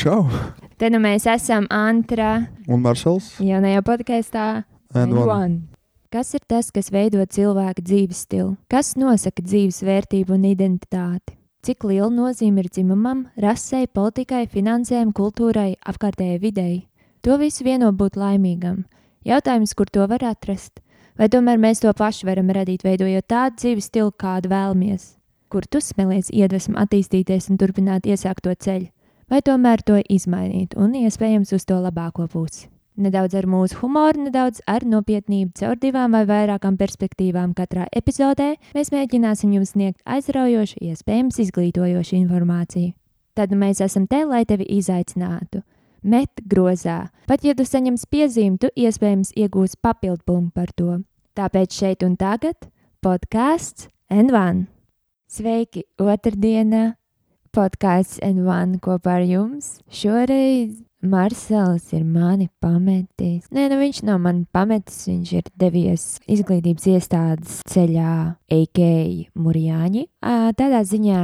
čau! 0.00 0.24
Te 0.80 0.88
nu 0.88 1.00
mēs 1.02 1.26
esam 1.28 1.66
Antra 1.68 2.46
Un 2.68 2.80
Marsels? 2.80 3.34
jaunajā 3.44 3.82
podkāstā. 3.84 4.64
And 4.96 5.12
one. 5.12 5.66
Kas 6.10 6.32
ir 6.34 6.40
tas, 6.48 6.72
kas 6.74 6.88
veido 6.90 7.22
cilvēka 7.22 7.84
dzīves 7.84 8.24
stilu? 8.24 8.56
Kas 8.70 8.96
nosaka 8.98 9.44
dzīves 9.44 9.82
vērtību 9.86 10.34
un 10.34 10.46
identitāti? 10.48 11.36
Cik 11.62 11.84
liela 11.84 12.08
nozīme 12.10 12.64
ir 12.64 12.70
dzimumam, 12.72 13.26
rasei, 13.38 13.84
politikai, 13.86 14.46
finansēm, 14.48 15.12
kultūrai, 15.12 15.76
apkārtējai 15.86 16.40
videi? 16.40 16.76
To 17.20 17.36
visu 17.38 17.66
vieno 17.68 17.92
būt 17.92 18.16
laimīgam. 18.16 18.86
Jautājums, 19.28 19.76
kur 19.76 19.92
to 19.92 20.06
var 20.08 20.24
atrast? 20.24 20.80
Vai 21.20 21.28
tomēr 21.28 21.60
mēs 21.60 21.84
to 21.84 21.92
paši 21.92 22.24
varam 22.26 22.48
radīt, 22.48 22.82
veidojot 22.82 23.28
tādu 23.28 23.60
dzīves 23.60 23.90
stilu, 23.92 24.14
kādu 24.16 24.48
vēlamies? 24.48 25.18
Kur 25.52 25.68
tu 25.68 25.82
smelies 25.84 26.32
iedvesmu 26.32 26.80
attīstīties 26.80 27.50
un 27.52 27.60
turpināt 27.60 28.08
iesākto 28.08 28.56
ceļu? 28.56 28.88
Vai 29.30 29.44
tomēr 29.46 29.78
to 29.86 29.94
izmainīt 30.10 30.72
un 30.74 30.96
iespējams 30.98 31.52
uz 31.54 31.62
to 31.62 31.76
labāko 31.78 32.24
pusi? 32.26 32.64
Nedaudz 32.98 33.36
ar 33.38 33.46
mūsu 33.46 33.78
humoru, 33.78 34.24
nedaudz 34.26 34.58
ar 34.66 34.82
nopietnību, 34.82 35.52
caur 35.60 35.78
divām 35.78 36.16
vai 36.16 36.24
vairākām 36.26 36.74
perspektīvām 36.80 37.52
katrā 37.54 37.86
epizodē 37.94 38.56
mēs 38.74 38.90
mēģināsim 38.90 39.54
jums 39.54 39.76
sniegt 39.76 40.02
aizraujošu, 40.02 40.82
iespējams 40.82 41.38
izglītojošu 41.46 42.18
informāciju. 42.18 42.90
Tad 43.38 43.54
mēs 43.54 43.78
esam 43.86 44.10
te, 44.10 44.24
lai 44.26 44.42
tevi 44.50 44.66
izaicinātu. 44.80 45.62
Met 46.02 46.42
grozā. 46.50 47.04
Pat 47.30 47.46
ja 47.46 47.54
tu 47.54 47.62
saņemsi 47.62 48.10
piezīmi, 48.10 48.58
tu 48.58 48.74
iespējams 48.74 49.30
iegūsi 49.38 49.78
papildu 49.78 50.26
punktu 50.26 50.56
par 50.58 50.74
to. 50.74 51.00
Tāpēc 51.38 51.78
šeit 51.84 52.02
un 52.02 52.18
tagad 52.18 52.66
podkāsts 52.98 53.86
N1. 54.10 54.66
Sveiki! 55.30 55.86
Otrdiena! 56.02 56.99
Podkāsts 57.50 58.20
N1 58.22 58.76
kopā 58.78 59.16
ar 59.18 59.24
jums. 59.26 59.80
Šoreiz 59.90 60.76
Marsels 61.02 61.88
ir 61.96 62.04
mani 62.06 62.46
pametis. 62.62 63.48
Nē, 63.50 63.64
nu 63.72 63.80
viņš 63.80 64.02
nav 64.06 64.20
man 64.22 64.44
pametis, 64.54 65.00
viņš 65.08 65.32
ir 65.40 65.48
devies 65.58 66.04
izglītības 66.30 66.86
iestādes 66.92 67.56
ceļā, 67.72 68.12
a.k.a. 68.54 69.30
Mūrjāņi. 69.34 70.06
Tādā 70.60 70.84
ziņā 70.86 71.22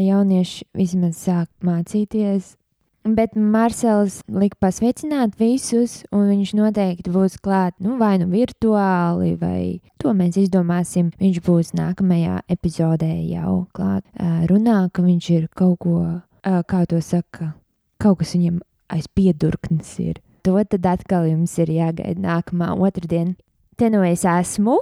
jaunieši 0.00 0.66
vismaz 0.74 1.22
sāk 1.22 1.46
mācīties. 1.62 2.56
Bet 3.00 3.32
Marsels 3.32 4.18
lika 4.28 4.58
pasveicināt 4.60 5.38
visus, 5.40 6.02
un 6.12 6.26
viņš 6.28 6.50
noteikti 6.58 7.12
būs 7.12 7.38
klāt, 7.40 7.72
nu, 7.80 7.94
vai 7.96 8.18
nu 8.20 8.26
virtuāli, 8.28 9.38
vai 9.40 9.80
to 9.96 10.12
mēs 10.12 10.36
izdomāsim. 10.42 11.08
Viņš 11.16 11.38
būs 11.46 11.72
nākamajā 11.78 12.42
epizodē 12.52 13.14
jau 13.24 13.62
klāt. 13.72 14.04
Runā, 14.50 14.82
ka 14.92 15.04
viņš 15.06 15.30
ir 15.32 15.46
kaut 15.56 15.78
ko, 15.80 16.02
kā 16.44 16.82
to 16.90 17.00
saka, 17.00 17.54
kaut 18.00 18.20
kas 18.20 18.34
viņam 18.36 18.60
aiz 18.92 19.08
piedurknes 19.08 19.96
ir. 20.04 20.20
To 20.44 20.60
tad 20.68 20.84
atkal 20.92 21.24
jums 21.28 21.56
ir 21.60 21.72
jāgaida 21.72 22.20
nākamā 22.20 22.74
otrdiena. 22.76 23.32
Te 23.80 23.88
nu 23.88 24.04
es 24.04 24.26
esmu. 24.28 24.76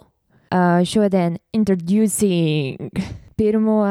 Šodien 0.90 1.38
introducing 1.54 2.90
pirmo, 3.38 3.82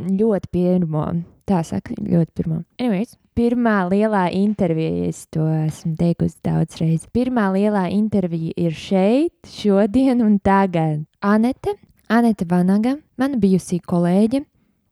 ļoti 0.00 0.50
pirmo, 0.54 1.08
tā 1.48 1.60
saka, 1.66 1.94
ļoti 1.98 2.30
pirmo. 2.36 2.60
Anyways, 2.80 3.16
pirmā 3.36 3.76
lielā 3.90 4.26
intervija, 4.36 5.08
es 5.08 5.24
to 5.32 5.46
esmu 5.46 5.94
teikusi 5.98 6.38
daudz 6.46 6.78
reizes. 6.80 7.08
Pirmā 7.14 7.50
lielā 7.54 7.86
intervija 7.94 8.54
ir 8.60 8.76
šeit, 8.78 9.34
šodien 9.50 10.22
un 10.24 10.38
tagad. 10.44 11.04
Anete, 11.24 11.76
Anete 12.08 12.46
Vanaga, 12.48 12.96
mana 13.20 13.40
bijusī 13.40 13.80
kolēģe, 13.84 14.44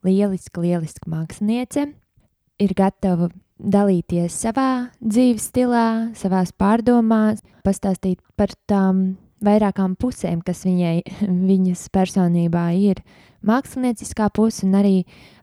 lieliska, 0.07 0.63
lieliska 0.65 1.11
māksliniece, 1.13 1.91
ir 2.63 2.77
gatava 2.79 3.31
dalīties 3.63 4.35
savā 4.45 4.93
dzīves 5.01 5.51
stilā, 5.53 5.89
savās 6.19 6.55
pārdomās, 6.59 7.43
pastāstīt 7.67 8.19
par 8.37 8.55
tām 8.67 9.13
vairākām 9.43 9.95
pusēm, 9.99 10.43
kas 10.47 10.65
viņai, 10.67 10.97
viņas 11.51 11.87
personībā 11.95 12.71
ir. 12.79 13.03
Mākslinieckā 13.47 14.29
puse 14.35 14.67
un 14.67 14.77
arī 14.79 14.97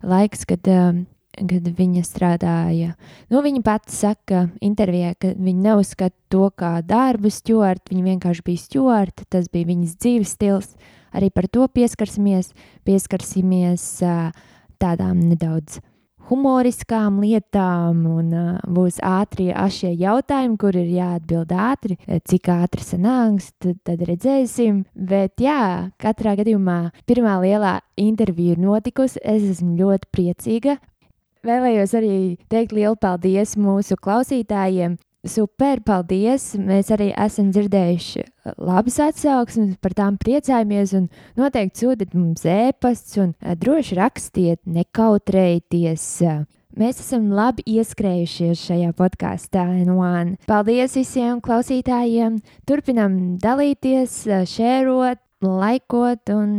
laiks, 0.06 0.46
kad, 0.50 0.68
um, 0.72 1.04
kad 1.36 1.68
viņa 1.80 2.04
strādāja. 2.08 2.94
Nu, 3.32 3.44
viņa 3.46 3.64
pati 3.66 3.96
saka 3.96 4.46
intervijā, 4.66 5.16
ka 5.20 5.34
viņa 5.36 5.66
neuzskata 5.68 6.16
to 6.32 6.48
kā 6.56 6.78
darbu 6.86 7.32
stūrti, 7.34 7.94
viņa 7.94 8.08
vienkārši 8.14 8.46
bija 8.46 8.64
stūrti, 8.64 9.28
tas 9.30 9.52
bija 9.52 9.72
viņas 9.74 10.00
dzīves 10.00 10.34
stils. 10.38 10.74
Arī 11.16 11.32
par 11.34 11.50
to 11.50 11.66
pieskarsimies, 11.74 12.54
pieskarsimies 12.86 13.86
uh, 14.06 14.30
tādām 14.80 15.24
nedaudz 15.32 15.80
humoriskām 16.30 17.20
lietām, 17.24 18.04
un 18.10 18.34
uh, 18.36 18.50
būs 18.70 19.00
ātrie 19.06 19.50
ašie 19.54 19.92
jautājumi, 19.98 20.58
kur 20.62 20.78
ir 20.78 20.90
jāatbild 20.94 21.54
ātri. 21.54 21.98
Cik 22.30 22.52
ātri 22.54 22.86
sanāks, 22.86 23.52
tad, 23.62 23.80
tad 23.88 24.04
redzēsim. 24.08 24.84
Bet, 24.94 25.38
jā, 25.42 25.90
katrā 26.02 26.36
gadījumā 26.40 26.80
pirmā 27.10 27.40
lielā 27.44 27.80
intervija 28.00 28.56
ir 28.56 28.64
notikusi. 28.64 29.22
Es 29.24 29.46
esmu 29.56 29.76
ļoti 29.80 30.12
priecīga. 30.14 30.80
Vēlējos 31.46 31.94
arī 31.96 32.16
teikt 32.52 32.74
lielu 32.76 32.98
paldies 33.00 33.54
mūsu 33.56 33.96
klausītājiem, 33.96 34.98
Super, 35.28 35.82
paldies! 35.84 36.54
Mēs 36.56 36.94
arī 36.96 37.10
esam 37.12 37.50
dzirdējuši 37.52 38.22
labas 38.56 39.02
atsauksmes, 39.04 39.74
par 39.84 39.92
tām 39.98 40.16
priecājamies. 40.16 40.94
Noteikti 41.36 41.84
sūtiet 41.84 42.14
mums 42.16 42.46
ēpastus 42.48 43.20
un 43.26 43.34
droši 43.60 43.98
rakstiet, 44.00 44.62
nekautrējieties. 44.64 46.06
Mēs 46.80 47.02
esam 47.04 47.28
labi 47.36 47.66
ieskrējušies 47.68 48.64
šajā 48.70 48.94
podkāstā. 48.96 49.66
Paldies 50.48 50.96
visiem 50.96 51.44
klausītājiem! 51.44 52.40
Turpinam 52.70 53.20
dalīties, 53.44 54.22
šērot, 54.54 55.20
laikot 55.44 56.32
un 56.32 56.56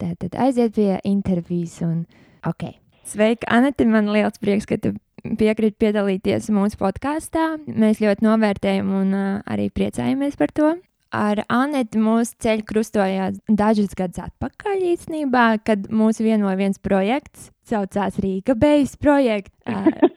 tātad 0.00 0.40
aiziet 0.40 0.72
pie 0.80 0.94
intervijas. 1.04 1.82
Un, 1.84 2.06
okay. 2.48 2.78
Sveika, 3.04 3.44
Anita! 3.52 3.84
Man 3.84 4.08
liels 4.08 4.40
prieks, 4.40 4.64
ka 4.64 4.80
tu 4.80 4.94
piekrīt 5.24 5.78
piedalīties 5.80 6.50
mūsu 6.54 6.78
podkāstā. 6.80 7.54
Mēs 7.66 8.02
ļoti 8.04 8.26
novērtējam 8.26 8.90
un 9.00 9.14
uh, 9.14 9.30
arī 9.50 9.70
priecājamies 9.74 10.36
par 10.40 10.52
to. 10.54 10.74
Ar 11.14 11.44
Anetu 11.52 12.00
mūsu 12.02 12.34
ceļu 12.42 12.64
krustojās 12.66 13.38
dažus 13.46 13.94
gadus 13.94 14.24
atpakaļ 14.24 14.82
īstenībā, 14.94 15.46
kad 15.62 15.86
mūsu 15.94 16.26
vienoja 16.26 16.58
viens 16.58 16.80
projekts, 16.82 17.52
saucās 17.70 18.20
Rīga 18.22 18.56
Bejas 18.58 18.96
projekts. 19.00 19.54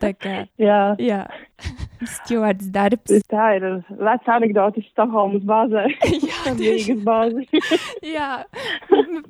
Tā 0.01 0.11
kā 0.19 0.39
jā, 0.67 0.81
jā. 0.99 1.21
Stjords 2.05 2.67
darbs. 2.69 3.23
Tā 3.33 3.45
ir 3.57 3.65
veca 3.89 4.35
anekdote 4.35 4.83
Stokholmas 4.91 5.45
bāzē. 5.47 5.87
jā, 6.29 6.53
Rīgas 6.53 6.99
bāzi. 7.05 7.47
jā, 8.05 8.43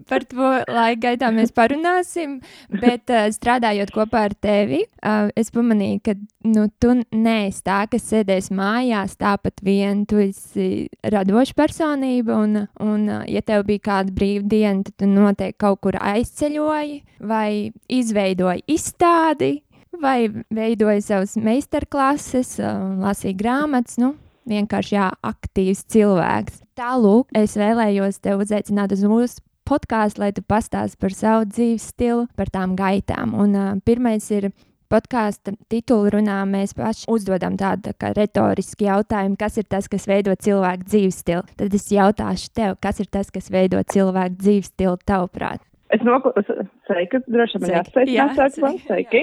par 0.10 0.26
to 0.28 0.50
laika 0.68 1.00
gaitā 1.06 1.30
mēs 1.36 1.54
parunāsim, 1.56 2.40
bet 2.74 3.14
uh, 3.14 3.30
strādājot 3.34 3.94
kopā 3.96 4.26
ar 4.28 4.36
tevi, 4.36 4.84
uh, 5.00 5.30
es 5.38 5.54
pamanīju, 5.56 6.02
ka 6.10 6.18
nu, 6.48 6.68
tu 6.82 6.98
neesi 7.16 7.64
tā, 7.68 7.84
kas 7.92 8.10
sēdēs 8.12 8.50
mājās 8.56 9.16
tāpat 9.22 9.64
vien, 9.64 10.04
tu 10.10 10.20
esi 10.24 10.88
radoša 11.08 11.56
personība, 11.58 12.42
un, 12.42 12.66
un 12.84 13.08
uh, 13.08 13.24
ja 13.30 13.44
tev 13.46 13.68
bija 13.70 13.86
kāda 13.92 14.16
brīvdiena, 14.18 14.84
tad 14.90 14.98
tu 15.00 15.12
noteikti 15.14 15.62
kaut 15.64 15.86
kur 15.86 16.02
aizceļoji 16.02 17.00
vai 17.24 17.72
izveidoji 18.08 18.64
izstādi 18.72 19.58
vai 20.02 20.30
veidoja 20.54 21.02
savas 21.04 21.36
meistarklases, 21.42 22.56
lasīja 23.02 23.38
grāmatas. 23.38 23.98
Nu, 24.02 24.14
vienkārši 24.48 24.96
jā, 24.96 25.10
aktīvs 25.26 25.84
cilvēks. 25.94 26.62
Tālāk, 26.78 27.34
es 27.38 27.58
vēlējos 27.58 28.22
te 28.24 28.38
uzaicināt 28.38 28.94
uz 28.96 29.04
mūsu 29.10 29.44
podkāstu, 29.68 30.24
lai 30.24 30.32
tu 30.36 30.44
pastāstītu 30.48 31.02
par 31.02 31.16
savu 31.16 31.50
dzīves 31.50 31.92
stilu, 31.92 32.26
par 32.40 32.52
tām 32.54 32.78
gaitām. 32.78 33.36
Un 33.36 33.56
uh, 33.58 33.70
pirmais 33.84 34.30
ir 34.32 34.52
podkāstu 34.88 35.58
titulu 35.68 36.14
runā, 36.16 36.38
mēs 36.48 36.72
paši 36.78 37.10
uzdodam 37.12 37.58
tādu 37.60 37.92
tā 38.00 38.14
retorisku 38.16 38.88
jautājumu, 38.88 39.36
kas 39.40 39.60
ir 39.60 39.68
tas, 39.68 39.90
kas 39.92 40.08
veido 40.08 40.36
cilvēku 40.40 40.88
dzīves 40.88 41.24
stilu. 41.26 41.44
Tad 41.60 41.76
es 41.76 41.90
jautāšu 41.92 42.54
tev, 42.56 42.78
kas 42.80 43.02
ir 43.04 43.12
tas, 43.12 43.34
kas 43.34 43.52
veido 43.52 43.84
cilvēku 43.84 44.40
dzīves 44.40 44.72
stilu 44.72 44.96
tavuprāt? 45.04 45.67
Es 45.96 46.04
noklausu, 46.04 46.68
sveiki, 46.90 47.22
droši 47.32 47.62
vien 47.64 47.78
jāsveicinās 47.78 48.36
sākumā, 48.36 48.74
sveiki. 48.84 49.22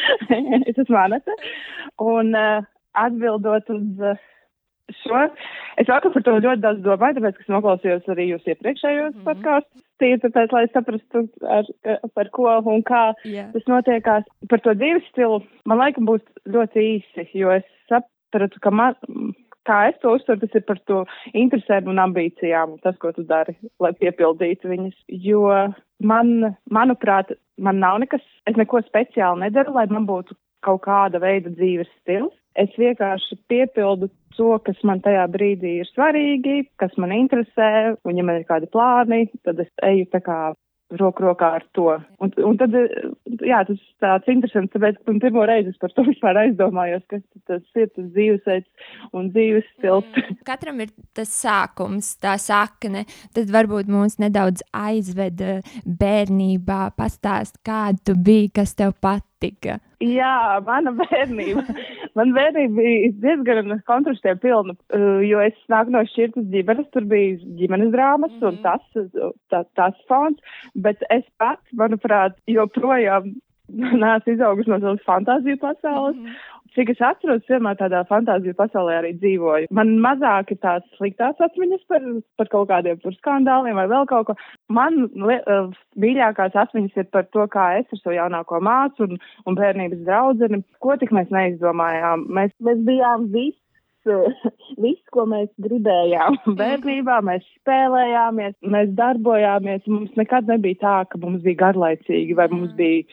es 0.70 0.78
esmu 0.78 0.98
Anete. 0.98 1.36
Un 2.02 2.34
uh, 2.34 2.64
atbildot 2.98 3.70
uz 3.74 4.02
uh, 4.02 4.18
šo, 5.04 5.20
es 5.80 5.88
vakar 5.88 6.12
par 6.14 6.24
to 6.26 6.34
ļoti 6.38 6.62
daudz 6.64 6.82
domāju, 6.84 7.18
tāpēc, 7.18 7.38
ka 7.38 7.46
es 7.46 7.52
noklausījos 7.52 8.10
arī 8.12 8.28
jūs 8.32 8.50
iepriekšējos 8.50 9.12
mm 9.12 9.20
-hmm. 9.20 9.28
podkāstus. 9.28 9.84
Tīri 10.02 10.18
tāpēc, 10.24 10.52
lai 10.56 10.64
saprastu, 10.74 11.24
ar, 11.46 11.68
par 12.18 12.30
ko 12.34 12.50
un 12.58 12.82
kā 12.82 13.04
yeah. 13.22 13.52
tas 13.52 13.68
notiekās. 13.70 14.24
Par 14.50 14.60
to 14.60 14.74
dzīves 14.74 15.06
stilu 15.12 15.42
man 15.64 15.78
laikam 15.78 16.08
būs 16.10 16.24
ļoti 16.50 16.86
īsi, 16.96 17.28
jo 17.38 17.54
es 17.54 17.64
sapratu, 17.88 18.58
ka 18.60 18.70
man 18.74 18.98
kā 19.68 19.80
es 19.90 19.98
to 20.02 20.14
uztveru, 20.16 20.42
tas 20.42 20.58
ir 20.58 20.64
par 20.68 20.80
to 20.90 21.02
interesēm 21.32 21.90
un 21.92 22.02
ambīcijām 22.04 22.76
un 22.76 22.80
tas, 22.84 22.96
ko 23.00 23.12
tu 23.16 23.24
dari, 23.28 23.56
lai 23.82 23.92
piepildītu 23.98 24.70
viņas. 24.70 24.96
Jo 25.26 25.44
man, 26.04 26.56
manuprāt, 26.70 27.34
man 27.58 27.80
nav 27.82 28.00
nekas, 28.02 28.24
es 28.50 28.58
neko 28.60 28.82
speciāli 28.86 29.46
nedaru, 29.46 29.76
lai 29.78 29.86
man 29.92 30.08
būtu 30.10 30.36
kaut 30.64 30.84
kāda 30.86 31.20
veida 31.20 31.52
dzīves 31.52 31.90
stils. 32.00 32.34
Es 32.54 32.70
vienkārši 32.78 33.36
piepildu 33.50 34.08
to, 34.36 34.52
kas 34.66 34.78
man 34.86 35.00
tajā 35.02 35.24
brīdī 35.30 35.80
ir 35.82 35.88
svarīgi, 35.90 36.68
kas 36.80 36.94
man 37.02 37.14
interesē, 37.14 37.96
un 38.06 38.18
ja 38.18 38.26
man 38.26 38.40
ir 38.40 38.46
kādi 38.48 38.70
plāni, 38.70 39.26
tad 39.46 39.60
es 39.64 39.70
eju 39.82 40.06
tā 40.12 40.22
kā 40.24 40.38
roku 40.92 41.24
rokā 41.24 41.50
ar 41.58 41.64
to. 41.76 41.86
Un, 42.22 42.32
un 42.44 42.58
tad, 42.60 42.74
jā, 43.44 43.60
tas 43.68 43.80
tāds 44.02 44.30
interesants, 44.30 44.72
tāpēc, 44.74 45.00
ka 45.00 45.16
pirmo 45.22 45.44
reizi 45.48 45.72
es 45.72 45.80
par 45.80 45.92
to 45.96 46.04
vispār 46.10 46.38
aizdomājos, 46.44 47.04
kas 47.10 47.22
tas 47.48 47.62
ir, 47.78 47.90
tas 47.94 48.10
dzīvesveids 48.16 48.90
un 49.16 49.30
dzīves 49.34 49.68
stils. 49.74 50.08
Mm, 50.14 50.40
katram 50.46 50.82
ir 50.84 50.92
tas 51.16 51.32
sākums, 51.34 52.14
tā 52.22 52.36
sakne, 52.42 53.06
tad 53.36 53.52
varbūt 53.54 53.90
mūs 53.92 54.18
nedaudz 54.22 54.64
aizveda 54.76 55.60
bērnībā, 55.84 56.82
pastāst, 56.98 57.60
kāda 57.66 58.10
tu 58.10 58.18
biji, 58.18 58.52
kas 58.60 58.76
tev 58.78 58.96
patika. 59.44 59.78
Jā, 60.04 60.60
mana 60.66 60.92
bērnība. 60.98 61.62
Man 62.14 62.34
bērnība 62.36 62.76
bija 62.76 63.12
diezgan 63.22 63.80
kontrastiem 63.88 64.38
pilna, 64.42 64.74
uh, 64.94 65.22
jo 65.24 65.40
es 65.40 65.56
nāku 65.72 65.94
no 65.94 66.04
šķirtas 66.10 66.50
ģimenes, 66.52 66.90
tur 66.92 67.06
bija 67.10 67.38
ģimenes 67.58 67.92
drāmas 67.94 68.34
un 68.40 68.58
mhm. 68.58 68.62
tas, 68.62 69.32
tā, 69.50 69.64
tas 69.78 69.98
fons, 70.08 70.38
bet 70.74 71.02
es 71.10 71.24
pats, 71.38 71.64
manuprāt, 71.72 72.36
joprojām 72.50 73.32
neesmu 74.02 74.34
izaugusi 74.36 74.70
no 74.70 74.80
savas 74.82 75.06
fantāziju 75.08 75.60
pasaules. 75.62 76.18
Mm 76.18 76.26
-hmm 76.26 76.53
cik 76.76 76.92
es 76.94 77.02
atceros, 77.04 77.44
vienmēr 77.48 77.78
tādā 77.80 78.02
fantāziju 78.08 78.56
pasaulē 78.58 78.98
arī 79.00 79.12
dzīvoju. 79.20 79.70
Man 79.74 79.94
mazāk 80.04 80.54
ir 80.54 80.60
tās 80.62 80.84
sliktās 80.98 81.40
atmiņas 81.46 81.84
par, 81.90 82.06
par 82.40 82.50
kaut 82.52 82.70
kādiem 82.72 83.00
tur 83.02 83.16
skandāliem 83.18 83.78
vai 83.78 83.86
vēl 83.90 84.08
kaut 84.10 84.30
ko. 84.30 84.38
Man 84.74 85.06
uh, 85.08 85.72
mīļākās 86.00 86.56
atmiņas 86.64 87.02
ir 87.02 87.10
par 87.14 87.28
to, 87.34 87.46
kā 87.52 87.70
es 87.80 87.90
ar 87.90 88.02
savu 88.02 88.16
jaunāko 88.18 88.62
māsu 88.64 89.08
un, 89.08 89.20
un 89.46 89.58
bērnības 89.58 90.06
draudzeni, 90.06 90.62
ko 90.84 90.96
tik 91.00 91.14
mēs 91.14 91.30
neizdomājām. 91.34 92.26
Mēs, 92.34 92.54
mēs 92.64 92.82
bijām 92.88 93.30
visi 93.34 93.60
viss, 94.84 95.02
ko 95.14 95.24
mēs 95.28 95.50
gribējām. 95.64 96.38
Bērnībā 96.58 97.20
mēs 97.24 97.44
spēlējāmies, 97.60 98.56
mēs 98.74 98.92
darbojāmies. 98.98 99.84
Mums 99.90 100.14
nekad 100.20 100.50
nebija 100.50 100.80
tā, 100.82 100.96
ka 101.10 101.20
mums 101.22 101.44
bija 101.46 101.62
garlaicīgi 101.66 102.36
vai 102.36 102.48
mums 102.52 102.74
bija 102.78 103.04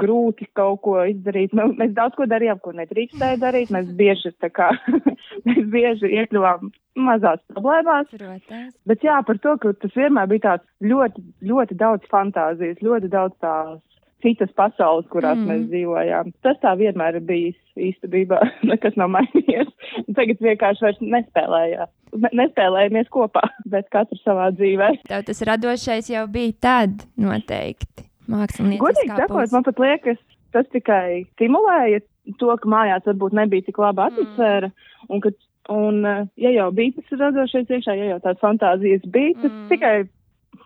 grūti 0.00 0.48
kaut 0.56 0.80
ko 0.86 0.96
izdarīt. 1.08 1.54
Mēs, 1.56 1.74
mēs 1.78 1.94
daudz 1.96 2.16
ko 2.18 2.26
darījām, 2.30 2.60
ko 2.62 2.74
nedrīkstēja 2.78 3.40
darīt. 3.42 3.72
Mēs 3.74 3.90
bieži, 3.98 4.32
kā, 4.54 4.70
mēs 5.48 5.62
bieži 5.72 6.12
iekļuvām 6.22 6.72
mazās 7.08 7.40
problēmās. 7.52 8.10
Protams. 8.12 8.74
Bet 8.88 9.06
jā, 9.06 9.20
par 9.26 9.40
to, 9.44 9.56
ka 9.60 9.74
tas 9.84 9.96
vienmēr 9.96 10.28
bija 10.32 10.46
tāds 10.50 10.92
ļoti, 10.92 11.24
ļoti 11.48 11.78
daudz 11.80 12.12
fantāzijas, 12.12 12.84
ļoti 12.84 13.10
daudz 13.12 13.36
tās 13.44 13.80
citas 14.22 14.52
pasaules, 14.54 15.08
kurās 15.10 15.40
mm. 15.40 15.48
mēs 15.50 15.64
dzīvojām. 15.72 16.30
Tas 16.46 16.60
tā 16.62 16.76
vienmēr 16.78 17.18
ir 17.18 17.26
bijis 17.26 17.58
īstenībā, 17.90 18.38
nekas 18.70 18.96
nav 19.00 19.10
mainījies. 19.16 19.72
Tagad 20.14 20.46
vienkārši 20.46 20.86
vairs 20.86 21.02
nespēlējām. 21.02 21.92
Nespēlējamies 22.28 23.10
kopā, 23.12 23.44
bet 23.72 23.90
katrs 23.92 24.22
savā 24.26 24.50
dzīvē. 24.54 24.92
Tev 25.08 25.26
tas 25.28 25.44
radošais 25.48 26.12
jau 26.12 26.26
bija 26.30 26.56
tad 26.68 27.06
noteikti 27.20 28.11
mākslinieks. 28.30 28.82
Godīgi 28.82 29.16
sakot, 29.16 29.54
man 29.54 29.66
pat 29.66 29.82
liekas, 29.82 30.20
tas 30.54 30.68
tikai 30.74 31.24
stimulēja 31.32 32.02
to, 32.38 32.52
ka 32.60 32.70
mājās 32.70 33.06
varbūt 33.08 33.34
nebija 33.38 33.66
tik 33.66 33.80
laba 33.82 34.10
atmosfēra. 34.10 34.70
Mm. 34.70 35.08
Un, 35.08 35.22
ka, 35.24 35.32
un, 35.74 36.00
ja 36.38 36.54
jau 36.54 36.68
bija 36.76 36.98
tas 36.98 37.18
radošais 37.24 37.72
iekšā, 37.72 37.96
ja 37.98 38.12
jau 38.12 38.20
tādas 38.22 38.42
fantāzijas 38.44 39.04
bija, 39.14 39.34
tas 39.42 39.50
mm. 39.50 39.66
tikai 39.72 39.94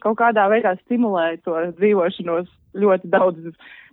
kaut 0.04 0.18
kādā 0.20 0.46
veidā 0.52 0.74
stimulēja 0.82 1.40
to 1.46 1.56
dzīvošanos 1.80 2.50
ļoti 2.76 3.12
daudz 3.12 3.50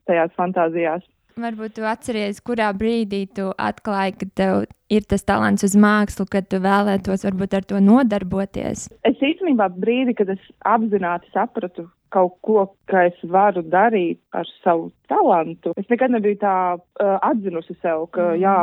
tajās 0.09 0.33
fantāzijās. 0.39 1.05
Varbūt 1.39 1.77
tu 1.79 1.85
atceries, 1.87 2.39
kurā 2.45 2.69
brīdī 2.77 3.23
tu 3.33 3.49
atklāji, 3.57 4.13
ka 4.19 4.27
tev 4.37 4.65
ir 4.93 5.05
tas 5.09 5.25
talants 5.25 5.65
uz 5.65 5.73
mākslu, 5.73 6.27
kad 6.29 6.45
tu 6.51 6.59
vēlētos 6.61 7.25
varbūt 7.25 7.57
ar 7.57 7.65
to 7.71 7.81
nodarboties? 7.81 8.85
Es 9.07 9.17
īstenībā 9.17 9.71
brīdi, 9.73 10.13
kad 10.19 10.29
es 10.35 10.41
apzināti 10.69 11.31
sapratu 11.33 11.87
kaut 12.13 12.35
ko, 12.45 12.67
ka 12.91 13.07
es 13.09 13.17
varu 13.25 13.63
darīt 13.65 14.19
ar 14.37 14.45
savu 14.61 14.91
talantu. 15.09 15.73
Es 15.81 15.89
nekad 15.89 16.13
nebiju 16.13 16.37
tā 16.43 16.55
uh, 16.77 17.15
atzinusi 17.25 17.73
sev, 17.81 18.05
ka 18.13 18.33
mm. 18.35 18.41
jā, 18.43 18.57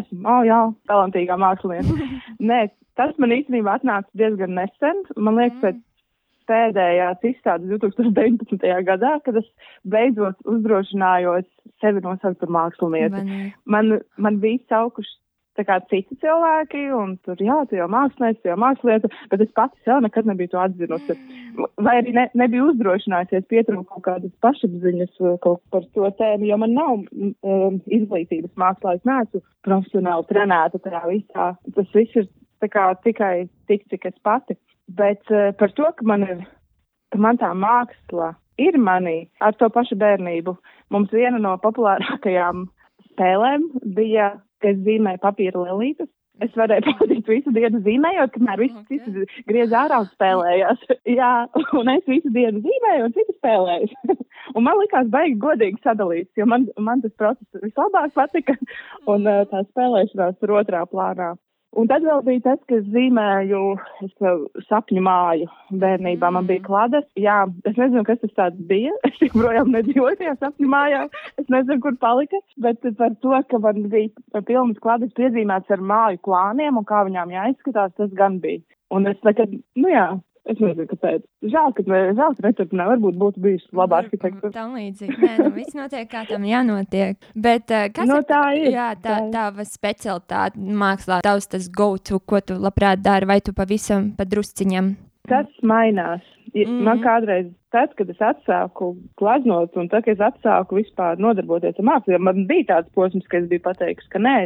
esmu, 0.00 0.22
oh, 0.26 0.42
jā, 0.48 0.60
talantīgā 0.90 1.38
mākslinieca. 1.38 2.08
Nē, 2.50 2.64
tas 2.98 3.14
man 3.22 3.36
īstenībā 3.36 3.78
atnāca 3.78 4.10
diezgan 4.18 4.58
nesen. 4.58 5.04
Man 5.14 5.38
liekas, 5.38 5.60
pēc 5.62 5.78
pēdējās 6.48 7.24
izstādes 7.30 7.70
2019. 7.76 8.66
gadā, 8.88 9.14
kad 9.24 9.38
es 9.40 9.46
beidzot 9.84 10.38
uzdrošinājos 10.48 11.46
sevi 11.82 12.02
nosaukt 12.04 12.40
par 12.42 12.52
mākslinieci. 12.58 13.24
Man, 13.70 13.98
man 14.16 14.40
bija 14.42 14.64
saukuši 14.72 15.16
tā 15.58 15.64
kā 15.66 15.78
citi 15.90 16.16
cilvēki, 16.22 16.84
un 16.94 17.16
tur, 17.26 17.38
jā, 17.42 17.56
tu 17.68 17.78
jau 17.78 17.88
mākslinieci, 17.90 18.40
tu 18.44 18.50
jau 18.52 18.58
mākslinieci, 18.62 19.10
bet 19.32 19.42
es 19.42 19.50
pati 19.56 19.80
sev 19.86 20.02
nekad 20.04 20.28
nebiju 20.30 20.52
to 20.52 20.60
atzinusi. 20.62 21.16
Vai 21.82 21.96
arī 22.00 22.14
ne, 22.14 22.28
nebiju 22.38 22.70
uzdrošinājusies 22.72 23.48
pietrūkt 23.50 23.90
kaut 23.90 24.04
kādas 24.06 24.34
pašapziņas 24.44 25.18
uh, 25.24 25.34
kaut 25.42 25.62
par 25.74 25.86
to 25.96 26.10
tēmu, 26.20 26.46
jo 26.46 26.60
man 26.62 26.76
nav 26.78 26.92
um, 26.94 27.80
izglītības 27.98 28.54
mākslā, 28.60 28.98
es 29.00 29.08
neesmu 29.08 29.42
profesionāli 29.66 30.28
trenēta 30.30 30.82
tajā 30.84 31.02
visā. 31.10 31.50
Tas 31.74 31.96
viss 31.96 32.22
ir 32.22 32.30
tā 32.62 32.70
kā 32.70 32.88
tikai 33.02 33.48
tik, 33.70 33.86
cik 33.90 34.10
es 34.12 34.18
pati. 34.22 34.58
Bet 34.88 35.24
uh, 35.30 35.50
par 35.58 35.72
to, 35.76 35.88
ka 35.96 36.06
man 36.08 36.24
ir, 36.24 36.44
ka 37.12 37.20
man 37.20 37.40
tā 37.40 37.52
māksla 37.52 38.32
ir 38.58 38.78
manī 38.80 39.28
ar 39.44 39.56
to 39.58 39.68
pašu 39.72 39.98
bērnību, 40.00 40.56
mums 40.94 41.12
viena 41.14 41.40
no 41.42 41.54
populārākajām 41.62 42.66
spēlēm 43.12 43.66
bija, 43.96 44.36
ka 44.62 44.72
es 44.72 44.80
zīmēju 44.86 45.22
papīra 45.22 45.66
lelītes. 45.68 46.10
Es 46.38 46.52
varēju 46.54 46.84
pavadīt 46.86 47.26
visu 47.26 47.50
dienu 47.50 47.80
zīmējot, 47.82 48.30
kamēr 48.36 48.60
visi 48.62 48.76
okay. 48.78 49.00
citi 49.02 49.42
griez 49.50 49.72
ārā 49.74 50.04
un 50.04 50.10
spēlējās. 50.12 50.84
Jā, 51.18 51.30
un 51.80 51.90
es 51.90 52.04
visu 52.06 52.30
dienu 52.34 52.62
zīmēju, 52.62 53.08
un 53.08 53.16
citi 53.16 53.34
spēlējas. 53.40 53.96
un 54.54 54.66
man 54.68 54.78
likās 54.78 55.10
baigi 55.10 55.34
godīgi 55.42 55.82
sadalīts, 55.82 56.30
jo 56.38 56.46
man, 56.46 56.68
man 56.78 57.02
tas 57.02 57.14
process 57.18 57.64
vislabāk 57.64 58.14
patika, 58.14 58.54
un 59.10 59.26
uh, 59.26 59.42
tā 59.50 59.64
spēlēšanās 59.66 60.38
tur 60.38 60.54
otrā 60.60 60.84
plānā. 60.86 61.32
Un 61.76 61.88
tad 61.90 62.04
vēl 62.06 62.22
bija 62.24 62.40
tas, 62.46 62.60
ka 62.70 62.78
zīmēju 62.94 63.60
sapņu 64.68 65.02
māju 65.04 65.48
bērnībā. 65.82 66.30
Man 66.32 66.48
bija 66.48 66.62
mm. 66.62 66.66
klades. 66.66 67.04
Jā, 67.20 67.42
es 67.68 67.76
nezinu, 67.76 68.06
kas 68.08 68.22
tas 68.22 68.32
tāds 68.38 68.62
bija. 68.70 68.94
Es 69.08 69.20
joprojām 69.20 69.72
nedzīvoju 69.74 70.16
tajā 70.20 70.34
sapņu 70.38 70.70
mājā. 70.72 71.02
Es 71.40 71.48
nezinu, 71.52 71.80
kur 71.84 71.98
palika. 72.00 72.40
Bet 72.64 72.86
par 72.98 73.12
to, 73.22 73.34
ka 73.50 73.60
man 73.64 73.84
bija 73.92 74.42
pilnas 74.48 74.80
klades 74.82 75.12
piezīmēts 75.18 75.74
ar 75.74 75.84
māju 75.92 76.22
plāniem 76.24 76.80
un 76.80 76.88
kā 76.88 77.04
viņām 77.08 77.36
jāizskatās, 77.36 77.94
tas 78.00 78.16
gan 78.16 78.40
bija. 78.44 78.64
Un 78.94 79.10
es 79.10 79.18
nekad, 79.26 79.52
nu 79.76 79.90
jā, 79.92 80.06
Es 80.48 80.60
nezinu, 80.62 80.86
kāpēc. 80.90 81.24
Žēl, 81.44 81.72
ka, 81.76 81.84
žēl, 81.88 82.36
ka 82.38 82.46
neturpināja. 82.46 82.92
Varbūt 82.94 83.18
būtu 83.20 83.42
bijis 83.44 83.66
laba 83.76 84.00
arhitekta. 84.02 84.52
Tam 84.54 84.76
līdzīgi. 84.78 85.18
Nē, 85.20 85.34
nu 85.42 85.50
viss 85.56 85.76
notiek, 85.76 86.06
kā 86.10 86.24
tam 86.28 86.46
jānotiek. 86.48 87.18
Bet 87.34 87.74
uh, 87.74 87.88
kas 87.94 88.08
no, 88.08 88.22
tā 88.28 88.42
ir? 88.56 88.70
Jā, 88.76 88.88
tā, 89.02 89.18
tava 89.34 89.66
specialitāte 89.68 90.60
mākslā, 90.60 91.20
tavs 91.26 91.50
tas 91.52 91.68
go-to, 91.68 92.22
ko 92.24 92.40
tu 92.40 92.56
labprāt 92.60 93.02
dari, 93.04 93.28
vai 93.28 93.40
tu 93.44 93.56
pavisam 93.56 94.12
pa 94.16 94.28
drusciņam? 94.28 94.94
Tas 95.28 95.48
mainās. 95.66 96.24
Mm. 96.54 96.80
Man 96.86 97.02
kādreiz 97.04 97.50
tad, 97.74 97.94
kad 97.98 98.10
es 98.12 98.20
atsāku 98.24 98.92
glaznot, 99.20 99.76
un 99.76 99.90
tad, 99.92 100.06
kad 100.06 100.16
es 100.16 100.24
atsāku 100.24 100.80
vispār 100.80 101.20
nodarboties 101.22 101.78
ar 101.78 101.88
mākslu, 101.90 102.18
man 102.22 102.46
bija 102.48 102.68
tāds 102.72 102.92
posms, 102.96 103.26
ka 103.30 103.42
es 103.42 103.48
biju 103.50 103.64
pateikusi, 103.66 104.10
ka 104.12 104.22
nē, 104.22 104.36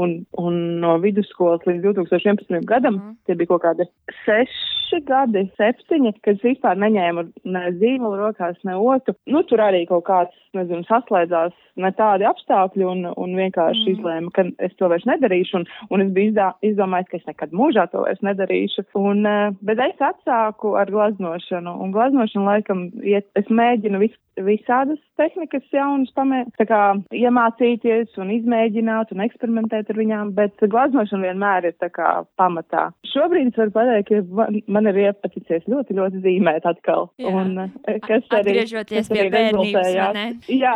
un, 0.00 0.20
un 0.40 0.60
no 0.82 0.96
vidusskolas 1.02 1.64
līdz 1.68 1.84
2011. 1.86 2.64
gadam, 2.68 3.00
mm. 3.00 3.18
tie 3.26 3.38
bija 3.38 3.54
kaut 3.54 3.64
kādi 3.66 3.88
seši 4.24 5.02
gadi, 5.06 5.44
septiņi, 5.58 6.14
kad 6.22 6.36
es 6.36 6.44
vispār 6.44 6.78
neņēmu 6.78 7.26
ne 7.50 7.62
zīmolu 7.80 8.20
rokās, 8.20 8.58
ne 8.66 8.76
otru. 8.78 9.16
Nu, 9.30 9.42
tur 9.48 9.62
arī 9.64 9.84
kaut 9.88 10.04
kāds, 10.08 10.34
nezinu, 10.54 10.84
saslēdzās 10.86 11.54
ne 11.82 11.90
tādi 11.98 12.26
apstākļi, 12.28 12.84
un, 12.86 13.06
un 13.10 13.34
vienkārši 13.38 13.82
mm. 13.82 13.94
izlēma, 13.96 14.30
ka 14.34 14.46
es 14.62 14.76
to 14.78 14.90
vairs 14.90 15.06
nedarīšu, 15.08 15.60
un, 15.60 15.66
un 15.90 16.04
es 16.04 16.12
biju 16.14 16.30
izdā, 16.30 16.50
izdomājis, 16.66 17.10
ka 17.10 17.18
es 17.18 17.26
nekad 17.30 17.54
mūžā 17.56 17.88
to 17.90 18.04
vairs 18.04 18.22
nedarīšu. 18.26 18.86
Un, 19.00 19.24
eh, 19.26 19.56
bet 19.66 19.82
es 19.82 20.04
atsāku 20.10 20.76
ar 20.78 20.90
glaznošanu, 20.94 21.74
un 21.82 21.94
glaznošana, 21.94 22.60
laikam 22.64 22.88
iet, 23.04 23.26
es 23.36 23.46
mēģinu 23.48 24.00
vis, 24.00 24.14
visādas 24.40 24.98
tehnikas 25.16 25.64
jaunas 25.72 26.10
pamē, 26.16 26.44
tā 26.58 26.66
kā 26.66 26.80
iemācīties 27.12 28.16
un 28.18 28.30
izmēģināt 28.30 29.12
un 29.12 29.20
eksperimentēt 29.24 29.90
ar 29.90 30.00
viņām, 30.00 30.32
bet 30.34 30.56
glaznošana 30.60 31.28
vienmēr 31.28 31.68
ir 31.70 31.76
tā 31.78 31.90
kā 31.92 32.24
pamatā. 32.38 32.92
Šobrīd 33.12 33.52
es 33.52 33.58
varu 33.58 33.74
pateikt, 33.74 34.08
ka 34.08 34.22
man, 34.40 34.60
man 34.66 34.90
ir 34.90 35.00
iepaticies 35.08 35.68
ļoti, 35.68 35.98
ļoti 35.98 36.24
zīmēt 36.24 36.66
atkal. 36.66 37.10
Jā. 37.18 37.30
Un, 37.30 37.58
eh, 37.58 38.00
kas 38.00 38.24
arī, 38.30 38.58
Atgriežoties 38.58 39.08
kas 39.08 39.12
pie 39.12 39.30
bērnības? 39.30 40.50
Jā, 40.50 40.74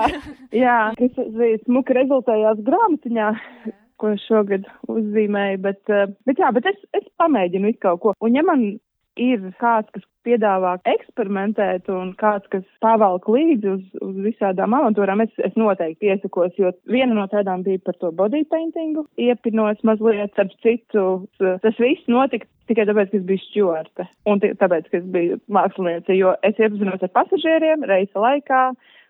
jā, 0.52 0.78
kas 0.98 1.20
arī 1.24 1.52
smuki 1.64 1.98
rezultējās 1.98 2.64
grāmatiņā 2.66 3.34
ko 3.98 4.12
šogad 4.28 4.66
uzzīmēju, 4.86 5.58
bet, 5.64 5.80
eh, 5.90 6.06
bet 6.26 6.38
jā, 6.38 6.52
bet 6.54 6.68
es, 6.70 6.78
es 6.94 7.06
pamēģinu 7.18 7.72
visu 7.72 7.82
kaut 7.82 8.00
ko. 8.04 8.14
Un 8.22 8.36
ja 8.38 8.44
man 8.46 8.78
ir 9.20 9.42
kāds, 9.60 9.90
kas 9.94 10.04
piedāvā 10.26 10.74
eksperimentēt 10.88 11.88
un 11.92 12.12
kāds, 12.20 12.48
kas 12.52 12.64
pavalk 12.84 13.28
līdzi 13.32 13.70
uz, 13.72 13.84
uz 14.04 14.18
visādām 14.26 14.76
avantūrām, 14.76 15.22
es, 15.24 15.32
es 15.44 15.56
noteikti 15.58 16.10
iesakos, 16.12 16.52
jo 16.60 16.72
viena 16.90 17.16
no 17.16 17.26
tādām 17.32 17.64
bija 17.66 17.80
par 17.86 17.96
to 18.02 18.12
body 18.12 18.44
paintingu, 18.52 19.06
iepinos 19.20 19.80
mazliet, 19.88 20.34
starp 20.34 20.52
citu, 20.64 21.06
tas 21.38 21.80
viss 21.80 22.10
notika 22.10 22.48
tikai 22.68 22.84
tāpēc, 22.88 23.10
ka 23.10 23.20
es 23.20 23.26
biju 23.28 23.44
šķorte 23.46 24.08
un 24.28 24.42
tāpēc, 24.44 24.90
ka 24.90 25.00
es 25.00 25.08
biju 25.14 25.40
māksliniece, 25.54 26.18
jo 26.18 26.34
es 26.44 26.60
iepazinos 26.60 27.04
ar 27.04 27.14
pasažieriem 27.16 27.86
reisa 27.88 28.24
laikā, 28.24 28.62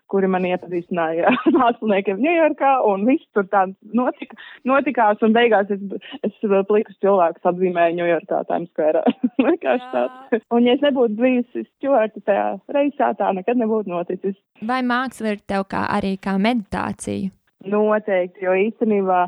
kuri 0.09 0.29
man 0.31 0.45
iepazīstināja 0.49 1.29
ar 1.29 1.37
māksliniekiem 1.61 2.21
Ņujorkā, 2.23 2.71
un 2.89 3.05
viss 3.09 3.27
tur 3.35 3.47
tā 3.51 3.65
notika, 3.97 4.37
notikās, 4.69 5.21
un 5.25 5.35
beigās 5.37 5.71
es, 5.73 5.83
es 6.25 6.35
plikus 6.69 6.97
cilvēkus 7.03 7.49
apzīmēju 7.51 7.99
Ņujorkā 8.01 8.43
Times 8.49 8.71
Square. 8.73 9.03
Vienkārši 9.47 9.91
tāds. 9.93 10.45
Un 10.55 10.67
ja 10.67 10.77
es 10.77 10.85
nebūtu 10.85 11.19
bijusi 11.19 11.65
stjorta 11.67 12.23
tajā 12.25 12.47
reisā, 12.75 13.13
tā 13.19 13.31
nekad 13.37 13.61
nebūtu 13.61 13.93
noticis. 13.93 14.37
Vai 14.65 14.81
māksla 14.85 15.35
ir 15.35 15.43
tev 15.47 15.67
kā 15.71 15.85
arī 15.97 16.15
kā 16.21 16.37
meditācija? 16.41 17.31
Noteikti, 17.69 18.45
jo 18.45 18.53
īstenībā 18.55 19.25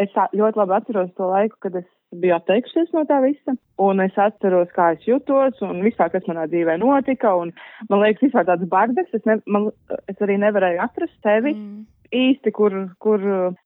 es 0.00 0.14
ļoti 0.14 0.58
labi 0.58 0.78
atceros 0.78 1.10
to 1.18 1.28
laiku, 1.30 1.58
kad 1.66 1.76
es 1.78 1.88
biju 2.22 2.36
atteikusies 2.36 2.92
no 2.94 3.04
tā 3.08 3.20
visa. 3.24 3.56
Un 3.82 4.02
es 4.04 4.16
atceros, 4.20 4.70
kā 4.76 4.92
es 4.94 5.06
jutos 5.06 5.58
un 5.66 5.82
vispār, 5.84 6.12
kas 6.12 6.26
manā 6.30 6.46
dzīvē 6.50 6.76
notika. 6.82 7.34
Un, 7.40 7.50
man 7.90 8.04
liekas, 8.04 8.28
vispār 8.28 8.46
tāds 8.50 8.68
bardaks. 8.70 9.16
Es, 9.16 9.24
ne, 9.28 9.40
man, 9.50 9.70
es 10.10 10.22
arī 10.24 10.38
nevarēju 10.42 10.82
atrast 10.84 11.16
sevi. 11.26 11.56
Mm. 11.56 11.82
Īsti, 12.14 12.52
kur, 12.54 12.74
kur 13.02 13.22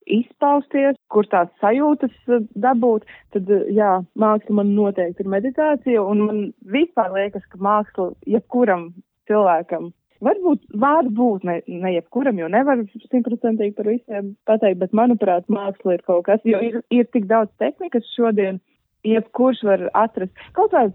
izpausties, 0.09 0.97
kur 1.12 1.26
tās 1.28 1.50
sajūtas 1.61 2.14
dabūt, 2.57 3.05
tad, 3.35 3.50
jā, 3.75 3.90
māksla 4.17 4.61
man 4.61 4.71
noteikti 4.76 5.26
ir 5.26 5.28
meditācija, 5.35 6.00
un 6.00 6.23
man 6.23 6.38
vispār 6.73 7.12
liekas, 7.12 7.45
ka 7.52 7.61
māksla 7.61 8.14
jebkuram 8.31 8.87
cilvēkam 9.28 9.90
Varbūt, 10.25 10.65
varbūt 10.75 11.45
ne, 11.47 11.61
ne 11.71 11.93
jebkuram, 11.95 12.41
jo 12.41 12.49
nevar 12.51 12.81
simtprocentīgi 12.91 13.77
par 13.77 13.87
visiem 13.87 14.33
pateikt, 14.51 14.81
bet 14.81 14.97
manuprāt, 14.97 15.47
māksla 15.53 15.95
ir 15.95 16.03
kaut 16.09 16.25
kas, 16.27 16.43
jo 16.49 16.59
ir, 16.65 16.81
ir 16.91 17.07
tik 17.15 17.29
daudz 17.31 17.53
tehnikas 17.63 18.09
šodien, 18.17 18.59
jebkurš 19.07 19.63
var 19.69 19.87
atrast 19.95 20.35
kaut 20.59 20.75
vai, 20.75 20.89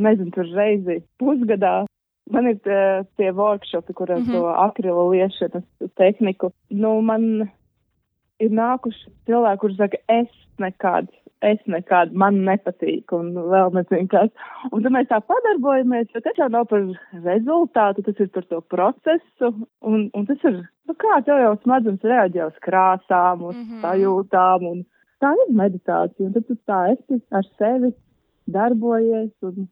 nezinu, 0.00 0.32
tur 0.32 0.48
reizi 0.56 1.02
pusgadā. 1.20 1.84
Man 2.30 2.46
ir 2.46 2.60
tie 2.62 3.30
workshopi, 3.34 3.92
kur 3.92 4.10
ar 4.12 4.20
mm 4.20 4.24
-hmm. 4.24 4.32
to 4.32 4.48
akrila 4.64 5.08
liešanas 5.10 5.64
tehniku. 5.98 6.52
Nu, 6.70 7.00
man 7.00 7.50
ir 8.40 8.50
nākuši 8.50 9.10
cilvēki, 9.26 9.60
kurš 9.60 9.76
saka, 9.76 9.98
es 10.08 10.30
nekad 10.58 11.08
es 11.46 11.60
nekad, 11.70 12.12
man 12.22 12.42
nepatīk, 12.46 13.12
un 13.16 13.32
vēl 13.34 13.72
nezinu 13.76 14.08
kas. 14.12 14.30
Un 14.70 14.84
tad 14.84 14.94
mēs 14.94 15.08
tā 15.10 15.20
padarbojamies, 15.24 16.10
jo 16.14 16.22
tas 16.24 16.38
jau 16.40 16.50
nav 16.52 16.68
par 16.70 16.84
rezultātu, 17.24 18.04
tas 18.06 18.20
ir 18.20 18.30
par 18.34 18.46
to 18.52 18.60
procesu, 18.74 19.52
un, 19.80 20.06
un 20.16 20.28
tas 20.28 20.46
ir, 20.50 20.60
nu 20.88 20.96
kā 21.00 21.20
tev 21.26 21.40
jau 21.44 21.56
smadzenes 21.62 22.06
reaģē 22.12 22.46
uz 22.46 22.62
krāsām, 22.66 23.46
uz 23.48 23.56
mm 23.56 23.66
-hmm. 23.66 23.82
sajūtām, 23.86 24.70
un 24.72 24.86
tā 25.20 25.34
ir 25.42 25.52
meditācija, 25.64 26.26
un 26.26 26.32
tad 26.32 26.46
tu 26.46 26.56
tā 26.68 26.80
esi 26.92 27.20
ar 27.30 27.44
sevi 27.58 27.94
darbojies, 28.46 29.32
un 29.42 29.68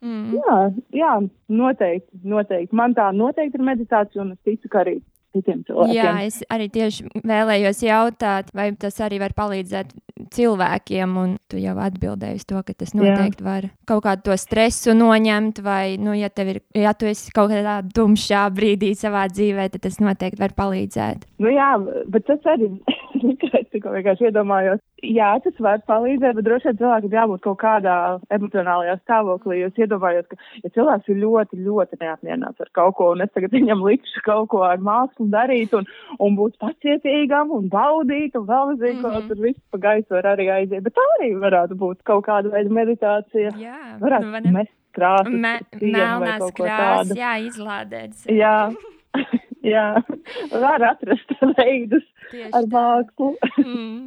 Mm. 0.00 0.32
Jā, 0.32 0.54
jā, 0.96 1.14
noteikti, 1.52 2.20
noteikti. 2.24 2.76
Man 2.76 2.94
tā 2.96 3.10
noteikti 3.12 3.58
ir 3.58 3.64
meditācija, 3.68 4.22
un 4.22 4.32
es 4.32 4.38
ticu, 4.48 4.70
ka 4.72 4.80
arī 4.80 4.94
citiem 5.34 5.62
cilvēkiem. 5.66 5.96
Jā, 5.96 6.12
es 6.26 6.40
arī 6.50 6.68
tieši 6.72 7.08
vēlējos 7.26 7.82
jautāt, 7.86 8.50
vai 8.56 8.70
tas 8.78 8.98
arī 9.04 9.20
var 9.22 9.34
palīdzēt 9.36 9.92
cilvēkiem, 10.34 11.16
un 11.20 11.36
tu 11.50 11.60
jau 11.60 11.74
atbildēji 11.80 12.40
uz 12.40 12.46
to, 12.48 12.60
ka 12.66 12.74
tas 12.76 12.92
noteikti 12.96 13.42
jā. 13.42 13.46
var 13.46 13.68
kaut 13.88 14.04
kādu 14.06 14.28
to 14.30 14.36
stresu 14.40 14.94
noņemt, 14.96 15.62
vai, 15.64 15.96
nu, 16.02 16.14
ja 16.18 16.30
tev 16.32 16.54
ir, 16.54 16.62
ja 16.76 16.92
tu 16.94 17.08
esi 17.10 17.32
kaut 17.34 17.52
kādā 17.54 17.80
dumšā 17.86 18.44
brīdī 18.54 18.92
savā 18.98 19.26
dzīvē, 19.32 19.70
tad 19.74 19.86
tas 19.86 20.00
noteikti 20.02 20.42
var 20.42 20.56
palīdzēt. 20.58 21.26
Nu 21.42 21.52
jā, 21.54 21.72
bet 22.10 22.26
tas 22.28 22.50
arī, 22.52 22.72
tikko 23.72 23.92
vienkārši 23.94 24.28
iedomājos, 24.28 24.80
jā, 25.04 25.30
tas 25.44 25.60
var 25.62 25.82
palīdzēt, 25.88 26.36
bet 26.38 26.46
droši 26.46 26.68
vien 26.70 26.78
cilvēkam 26.80 27.16
jābūt 27.16 27.42
kaut 27.44 27.58
kādā 27.62 27.96
emocionālajā 28.36 28.96
stāvoklī. 29.02 29.60
Jūs 29.62 29.80
iedomājat, 29.84 30.28
ka 30.30 30.38
ja 30.64 30.72
cilvēks 30.76 31.12
ir 31.12 31.20
ļoti, 31.24 31.60
ļoti 31.66 32.00
neapmierināts 32.02 32.64
ar 32.64 32.72
kaut 32.76 32.96
ko, 32.98 33.12
un 33.14 33.24
es 33.24 33.32
tagad 33.36 33.54
viņam 33.56 33.84
likšu 33.86 34.24
kaut 34.26 34.50
ko 34.54 34.64
ar 34.66 34.82
mākslu 34.84 35.28
darīt, 35.32 35.74
un, 35.76 35.88
un 36.18 36.36
būt 36.38 36.58
pacietīgam, 36.62 37.54
un 37.56 37.70
baudīt, 37.72 38.36
un 38.38 38.46
vēl 38.50 38.74
nezinu, 38.74 39.00
mm 39.00 39.14
-hmm. 39.14 39.28
tur 39.28 39.42
viss 39.46 39.64
pa 39.70 39.82
gaisu 39.86 40.16
var 40.16 40.32
arī 40.34 40.50
aiziet. 40.58 40.84
Bet 40.84 40.96
tā 40.98 41.06
arī 41.18 41.32
varētu 41.40 41.78
būt 41.80 42.04
kaut 42.04 42.26
kāda 42.26 42.52
veida 42.52 42.70
meditācija. 42.70 43.54
Jā, 43.58 43.96
varētu 44.00 44.46
nu, 44.46 44.56
mest 44.58 44.76
krāsas. 44.96 45.34
Me, 45.34 45.58
melnās 45.80 46.48
krāsas, 46.56 47.16
jā, 47.16 47.36
izlādēt. 47.48 48.26
Jā. 48.28 48.70
jā, 49.74 49.86
var 50.52 50.86
atrast 50.92 51.34
veidus 51.58 52.06
Tieši 52.30 52.52
ar 52.56 52.68
mākslu. 52.70 53.34
mm. 53.58 54.00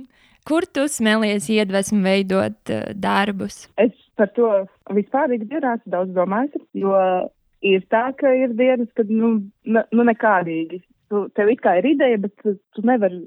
Kur 0.43 0.65
tu 0.67 0.83
smelies 0.91 1.45
iedvesmu 1.47 2.01
veidot 2.03 2.71
uh, 2.73 2.89
darbus? 2.99 3.67
Es 3.79 3.93
par 4.19 4.31
to 4.35 4.49
vispār 4.91 5.31
ikdienās 5.37 5.79
daudz 5.87 6.11
domāju, 6.15 6.59
jo 6.75 6.97
ir 7.63 7.85
tā, 7.91 8.09
ka 8.19 8.33
ir 8.35 8.51
dienas, 8.59 8.89
kad 8.97 9.11
nu, 9.11 9.37
ne, 9.63 9.85
nu 9.95 10.03
nekādīgi. 10.09 10.81
Tu, 11.11 11.23
tev 11.37 11.51
it 11.53 11.63
kā 11.63 11.77
ir 11.79 11.87
ideja, 11.93 12.19
bet 12.25 12.35
tu, 12.43 12.57
tu 12.75 12.83
nevari 12.83 13.23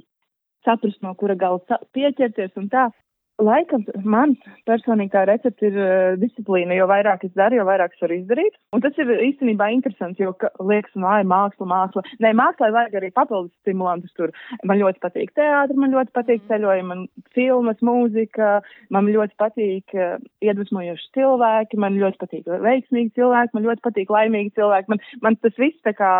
saprast, 0.66 1.00
no 1.04 1.14
kura 1.16 1.37
gala 1.38 1.80
pieķerties 1.97 2.56
un 2.61 2.68
tā. 2.73 2.88
Laikam 3.36 3.82
man 4.08 4.30
personīgi 4.64 5.12
tā 5.12 5.26
recepte 5.28 5.68
ir 5.68 5.74
uh, 5.76 6.14
disciplīna. 6.16 6.72
Jo 6.78 6.86
vairāk 6.88 7.26
es 7.26 7.34
daru, 7.36 7.58
jo 7.58 7.66
vairāk 7.68 7.92
es 7.92 8.00
varu 8.00 8.16
izdarīt. 8.16 8.54
Un 8.72 8.80
tas 8.84 8.96
ir 9.02 9.10
īstenībā 9.12 9.68
interesanti, 9.74 10.24
jo 10.24 10.32
ka, 10.40 10.48
liekas, 10.56 10.94
ai, 11.04 11.20
māksla, 11.28 11.68
māksla. 11.68 12.04
Nē, 12.24 12.32
mākslā 12.38 12.70
vajag 12.72 12.96
arī 12.96 13.10
papildus 13.12 13.52
stimulantus 13.60 14.14
tur. 14.16 14.32
Man 14.64 14.80
ļoti 14.80 15.02
patīk 15.04 15.34
teātris, 15.36 15.76
man 15.82 15.92
ļoti 15.92 16.14
patīk 16.16 16.40
mm. 16.40 16.48
ceļojumi, 16.48 16.88
man 16.88 17.02
filmas, 17.36 17.82
mūzika, 17.84 18.52
man 18.96 19.10
ļoti 19.12 19.36
patīk 19.42 19.96
uh, 19.98 20.16
iedvesmojoši 20.40 21.12
cilvēki, 21.18 21.82
man 21.82 22.00
ļoti 22.00 22.22
patīk 22.24 22.48
veiksmīgi 22.64 23.18
cilvēki, 23.20 23.52
man 23.58 23.68
ļoti 23.68 23.84
patīk 23.84 24.16
laimīgi 24.16 24.56
cilvēki. 24.56 24.94
Man, 24.94 25.04
man 25.26 25.36
tas 25.44 25.60
viss 25.60 25.84
tā 25.84 25.92
kā 25.98 26.14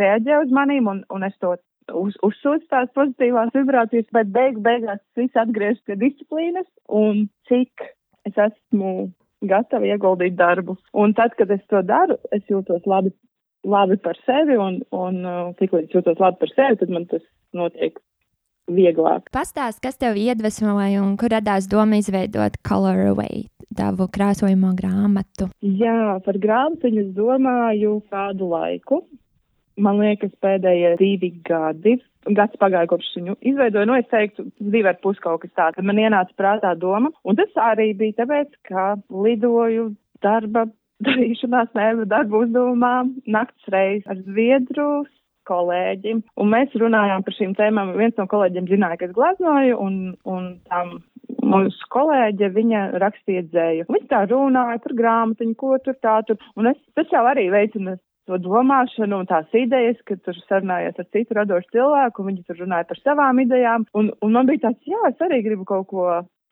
reaģē 0.00 0.40
uz 0.46 0.56
manīm 0.56 0.88
un, 0.88 1.04
un 1.12 1.28
es 1.28 1.36
to 1.44 1.52
uz, 1.96 2.16
uzsūc 2.26 2.68
tās 2.72 2.90
pozitīvās 2.96 3.52
vibrācijas, 3.56 4.08
bet 4.14 4.30
beig, 4.34 4.60
beigās 4.64 5.00
viss 5.18 5.38
atgriežas 5.38 5.82
pie 5.86 5.98
disciplīnas 6.00 6.68
un 6.88 7.26
cik 7.50 7.84
es 8.28 8.38
esmu 8.46 9.10
gatava 9.48 9.88
ieguldīt 9.88 10.36
darbu. 10.38 10.76
Un 10.94 11.14
tad, 11.18 11.34
kad 11.38 11.50
es 11.50 11.62
to 11.70 11.82
daru, 11.86 12.18
es 12.34 12.44
jūtos 12.50 12.86
labi, 12.86 13.12
labi 13.66 13.98
par 14.02 14.18
sevi 14.26 14.58
un, 14.58 14.80
un 14.94 15.20
uh, 15.26 15.52
tik 15.58 15.74
līdz 15.74 15.98
jūtos 15.98 16.22
labi 16.22 16.42
par 16.42 16.54
sevi, 16.54 16.80
tad 16.82 16.94
man 16.94 17.08
tas 17.10 17.24
notiek 17.56 17.98
vieglāk. 18.70 19.26
Pastāst, 19.34 19.82
kas 19.82 19.98
tev 19.98 20.18
iedvesmoja 20.20 21.02
un 21.02 21.16
kur 21.20 21.34
radās 21.34 21.66
doma 21.70 21.98
izveidot 21.98 22.60
Color 22.66 23.08
Away, 23.10 23.48
tavu 23.76 24.06
krāsojamo 24.12 24.70
grāmatu? 24.78 25.50
Jā, 25.62 26.20
par 26.24 26.38
grāmatu 26.42 26.92
es 26.92 27.10
domāju 27.16 27.98
kādu 28.12 28.52
laiku 28.52 29.02
man 29.84 30.00
liekas, 30.02 30.32
pēdējie 30.44 30.96
divi 31.00 31.32
gadi. 31.46 31.98
Gads 32.22 32.58
pagāja, 32.62 32.86
kopš 32.90 33.08
viņu 33.16 33.34
izveidoju, 33.50 33.88
nu, 33.90 33.96
es 33.98 34.06
teiktu, 34.12 34.44
divi 34.62 34.86
ar 34.86 35.00
pus 35.02 35.18
kaut 35.22 35.42
kas 35.42 35.54
tāds. 35.58 35.82
Man 35.82 35.98
ienāca 35.98 36.36
prātā 36.38 36.70
doma, 36.78 37.10
un 37.26 37.38
tas 37.38 37.50
arī 37.58 37.90
bija 37.98 38.20
tāpēc, 38.20 38.52
ka 38.68 38.92
lidoju 39.10 39.90
darba 40.22 40.68
darīšanās, 41.06 41.72
ne 41.74 42.06
darba 42.10 42.44
uzdevumā, 42.44 42.94
nakts 43.26 43.74
reiz 43.74 44.06
ar 44.06 44.22
Zviedru 44.22 45.02
kolēģi, 45.50 46.12
un 46.38 46.52
mēs 46.52 46.74
runājām 46.78 47.24
par 47.26 47.34
šīm 47.34 47.56
tēmām. 47.58 47.96
Viens 47.98 48.14
no 48.20 48.28
kolēģiem 48.30 48.68
zināja, 48.70 49.00
ka 49.00 49.08
es 49.08 49.16
glaznoju, 49.16 49.80
un, 49.82 49.96
un 50.30 50.44
tam 50.70 51.00
mūsu 51.42 51.88
kolēģe, 51.90 52.52
viņa 52.54 52.84
rakstīja 53.02 53.42
dzēju. 53.48 53.88
Viņa 53.90 54.08
tā 54.12 54.22
runāja 54.30 54.78
par 54.84 54.96
grāmatiņu, 55.00 55.58
ko 55.58 55.74
tur 55.82 55.98
tā 56.04 56.20
tur, 56.28 56.38
un 56.54 56.70
es, 56.70 56.78
tas 56.94 57.10
jau 57.10 57.24
arī 57.26 57.48
veicina 57.50 57.96
to 58.28 58.38
domāšanu 58.42 59.22
un 59.22 59.30
tās 59.30 59.48
idejas, 59.56 59.98
ka 60.08 60.18
tur 60.22 60.36
sarunājās 60.46 61.00
ar 61.00 61.08
citu 61.14 61.38
radošu 61.38 61.72
cilvēku, 61.74 62.22
un 62.22 62.30
viņi 62.32 62.46
tur 62.48 62.62
runāja 62.62 62.88
par 62.90 63.02
savām 63.02 63.42
idejām, 63.42 63.88
un, 63.98 64.12
un 64.22 64.36
man 64.36 64.48
bija 64.50 64.68
tāds, 64.68 64.86
jā, 64.86 65.00
es 65.10 65.26
arī 65.26 65.42
gribu 65.46 65.68
kaut 65.68 65.90
ko 65.90 66.06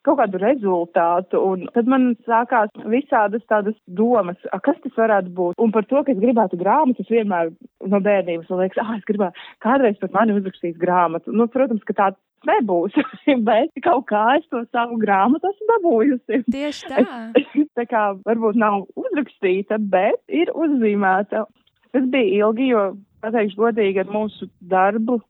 kaut 0.06 0.16
kādu 0.16 0.40
rezultātu, 0.40 1.40
un 1.44 1.66
tad 1.74 1.88
man 1.90 2.14
sākās 2.24 2.72
visādas 2.88 3.44
tādas 3.50 3.76
domas, 3.84 4.38
a, 4.48 4.56
kas 4.64 4.78
tas 4.84 4.96
varētu 4.96 5.32
būt. 5.36 5.58
Un 5.60 5.74
par 5.74 5.84
to, 5.90 6.00
ka 6.06 6.14
es 6.14 6.22
gribētu 6.22 6.56
grāmatu, 6.60 7.04
es 7.04 7.12
vienmēr 7.12 7.52
no 7.92 8.00
bērnības 8.04 8.48
man 8.48 8.62
liekas, 8.62 8.80
ah, 8.80 8.94
es 8.96 9.04
gribētu 9.08 9.44
kādreiz 9.64 10.00
par 10.00 10.14
mani 10.16 10.38
uzrakstīt 10.38 10.80
grāmatu. 10.80 11.34
Nu, 11.36 11.50
protams, 11.52 11.84
ka 11.88 11.96
tā 11.98 12.08
nebūs, 12.48 12.96
bet 13.48 13.84
kaut 13.84 14.06
kā 14.10 14.24
es 14.38 14.48
to 14.52 14.64
savu 14.70 14.96
grāmatu 15.02 15.52
esmu 15.52 15.70
dabūjusi. 15.74 16.42
Tieši 16.48 16.92
tā. 16.92 17.04
Es, 17.36 17.48
tā 17.78 17.86
kā 17.90 18.04
varbūt 18.24 18.60
nav 18.60 18.86
uzrakstīta, 18.96 19.80
bet 19.92 20.20
ir 20.32 20.52
uzzīmēta. 20.56 21.44
Tas 21.94 22.06
bija 22.12 22.46
ilgi, 22.46 22.70
jo, 22.72 22.84
pateikšu 23.24 23.58
godīgi, 23.60 24.02
ar 24.02 24.12
mūsu 24.14 24.48
darbu 24.60 25.20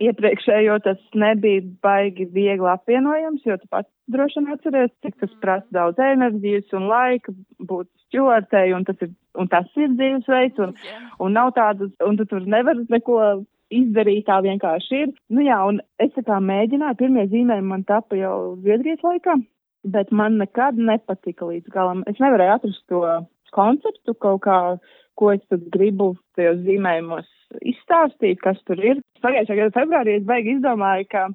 iepriekšējo 0.00 0.78
tas 0.84 1.00
nebija 1.18 1.62
baigi 1.84 2.24
viegli 2.32 2.68
apvienojams, 2.72 3.44
jo 3.44 3.56
tu 3.60 3.68
pats 3.72 3.88
droši 4.10 4.40
vien 4.40 4.52
atceries, 4.54 4.92
cik 5.04 5.16
tas 5.20 5.30
Mm. 5.30 5.40
prasa 5.42 5.66
daudz 5.76 5.98
enerģijas 5.98 6.72
un 6.78 6.88
laika 6.88 7.34
būt 7.60 7.88
stjortēji, 8.06 8.74
un 8.74 8.84
tas 8.84 8.96
ir, 9.02 9.10
un 9.34 9.48
tas 9.48 9.66
ir 9.76 9.88
dzīvesveids, 9.88 10.58
un, 10.58 10.74
un 11.20 11.32
nav 11.32 11.52
tādas, 11.54 11.92
un 12.06 12.16
tu 12.16 12.24
tur 12.24 12.46
nevar 12.46 12.76
neko 12.88 13.44
izdarīt, 13.70 14.26
tā 14.26 14.40
vienkārši 14.42 15.02
ir. 15.04 15.12
Nu 15.30 15.44
jā, 15.46 15.58
un 15.68 15.80
es 15.98 16.12
tā 16.16 16.24
kā 16.26 16.40
mēģināju, 16.42 16.98
pirmie 16.98 17.26
zīmējumi 17.30 17.72
man 17.74 17.84
tapa 17.84 18.16
jau 18.16 18.56
Zviedrijas 18.62 19.04
laikā, 19.06 19.36
bet 19.84 20.10
man 20.12 20.38
nekad 20.38 20.76
nepatika 20.76 21.46
līdz 21.46 21.70
galam. 21.70 22.02
Es 22.06 22.18
nevarēju 22.18 22.56
atrast 22.56 22.82
to 22.88 23.04
konceptu 23.52 24.14
kaut 24.14 24.42
kā, 24.42 24.78
ko 25.20 25.34
es 25.36 25.44
tad 25.52 25.68
gribu 25.74 26.14
tajos 26.38 26.62
zīmējumos 26.64 27.28
izstāstīt, 27.66 28.40
kas 28.44 28.60
tur 28.68 28.80
ir. 28.82 29.00
Pagājušā 29.24 29.56
gada 29.58 29.74
februārī 29.74 30.18
es 30.20 30.28
beigi 30.28 30.56
izdomāju, 30.56 31.08
ka 31.10 31.26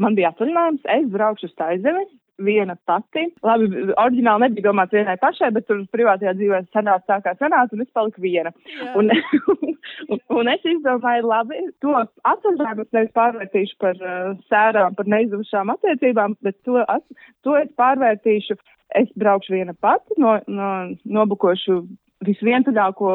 man 0.00 0.18
bija 0.18 0.32
atvaļinājums, 0.32 0.84
es 0.98 1.08
braukšu 1.14 1.50
uz 1.50 1.56
Taizemi. 1.58 2.06
Viena 2.42 2.74
pati. 2.82 3.28
Labi, 3.46 3.68
oriģināli 3.94 4.42
nebija 4.42 4.64
domāts 4.64 4.90
vienai 4.96 5.14
pašai, 5.22 5.52
bet 5.54 5.68
tur 5.68 5.84
privātajā 5.94 6.32
dzīvē 6.34 6.58
sanāca 6.74 7.06
tā, 7.06 7.18
kā 7.22 7.34
sanāca, 7.38 7.76
un 7.76 7.84
es 7.84 7.92
paliku 7.94 8.24
viena. 8.24 8.50
Un, 8.98 9.12
un, 9.52 9.70
un 10.40 10.50
es 10.50 10.66
izdomāju, 10.66 11.28
labi, 11.30 11.60
to 11.84 11.94
atvaļinājumu 12.02 12.88
es 12.88 12.98
nevis 12.98 13.14
pārvērtīšu 13.20 13.78
par 13.84 14.02
uh, 14.02 14.32
sērām, 14.50 14.98
par 14.98 15.12
neizdevušām 15.14 15.70
attiecībām, 15.76 16.34
bet 16.42 16.58
to, 16.66 16.82
at, 16.82 17.06
to 17.46 17.54
es 17.60 17.70
pārvērtīšu. 17.78 18.58
Es 18.98 19.06
braukšu 19.18 19.54
viena 19.54 19.78
pati, 19.78 20.18
no, 20.18 20.34
no, 20.50 20.72
nobukošu 21.06 21.84
visvientuļāko 22.22 23.10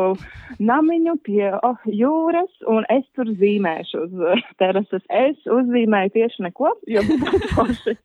namiņu 0.59 1.15
pie 1.25 1.45
oh, 1.55 1.77
jūras, 1.85 2.51
un 2.69 2.85
es 2.91 3.05
tur 3.17 3.29
zīmēšu 3.39 4.03
uz 4.05 4.21
uh, 4.21 4.43
terases. 4.61 5.03
Es 5.07 5.39
uzzīmēju 5.49 6.13
tieši 6.17 6.45
neko, 6.47 6.73
jo 6.89 7.03
bija 7.07 7.41
forši. 7.55 7.95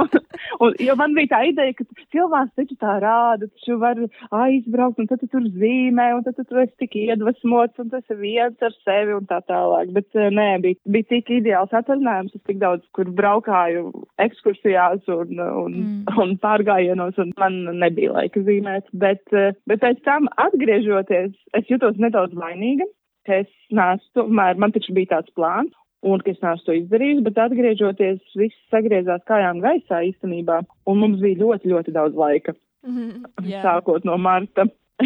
un, 0.00 0.08
un, 0.64 0.76
jo 0.80 0.96
man 0.98 1.16
bija 1.16 1.32
tā 1.34 1.42
ideja, 1.50 1.76
ka 1.78 1.86
cilvēks 2.14 2.56
taču 2.58 2.78
tā 2.80 2.96
rāda, 3.02 3.50
taču 3.50 3.78
var 3.82 4.00
aizbraukt, 4.40 5.02
un 5.02 5.10
tad 5.10 5.22
tu 5.22 5.30
tur 5.32 5.46
zīmē, 5.60 6.10
un 6.16 6.24
tad 6.26 6.38
tu 6.38 6.46
tur 6.48 6.62
esi 6.64 6.74
tik 6.84 6.96
iedvesmots, 7.02 7.78
un 7.82 7.92
tas 7.92 8.14
ir 8.14 8.20
viens 8.22 8.66
ar 8.66 8.76
sevi 8.84 9.16
un 9.16 9.28
tā 9.30 9.42
tālāk. 9.50 9.92
Bet 9.96 10.08
uh, 10.18 10.30
nē, 10.34 10.48
bija, 10.64 10.80
bija 10.96 11.10
tik 11.14 11.32
ideāls 11.40 11.74
atvaļinājums, 11.76 12.36
es 12.38 12.46
tik 12.48 12.62
daudz, 12.62 12.86
kur 12.96 13.10
braukāju 13.20 13.90
ekskursijās 14.20 15.06
un, 15.12 15.36
un, 15.36 15.76
mm. 15.76 16.20
un 16.22 16.36
pārgājienos, 16.40 17.18
un 17.22 17.34
man 17.40 17.62
nebija 17.80 18.14
laika 18.16 18.42
zīmēt. 18.46 18.88
Bet, 19.00 19.26
uh, 19.34 19.52
bet 19.68 19.82
pēc 19.84 20.00
tam 20.06 20.28
atgriežoties, 20.40 21.36
es 21.58 21.68
jutos 21.70 21.98
nedaudz 22.00 22.36
vainīga, 22.38 22.86
ka 23.26 23.42
es 23.44 23.50
nācu, 23.74 24.06
tomēr 24.16 24.58
man 24.60 24.72
taču 24.72 24.94
bija 24.96 25.16
tāds 25.16 25.32
plāns. 25.36 25.74
Un 26.00 26.22
ka 26.24 26.32
es 26.32 26.38
neesmu 26.40 26.64
to 26.64 26.74
izdarījis, 26.78 27.18
bet 27.26 27.38
atgriežoties, 27.42 28.20
viss 28.40 28.56
sagriezās 28.72 29.20
kājām 29.28 29.58
gaisā 29.60 29.98
īstenībā. 30.08 30.62
Un 30.88 31.00
mums 31.02 31.20
bija 31.20 31.42
ļoti, 31.42 31.68
ļoti 31.74 31.92
daudz 31.92 32.16
laika. 32.16 32.54
Mm 32.86 32.96
-hmm, 32.96 33.48
jā. 33.50 33.60
Sākot 33.66 34.06
no 34.08 34.16
marta. 34.16 34.64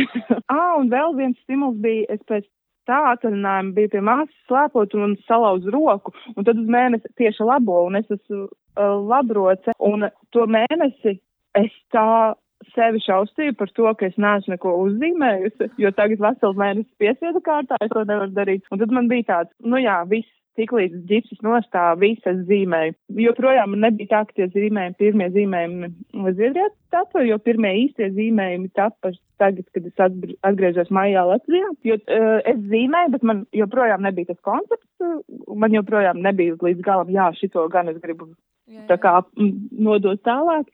ah, 0.54 0.76
un 0.78 0.90
vēl 0.90 1.16
viens 1.16 1.38
stimuls 1.42 1.80
bija, 1.82 2.06
es 2.14 2.22
pēc 2.30 2.46
tā 2.88 3.00
atvaļinājuma 3.14 3.74
biju 3.74 3.90
pie 3.94 4.02
māsas 4.04 4.46
slēpot 4.48 4.94
un 4.94 5.16
salauzu 5.28 5.72
roku. 5.74 6.14
Un 6.36 6.44
tad 6.44 6.60
uz 6.60 6.68
mēnesi 6.70 7.10
tieši 7.18 7.46
labo, 7.48 7.80
un 7.88 7.96
es 7.96 8.10
esmu 8.10 8.44
uh, 8.44 8.94
labroce. 9.08 9.74
Un 9.78 10.08
to 10.30 10.46
mēnesi 10.46 11.18
es 11.58 11.72
tā 11.94 12.34
sevi 12.74 13.02
šaustīju 13.04 13.56
par 13.58 13.72
to, 13.76 13.90
ka 13.98 14.08
es 14.10 14.16
neesmu 14.20 14.54
neko 14.54 14.76
uzzīmējusi, 14.86 15.72
jo 15.82 15.92
tagad 15.98 16.22
vesels 16.24 16.60
mēnesis 16.60 17.02
piesiedu 17.02 17.42
kārtā, 17.44 17.80
es 17.84 17.92
to 17.92 18.06
nevaru 18.08 18.32
darīt. 18.36 18.64
Un 18.72 18.82
tad 18.82 18.94
man 18.94 19.10
bija 19.10 19.28
tāds, 19.32 19.54
nu 19.64 19.82
jā, 19.82 20.00
viss 20.10 20.30
tik 20.58 20.72
līdz 20.74 21.02
ģipsis 21.08 21.40
nostāv, 21.44 21.98
visas 22.02 22.38
zīmēju. 22.48 22.94
Joprojām 23.24 23.74
man 23.74 23.84
nebija 23.88 24.10
tā, 24.12 24.20
ka 24.28 24.36
tie 24.38 24.46
zīmējumi, 24.52 24.96
pirmie 25.00 25.28
zīmējumi 25.34 25.90
Zviedrijā 26.36 26.68
tapa, 26.94 27.24
jo 27.26 27.38
pirmie 27.42 27.72
īstie 27.84 28.10
zīmējumi 28.14 28.70
tapa 28.78 29.10
tagad, 29.42 29.66
kad 29.74 29.88
es 29.90 30.38
atgriežos 30.46 30.92
maijā 30.94 31.24
Latvijā. 31.26 31.72
Jo 31.86 31.98
uh, 31.98 32.38
es 32.46 32.62
zīmēju, 32.70 33.14
bet 33.16 33.26
man 33.26 33.44
joprojām 33.56 34.06
nebija 34.06 34.30
tas 34.30 34.40
koncepts, 34.46 34.88
uh, 35.02 35.18
man 35.58 35.74
joprojām 35.74 36.22
nebija 36.22 36.58
līdz 36.62 36.86
galam, 36.86 37.10
jā, 37.14 37.30
šito 37.40 37.66
gan 37.74 37.90
es 37.90 37.98
gribu 38.02 38.30
jā, 38.30 38.78
jā. 38.78 38.88
tā 38.92 39.00
kā 39.02 39.18
nodot 39.34 40.22
tālāk. 40.26 40.70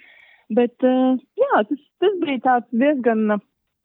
Bet, 0.51 0.75
uh, 0.83 1.21
jā, 1.39 1.63
tas, 1.69 1.87
tas 2.03 2.19
bija 2.25 2.43
tāds 2.49 2.69
diezgan 2.75 3.39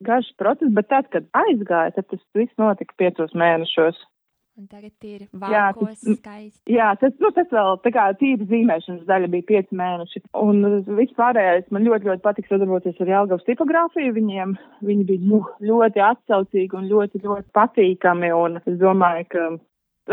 garš 0.05 0.31
process, 0.39 0.73
bet 0.75 0.89
tad, 0.91 1.07
kad 1.13 1.27
aizgāja, 1.45 1.93
tad 1.95 2.09
tas 2.11 2.21
viss 2.35 2.61
notika 2.61 2.95
piecos 2.99 3.35
mēnešos. 3.37 4.01
Un 4.55 4.69
tagad 4.71 5.03
ir 5.03 5.25
valkos 5.35 5.99
skaisti. 5.99 6.77
Jā, 6.77 6.93
tas, 6.95 7.11
nu, 7.19 7.27
tas 7.35 7.49
vēl 7.51 7.73
tā 7.83 7.91
kā 7.91 8.05
tīra 8.15 8.45
zīmēšanas 8.47 9.03
daļa 9.09 9.27
bija 9.33 9.47
pieci 9.49 9.75
mēneši. 9.75 10.21
Un 10.39 10.61
vispārējais 10.95 11.67
man 11.75 11.83
ļoti, 11.83 12.07
ļoti 12.07 12.23
patika 12.23 12.53
sadarboties 12.53 13.01
ar 13.03 13.11
Jelgavas 13.11 13.43
tipogrāfiju. 13.49 14.13
Viņiem, 14.15 14.55
viņi 14.87 15.07
bija 15.09 15.27
nu, 15.27 15.41
ļoti 15.59 16.03
atsaucīgi 16.07 16.79
un 16.79 16.87
ļoti, 16.87 17.19
ļoti 17.25 17.51
patīkami. 17.57 18.31
Un 18.31 18.61
es 18.61 18.79
domāju, 18.79 19.27
ka 19.35 19.49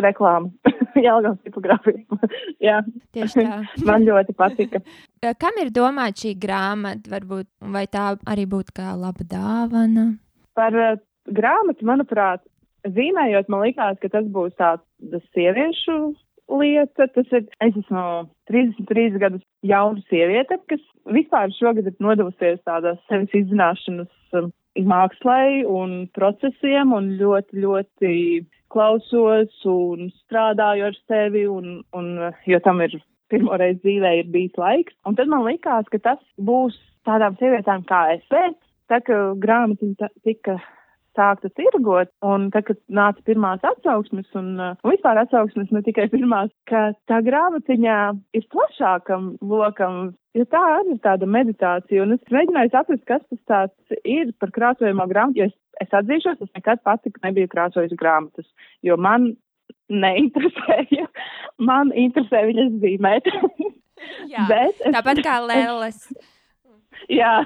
reklāma 0.09 0.51
Jelgavas 1.07 1.39
tipogrāfija. 1.47 2.03
Jā, 2.67 2.83
tieši 3.15 3.47
tā. 3.47 3.63
man 3.93 4.11
ļoti 4.11 4.35
patika. 4.43 4.83
Kam 5.23 5.59
ir 5.63 5.69
domāta 5.71 6.25
šī 6.25 6.33
grāmata? 6.43 7.07
Varbūt, 7.13 7.47
vai 7.71 7.85
tā 7.87 8.09
arī 8.27 8.43
būtu 8.51 8.75
kā 8.75 8.91
laba 8.99 9.23
dāvana? 9.23 10.09
Par 10.59 10.75
uh, 10.75 10.97
grāmatu, 11.31 11.87
manuprāt, 11.87 12.43
zīmējot, 12.83 13.51
man 13.53 13.63
likās, 13.63 14.01
ka 14.03 14.11
tas 14.11 14.27
būs 14.35 14.57
tāda 14.59 15.21
sieviešu 15.31 15.99
lieta. 16.59 17.07
Tas 17.15 17.31
ir, 17.39 17.47
es 17.63 17.79
esmu 17.85 18.07
33 18.51 19.21
gadus 19.23 19.45
jauna 19.63 20.03
sieviete, 20.11 20.59
kas 20.67 20.83
vispār 21.15 21.55
šogad 21.55 21.87
ir 21.87 22.03
nodevusies 22.03 22.59
tādā 22.67 22.97
sevis 23.07 23.39
izzināšanas 23.45 24.43
um, 24.43 24.51
mākslai 24.91 25.63
un 25.71 26.09
procesiem 26.19 26.97
un 26.99 27.13
ļoti, 27.23 27.63
ļoti 27.63 28.13
klausos 28.75 29.55
un 29.71 30.11
strādāju 30.25 30.91
ar 30.91 31.01
sevi 31.07 31.47
un, 31.47 31.83
un 31.95 32.13
jo 32.49 32.63
tam 32.67 32.83
ir 32.83 32.99
pirmoreiz 33.33 33.81
dzīvē 33.81 34.13
ir 34.21 34.31
bijis 34.35 34.61
laiks. 34.61 34.95
Un 35.09 35.17
tad 35.19 35.33
man 35.33 35.47
likās, 35.49 35.89
ka 35.93 36.01
tas 36.03 36.21
būs 36.37 36.79
tādām 37.09 37.39
sievietēm 37.41 37.87
kā 37.89 38.05
es. 38.17 38.23
Bet 38.31 38.59
tā, 38.93 39.01
ka 39.05 39.19
grāmata 39.41 40.11
tika 40.23 40.59
sākta 41.17 41.51
tirgot, 41.57 42.11
un 42.25 42.49
tad, 42.53 42.67
kad 42.69 42.79
nāca 42.93 43.23
pirmās 43.27 43.65
atsauksmes, 43.67 44.29
un, 44.39 44.55
un 44.61 44.93
vispār 44.93 45.21
atsauksmes 45.23 45.73
ne 45.75 45.83
tikai 45.85 46.09
pirmās, 46.13 46.53
ka 46.71 46.91
tā 47.11 47.21
grāmatiņā 47.27 47.99
ir 48.39 48.47
plašākam 48.55 49.35
lokam, 49.45 50.15
jo 50.39 50.47
tā 50.49 50.63
arī 50.79 50.97
ir 50.97 51.03
tāda 51.05 51.29
meditācija, 51.29 52.05
un 52.05 52.17
es 52.17 52.33
mēģināju 52.33 52.73
saprast, 52.73 53.05
kas 53.09 53.25
tas 53.29 53.43
tāds 53.53 54.01
ir 54.09 54.33
par 54.41 54.55
krāsojumā 54.57 55.09
grāmatu, 55.11 55.43
jo 55.43 55.51
es, 55.51 55.57
es 55.85 55.97
atzīšos, 56.01 56.41
es 56.41 56.53
nekad 56.57 56.83
pati 56.87 57.13
nebiju 57.21 57.51
krāsojis 57.53 57.97
grāmatas, 57.99 58.49
jo 58.87 58.97
man 58.97 59.35
neinteresēja, 59.93 61.07
man 61.69 61.93
interesē 61.93 62.45
viņas 62.49 62.75
zīmēt. 62.83 63.31
Jā, 64.33 64.49
Bet 64.49 64.81
es, 64.81 64.91
tāpat 64.97 65.23
kā 65.23 65.39
lēles. 65.51 66.03
Jā, 67.11 67.43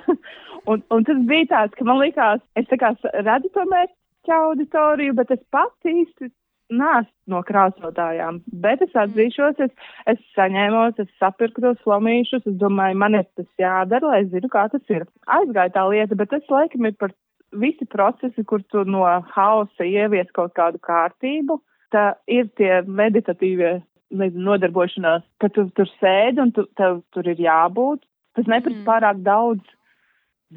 un, 0.69 0.83
un 0.93 1.07
tas 1.09 1.21
bija 1.29 1.51
tāds, 1.53 1.77
ka 1.77 1.85
man 1.89 2.01
likās, 2.01 2.43
es 2.57 2.69
tā 2.71 2.79
kā 2.81 2.93
redzu 3.13 3.53
to 3.55 3.65
mērķa 3.71 4.41
auditoriju, 4.49 5.17
bet 5.17 5.33
es 5.37 5.43
pats 5.53 5.89
īsti 5.89 6.31
neesmu 6.73 7.33
no 7.33 7.43
krāsotājām. 7.47 8.41
Bet 8.65 8.83
es 8.85 8.97
atzīšos, 8.99 9.61
es, 9.67 9.93
es 10.11 10.23
saņēmos, 10.37 10.99
es 11.03 11.13
sapirku 11.21 11.63
tos 11.65 11.79
flamīšus, 11.85 12.47
es 12.49 12.59
domāju, 12.61 12.99
man 13.03 13.21
ir 13.21 13.29
tas 13.39 13.49
jādara, 13.61 14.11
lai 14.11 14.25
es 14.25 14.33
zinu, 14.33 14.51
kā 14.53 14.67
tas 14.73 14.93
ir. 14.93 15.07
Aizgāja 15.39 15.77
tā 15.77 15.87
lieta, 15.91 16.19
bet 16.19 16.33
tas 16.35 16.53
laikam 16.53 16.89
ir 16.89 16.97
par 17.01 17.15
visi 17.57 17.87
procesi, 17.87 18.45
kur 18.45 18.65
tu 18.73 18.85
no 18.85 19.05
hausa 19.37 19.87
ievies 19.87 20.31
kaut 20.35 20.57
kādu 20.59 20.83
kārtību. 20.83 21.61
Tā 21.95 22.07
ir 22.27 22.49
tie 22.59 22.81
meditatīvie 22.83 23.77
nezinu, 24.17 24.45
nodarbošanās, 24.51 25.25
ka 25.43 25.51
tu 25.53 25.67
tur 25.77 25.91
sēdi 26.01 26.43
un 26.43 26.53
tu, 26.55 26.67
tev 26.79 27.01
tur 27.15 27.29
ir 27.31 27.41
jābūt. 27.43 28.05
Tas 28.37 28.49
neprasa 28.51 28.77
mm. 28.77 28.87
pārāk 28.87 29.23
daudz 29.27 29.77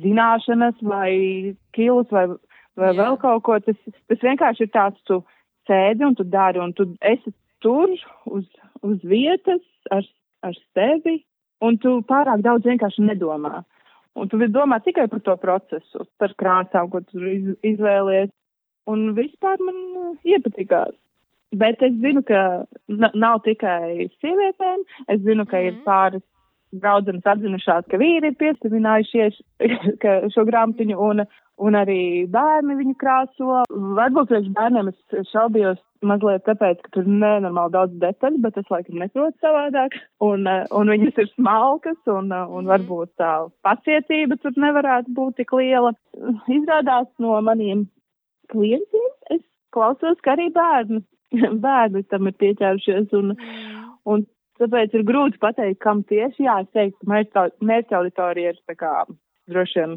zināšanas 0.03 0.77
vai 0.85 1.55
kilus 1.73 2.09
vai, 2.13 2.27
vai 2.77 2.91
Jā. 2.91 2.97
vēl 3.01 3.19
kaut 3.21 3.43
ko. 3.47 3.57
Tas, 3.63 3.77
tas 4.11 4.25
vienkārši 4.25 4.67
ir 4.67 4.71
tāds, 4.75 5.01
tu 5.09 5.21
sēdi 5.69 6.05
un 6.05 6.17
tu 6.17 6.25
dari, 6.27 6.61
un 6.61 6.73
tu 6.77 6.89
esi 7.05 7.33
tur 7.63 7.91
uz, 8.29 8.45
uz 8.85 9.01
vietas 9.03 9.63
ar, 9.91 10.05
ar 10.45 10.55
sevi, 10.75 11.19
un 11.65 11.77
tu 11.81 11.99
pārāk 12.09 12.43
daudz 12.45 12.67
vienkārši 12.69 13.05
nedomā. 13.07 13.63
Un 14.19 14.27
tu 14.27 14.39
domā 14.51 14.79
tikai 14.83 15.07
par 15.07 15.21
to 15.23 15.35
procesu, 15.39 16.05
par 16.19 16.33
krāsām, 16.39 16.89
ko 16.91 17.01
tu 17.05 17.21
iz, 17.23 17.53
izvēlies. 17.63 18.31
Un 18.89 19.11
vispār 19.15 19.61
man 19.61 19.77
uh, 20.01 20.15
iepatikās. 20.25 20.95
Bet 21.57 21.81
es 21.81 21.95
zinu, 22.03 22.21
ka 22.25 22.65
nav 23.17 23.41
tikai 23.45 24.09
sievietēm. 24.21 24.83
Es 25.09 25.23
zinu, 25.25 25.47
ka 25.49 25.61
ir 25.65 25.79
pāris 25.85 26.21
draudzenes 26.77 27.25
atzinušās, 27.25 27.87
ka 27.89 27.97
vīri 27.97 28.29
ir 28.29 28.37
piesavinājušies 28.37 29.39
šo 30.35 30.45
grāmatiņu 30.45 30.97
un, 31.01 31.23
un 31.57 31.77
arī 31.79 32.27
bērni 32.29 32.77
viņu 32.77 32.95
krāso. 33.01 33.63
Varbūt 33.97 34.29
priekš 34.29 34.51
bērniem 34.57 34.91
es 34.91 35.29
šaubījos 35.31 35.81
mazliet 36.05 36.45
tāpēc, 36.45 36.79
ka 36.85 36.93
tur 36.95 37.09
nenormāli 37.09 37.73
daudz 37.73 37.97
detaļu, 38.03 38.41
bet 38.45 38.61
es 38.61 38.69
laikam 38.71 39.01
neprotu 39.01 39.35
savādāk. 39.43 39.97
Un, 40.23 40.45
un 40.45 40.93
viņas 40.93 41.21
ir 41.23 41.31
smalkas 41.33 41.99
un, 42.05 42.29
un 42.31 42.61
mhm. 42.61 42.69
varbūt 42.75 43.15
tā 43.19 43.33
pacietība 43.65 44.37
tur 44.43 44.53
nevarētu 44.55 45.15
būt 45.17 45.39
tik 45.41 45.55
liela. 45.57 45.95
Izrādās 46.45 47.09
no 47.17 47.39
maniem 47.45 47.87
klientiem 48.53 49.09
es 49.35 49.41
klausos, 49.73 50.17
ka 50.25 50.33
arī 50.37 50.49
bērni, 50.53 51.03
bērni 51.65 52.03
tam 52.09 52.27
ir 52.31 52.37
pieķērušies 52.43 53.15
un, 53.19 53.33
un 54.09 54.27
Tāpēc 54.59 54.95
ir 54.97 55.05
grūti 55.07 55.39
pateikt, 55.39 55.79
kam 55.83 56.01
tieši. 56.07 56.43
Jā, 56.43 56.57
es 56.65 56.71
teiktu, 56.75 57.07
mērķa 57.07 57.99
auditorija 57.99 58.51
ir 58.51 58.57
tā 58.67 58.75
kā 58.75 58.91
droši 59.49 59.79
vien 59.79 59.93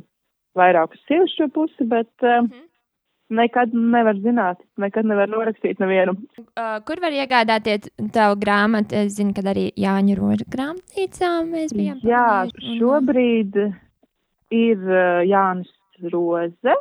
vairāk 0.59 0.95
uz 0.95 1.01
sieviešu 1.09 1.49
pusi, 1.55 1.87
bet 1.89 2.11
uh, 2.23 2.45
mm 2.45 2.47
-hmm. 2.47 2.69
nekad 3.41 3.75
nevar 3.75 4.21
zināt, 4.23 4.63
nekad 4.79 5.09
nevar 5.09 5.29
norakstīt 5.29 5.81
nevienu. 5.83 6.15
Uh, 6.39 6.79
kur 6.87 7.03
var 7.03 7.13
iegādāties 7.13 7.91
tavu 8.13 8.39
grāmatu? 8.45 8.95
Es 8.95 9.17
zinu, 9.17 9.35
ka 9.35 9.43
arī 9.43 9.73
Jāņa 9.75 10.19
Roža 10.21 10.47
grāmatnīcā 10.55 11.33
mēs 11.51 11.75
bijām. 11.75 11.99
Jā, 12.03 12.47
un... 12.47 12.79
šobrīd 12.79 13.57
ir 14.51 14.79
uh, 14.79 15.27
Jānis 15.27 15.75
Roze 16.13 16.77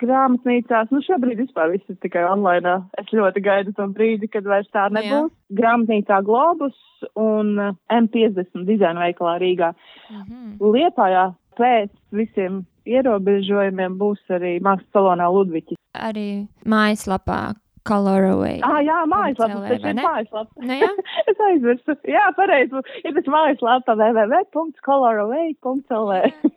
grāmatnīcās, 0.00 0.90
nu 0.94 1.02
šobrīd 1.04 1.42
vispār 1.42 1.72
viss 1.74 1.92
ir 1.92 1.98
tikai 2.02 2.24
online. 2.28 2.78
Es 3.00 3.10
ļoti 3.14 3.42
gaidu 3.44 3.74
to 3.76 3.84
brīdi, 3.94 4.30
kad 4.32 4.44
vairs 4.48 4.70
tā 4.74 4.88
nebūs. 4.94 5.30
Jā. 5.30 5.58
Grāmatnīcā 5.60 6.16
Globus 6.26 6.78
un 7.18 7.46
M50 7.92 8.66
dizaina 8.68 9.06
veikalā 9.06 9.34
Rīgā. 9.42 9.70
Mm 10.10 10.22
-hmm. 10.22 10.50
Liepājā 10.74 11.24
pēc 11.58 11.90
visiem 12.10 12.64
ierobežojumiem 12.88 13.98
būs 14.00 14.20
arī 14.30 14.58
mākslas 14.64 14.92
salonā 14.94 15.26
Ludviķis. 15.32 15.78
Arī 15.94 16.46
mājaslapā 16.64 17.54
Coloraway. 17.88 18.58
Ah, 18.66 18.80
jā, 18.84 19.06
mājaslapa, 19.08 19.68
tas 19.68 19.80
ir 19.80 19.94
mājaslapa. 19.96 20.52
Nu, 20.60 20.74
jā? 20.82 20.90
es 21.30 21.38
aizmirsu. 21.50 21.92
Jā, 22.04 22.26
pareizi. 22.36 22.74
Ir 23.04 23.12
tas 23.16 23.26
mājaslapa 23.32 23.92
www.coloraway.lv. 23.96 26.12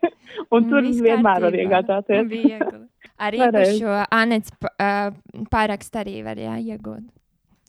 un 0.56 0.60
tur 0.72 0.82
vienmēr 1.08 1.40
var 1.48 1.54
iegādāties. 1.64 2.26
Arī 3.22 3.42
par 3.54 3.74
šo 3.78 3.98
Anets 4.18 4.54
uh, 4.66 5.12
pārakstu 5.54 6.02
arī 6.02 6.22
var 6.26 6.40
jā, 6.42 6.56
iegūt. 6.74 7.04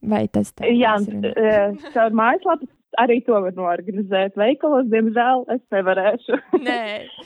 Vai 0.09 0.25
tas 0.33 0.51
tā? 0.57 0.67
Jā, 0.73 0.97
uh, 0.99 1.91
caur 1.95 2.17
mājaslapu 2.19 2.67
arī 3.01 3.21
to 3.27 3.37
var 3.45 3.55
norganizēt. 3.57 4.37
Veikalos, 4.41 4.89
diemžēl, 4.93 5.45
es 5.55 5.63
nevarēšu. 5.75 6.41
Nē, 6.65 6.81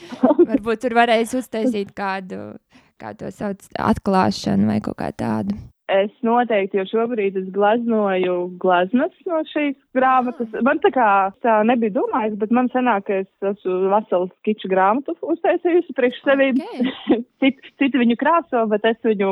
varbūt 0.50 0.84
tur 0.84 0.96
varēs 0.98 1.34
uztaisīt 1.38 1.94
kādu, 1.96 2.52
kā 3.00 3.14
to 3.18 3.30
sauc, 3.34 3.64
atklāšanu 3.92 4.70
vai 4.70 4.78
kaut 4.84 4.98
kā 5.00 5.10
tādu. 5.16 5.56
Es 5.86 6.10
noteikti, 6.26 6.80
jo 6.80 6.84
šobrīd 6.90 7.36
es 7.38 7.46
glaznoju 7.54 8.32
glazmas 8.58 9.12
no 9.28 9.38
šīs 9.52 9.76
grāmatas. 9.94 10.50
Man 10.66 10.80
tā 10.82 10.90
kā 10.90 11.10
tā 11.46 11.60
nebija 11.68 11.94
domājis, 11.94 12.34
bet 12.40 12.54
man 12.58 12.66
sanāk, 12.72 13.04
ka 13.06 13.20
es 13.22 13.52
esmu 13.52 13.92
veselu 13.92 14.26
skiču 14.32 14.70
grāmatu 14.72 15.14
uztaisījusi 15.22 15.94
priekš 15.94 16.18
sevīm. 16.24 16.58
Okay. 16.58 17.22
Citi 17.38 17.70
cit 17.78 17.98
viņu 18.02 18.18
krāso, 18.18 18.64
bet 18.72 18.88
es 18.90 18.98
viņu 19.06 19.30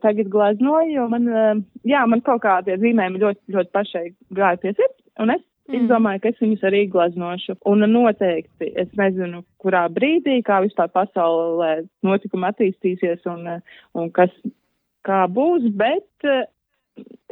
tagad 0.00 0.30
glaznoju, 0.32 0.94
jo 0.94 1.04
man, 1.12 1.28
eh, 1.28 1.60
jā, 1.84 2.00
man 2.08 2.24
kaut 2.24 2.40
kādi 2.46 2.78
zīmējumi 2.80 3.20
ļoti, 3.20 3.42
ļoti 3.52 3.72
pašai 3.76 4.06
gāja 4.32 4.60
pie 4.62 4.72
sirds, 4.72 5.02
un 5.20 5.34
es 5.34 5.42
mm. 5.68 5.82
izdomāju, 5.82 6.22
ka 6.22 6.32
es 6.32 6.40
viņus 6.40 6.64
arī 6.70 6.86
glaznošu. 6.96 7.58
Un 7.68 7.84
noteikti 7.92 8.70
es 8.72 8.88
nezinu, 8.96 9.44
kurā 9.60 9.84
brīdī, 9.92 10.40
kā 10.48 10.62
vispār 10.64 10.88
pasaulē 10.96 11.82
notikumi 12.08 12.48
attīstīsies 12.48 13.28
un, 13.28 13.58
un 14.00 14.10
kas 14.16 14.32
kā 15.06 15.24
būs, 15.30 15.68
bet 15.78 16.28
uh, 16.28 16.44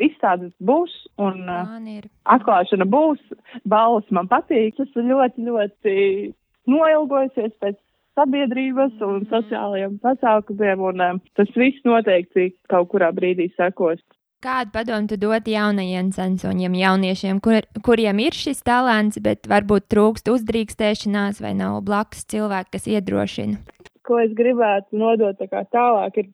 izstādes 0.01 0.53
būs 0.61 0.93
un 1.21 1.45
uh, 1.49 2.01
atklāšana 2.37 2.87
būs. 2.89 3.21
Balvas 3.69 4.09
man 4.15 4.31
patīk. 4.31 4.81
Es 4.81 4.97
ļoti, 4.97 5.47
ļoti 5.49 5.97
noilgojusies 6.71 7.57
pēc 7.63 7.79
sabiedrības 8.19 8.97
un 9.01 9.21
mm-hmm. 9.21 9.29
sociālajiem 9.33 9.99
pasākumiem, 10.05 10.87
un 10.91 11.05
um, 11.07 11.21
tas 11.39 11.51
viss 11.57 11.85
noteikti 11.87 12.51
kaut 12.71 12.91
kurā 12.93 13.13
brīdī 13.17 13.51
sekos. 13.57 14.03
Kādu 14.41 14.73
padomu 14.73 15.05
tu 15.05 15.19
dod 15.21 15.45
jaunajiem 15.45 16.15
censoņiem, 16.17 16.79
jauniešiem, 16.81 17.43
kur, 17.45 17.67
kuriem 17.85 18.23
ir 18.25 18.37
šis 18.37 18.63
talants, 18.65 19.21
bet 19.21 19.45
varbūt 19.51 19.91
trūkst 19.93 20.31
uzdrīkstēšanās 20.33 21.43
vai 21.45 21.53
nav 21.59 21.83
blakus 21.85 22.25
cilvēki, 22.33 22.73
kas 22.73 22.89
iedrošina? 22.89 23.61
Ko 24.09 24.17
es 24.23 24.33
gribētu 24.37 24.97
nodot 24.97 25.37
tā 25.45 25.61
tālāk, 25.69 26.23
ir 26.23 26.31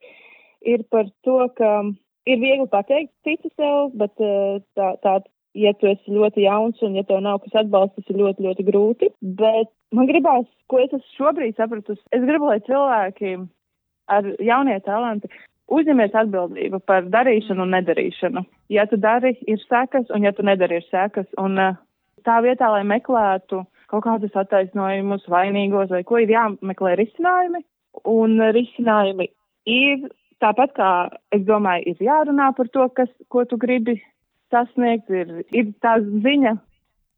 ir 0.66 0.84
par 0.90 1.08
to, 1.26 1.38
ka 1.58 1.70
ir 2.26 2.42
viegli 2.42 2.66
pateikt 2.70 3.12
tici 3.26 3.50
sev, 3.54 3.94
bet 4.00 4.22
eh, 4.22 4.60
tā, 4.78 4.92
tā, 5.04 5.16
ja 5.56 5.72
tu 5.78 5.88
esi 5.90 6.12
ļoti 6.12 6.44
jauns 6.44 6.82
un 6.84 6.98
ja 6.98 7.04
tev 7.06 7.22
nav 7.24 7.40
kas 7.44 7.62
atbalsta, 7.62 8.02
tas 8.02 8.12
ir 8.12 8.20
ļoti, 8.20 8.46
ļoti 8.46 8.66
grūti. 8.66 9.10
Bet 9.40 9.70
man 9.96 10.10
gribās, 10.10 10.48
ko 10.70 10.82
es 10.82 10.92
esmu 10.92 11.18
šobrīd 11.18 11.58
sapratusi, 11.58 12.02
es 12.12 12.24
gribu, 12.26 12.50
lai 12.50 12.58
cilvēki 12.66 13.36
ar 14.12 14.32
jaunie 14.42 14.78
talanti 14.86 15.30
uzņemies 15.72 16.14
atbildību 16.14 16.80
par 16.86 17.08
darīšanu 17.10 17.64
un 17.64 17.72
nedarīšanu. 17.74 18.44
Ja 18.70 18.86
tu 18.90 18.98
dari, 19.02 19.34
ir 19.50 19.62
sekas, 19.66 20.06
un 20.14 20.26
ja 20.26 20.34
tu 20.34 20.44
nedari, 20.46 20.80
ir 20.80 20.86
sekas. 20.90 21.26
Un 21.42 21.58
eh, 21.62 21.78
tā 22.26 22.40
vietā, 22.44 22.70
lai 22.74 22.84
meklētu 22.86 23.64
kaut 23.90 24.02
kādus 24.02 24.34
attaisnojumus, 24.34 25.26
vainīgos 25.30 25.90
vai 25.94 26.02
ko, 26.06 26.20
ir 26.22 26.34
jāmeklē 26.34 26.96
risinājumi. 27.00 27.62
Un 28.10 28.36
risinājumi 28.52 29.30
ir 29.72 30.08
Tāpat 30.44 30.74
kā 30.76 30.90
es 31.32 31.46
domāju, 31.48 31.94
ir 31.94 32.08
jārunā 32.10 32.50
par 32.56 32.68
to, 32.74 32.88
kas, 32.96 33.08
ko 33.32 33.46
tu 33.48 33.56
gribi 33.60 33.96
sasniegt, 34.52 35.08
ir, 35.10 35.32
ir 35.56 35.72
tā 35.82 35.96
ziņa 36.04 36.56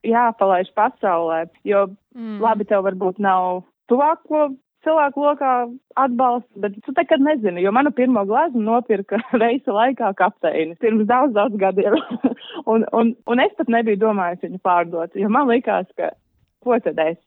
jāpalaiž 0.07 0.70
pasaulē, 0.78 1.42
jo 1.66 1.88
mm. 2.14 2.38
labi 2.44 2.66
tev 2.68 2.87
varbūt 2.87 3.18
nav 3.22 3.64
tuvāko 3.90 4.48
cilvēku 4.87 5.24
lokā 5.24 5.52
atbalsts, 5.98 6.50
bet 6.62 6.76
tu 6.87 6.94
nekad 6.96 7.22
nezini, 7.24 7.64
jo 7.64 7.72
manu 7.74 7.90
pirmo 7.94 8.22
glāzi 8.28 8.61
nopirka 8.62 9.18
reisa 9.42 9.74
laikā 9.74 10.12
kapteinis 10.18 10.78
pirms 10.83 11.09
daudz, 11.11 11.35
daudz 11.37 11.59
gadiem. 11.61 11.98
un, 12.72 12.87
un, 12.94 13.14
un 13.26 13.42
es 13.44 13.54
pat 13.59 13.72
nebiju 13.74 14.00
domājis 14.07 14.46
viņu 14.46 14.62
pārdot, 14.64 15.18
jo 15.18 15.31
man 15.33 15.50
likās, 15.50 15.90
ka 15.98 16.12
ko 16.64 16.78
tad 16.85 17.02
es 17.02 17.18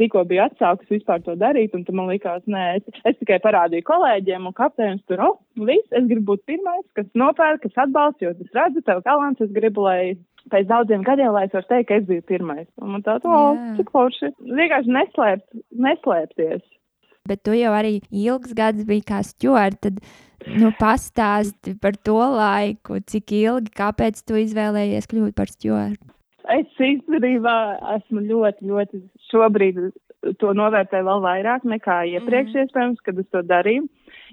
tikko 0.00 0.24
biju 0.28 0.44
atsākus 0.46 0.90
vispār 0.90 1.22
to 1.24 1.34
darīt, 1.38 1.74
un 1.76 1.84
man 1.96 2.10
likās, 2.10 2.42
nē, 2.50 2.64
es, 2.78 3.00
es 3.08 3.18
tikai 3.20 3.38
parādīju 3.44 3.86
kolēģiem, 3.88 4.48
un 4.48 4.56
kapteinis 4.56 5.02
tur, 5.10 5.22
oh, 5.24 5.38
viss, 5.68 5.88
es 5.92 6.08
gribu 6.08 6.32
būt 6.32 6.44
pirmais, 6.48 6.84
kas 6.98 7.08
nopērk, 7.18 7.64
kas 7.66 7.84
atbalsta, 7.86 8.26
jo 8.26 8.34
es 8.34 8.56
redzu 8.56 8.84
tev 8.86 9.02
talants, 9.06 9.42
es 9.44 9.52
gribu, 9.54 9.86
lai 9.86 10.14
pēc 10.52 10.68
daudziem 10.70 11.04
gadiem, 11.06 11.32
lai 11.34 11.46
es 11.46 11.54
varu 11.54 11.68
teikt, 11.68 11.88
ka 11.88 12.00
es 12.00 12.06
biju 12.08 12.24
pirmais. 12.28 12.68
Un 12.82 12.96
man 12.96 13.04
tā, 13.06 13.18
oh, 13.28 13.58
cik 13.78 13.92
forši. 13.94 14.32
Vienkārši 14.42 14.96
neslēpt, 14.96 15.48
neslēpties. 15.86 16.64
Bet 17.28 17.44
tu 17.46 17.54
jau 17.54 17.70
arī 17.76 18.00
ilgs 18.10 18.54
gads 18.58 18.82
biji 18.88 19.04
kā 19.06 19.20
stjords, 19.22 19.78
tad 19.84 20.00
nu, 20.58 20.72
pastāsti 20.80 21.76
par 21.78 21.94
to 22.08 22.18
laiku, 22.18 22.98
cik 23.06 23.36
ilgi, 23.38 23.70
kāpēc 23.78 24.24
tu 24.26 24.40
izvēlējies 24.42 25.06
kļūt 25.10 25.36
par 25.38 25.52
stjordu. 25.52 26.10
Es 26.50 26.66
īstenībā 26.82 27.78
esmu 27.96 28.20
ļoti, 28.26 28.66
ļoti 28.66 28.98
šobrīd 29.30 29.76
to 30.38 30.52
novērtēju 30.54 31.04
vēl 31.06 31.20
vairāk 31.22 31.62
nekā 31.66 32.04
iepriekš, 32.16 32.50
mm 32.50 32.56
-hmm. 32.56 32.64
iespējams, 32.66 33.00
kad 33.06 33.18
es 33.18 33.28
to 33.30 33.42
darīju. 33.42 33.88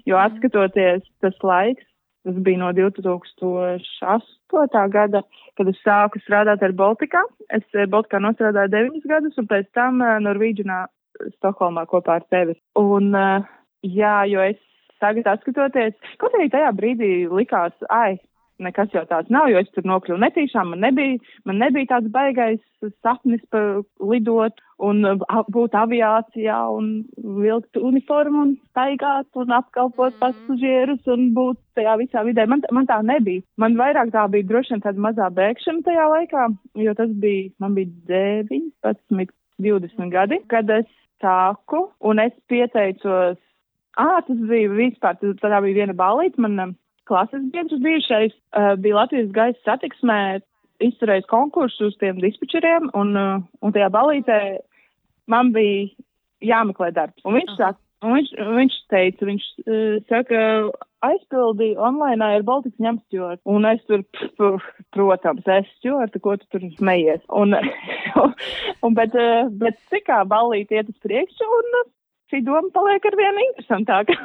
Jo 0.06 0.16
mhm. 0.16 0.24
atskatoties 0.26 1.02
tas 1.20 1.42
laiks, 1.42 1.84
tas 2.24 2.34
bija 2.34 2.58
no 2.58 2.72
2008. 2.72 4.90
gada, 4.90 5.22
kad 5.56 5.68
es 5.68 5.82
sāku 5.86 6.18
strādāt 6.24 6.62
ar 6.62 6.72
Baltikā. 6.72 7.22
Es 7.48 7.62
eh, 7.74 7.86
Baltikā 7.86 8.18
nostrādāju 8.20 8.68
deviņus 8.74 9.06
gadus 9.06 9.38
un 9.38 9.46
pēc 9.46 9.66
tam 9.74 10.00
uh, 10.00 10.20
Norvīģinā 10.20 10.86
Stokholmā 11.36 11.86
kopā 11.86 12.12
ar 12.20 12.24
tevi. 12.30 12.54
Un, 12.78 13.14
uh, 13.14 13.42
jā, 13.82 14.24
jo 14.30 14.40
es 14.40 14.56
tagad 15.00 15.26
atskatoties, 15.26 15.94
kaut 16.20 16.34
arī 16.36 16.50
tajā 16.52 16.70
brīdī 16.76 17.28
likās, 17.28 17.72
ai, 17.88 18.18
nekas 18.62 18.92
jau 18.94 19.04
tāds 19.08 19.30
nav, 19.32 19.48
jo 19.50 19.60
es 19.60 19.70
tur 19.74 19.86
nokļuvu 19.88 20.20
netīšām, 20.22 20.74
man 20.74 20.84
nebija, 20.84 21.18
man 21.48 21.60
nebija 21.62 21.94
tāds 21.94 22.10
baigais 22.12 22.60
sapnis 23.04 23.42
par 23.52 23.82
lidot 24.00 24.60
un 24.80 25.04
būt 25.52 25.76
aviācijā 25.76 26.58
un 26.72 26.90
vilkt 27.40 27.76
uniformu 27.80 28.44
un 28.46 28.54
staigāt 28.70 29.28
un 29.40 29.52
apkalpot 29.56 30.14
mm. 30.14 30.20
pasažierus 30.22 31.10
un 31.12 31.28
būt 31.36 31.60
tajā 31.78 31.96
visā 32.00 32.24
vidē. 32.26 32.46
Man, 32.50 32.64
man 32.72 32.88
tā 32.88 33.00
nebija. 33.04 33.44
Man 33.60 33.76
vairāk 33.80 34.12
tā 34.14 34.24
bija 34.32 34.48
droši 34.48 34.76
vien 34.76 34.84
tāda 34.86 35.04
mazā 35.08 35.28
bēgšana 35.36 35.84
tajā 35.86 36.08
laikā, 36.14 36.48
jo 36.86 36.96
tas 36.96 37.12
bija, 37.24 37.50
man 37.62 37.76
bija 37.76 37.92
19, 38.08 39.36
20 39.60 40.14
gadi, 40.14 40.40
kad 40.52 40.72
es 40.80 40.88
sāku 41.20 41.88
un 42.00 42.22
es 42.24 42.36
pieteicos. 42.48 43.38
Ah, 43.98 44.20
tas 44.24 44.38
bija 44.48 44.70
vispār, 44.72 45.18
tā 45.20 45.58
bija 45.60 45.82
viena 45.82 45.96
balīta, 45.96 46.40
man 46.40 46.76
klases 47.10 47.44
biedrs 47.52 47.82
bijušais 47.84 48.34
uh, 48.34 48.72
bija 48.80 49.02
Latvijas 49.02 49.30
gaisa 49.34 49.60
satiksmē 49.66 50.20
izturējis 50.80 51.28
konkursu 51.30 51.90
uz 51.90 51.98
tiem 52.00 52.20
dispečeriem, 52.22 52.88
un, 52.96 53.12
uh, 53.18 53.42
un 53.60 53.76
tajā 53.76 53.90
balītē 53.92 54.40
man 55.30 55.52
bija 55.56 55.90
jāmeklē 56.54 56.92
darbs. 56.96 57.20
Un 57.26 57.36
viņš, 57.36 57.56
saka, 57.58 57.78
un 58.06 58.16
viņš, 58.16 58.30
viņš 58.60 58.78
teica, 58.92 59.28
viņš 59.28 59.50
uh, 59.66 59.98
saka, 60.08 60.44
aizpildīju 61.04 61.80
online 61.80 62.24
ar 62.24 62.44
Baltikas 62.46 62.82
ņemstjortu. 62.84 63.40
Un 63.48 63.68
es 63.68 63.80
tur, 63.88 64.04
protams, 64.94 65.46
es 65.48 65.68
stjortu, 65.78 66.20
ko 66.22 66.36
tu 66.40 66.48
tur 66.52 66.66
smejies. 66.76 67.22
Un, 67.28 67.56
un 68.84 68.98
bet, 68.98 69.16
bet 69.62 69.80
cikā 69.92 70.22
balīt 70.28 70.72
iet 70.74 70.92
uz 70.92 70.98
priekšu 71.04 71.48
un 71.60 71.80
šī 72.30 72.40
doma 72.46 72.70
paliek 72.74 73.06
ar 73.08 73.16
vienu 73.18 73.44
interesantāka. 73.48 74.16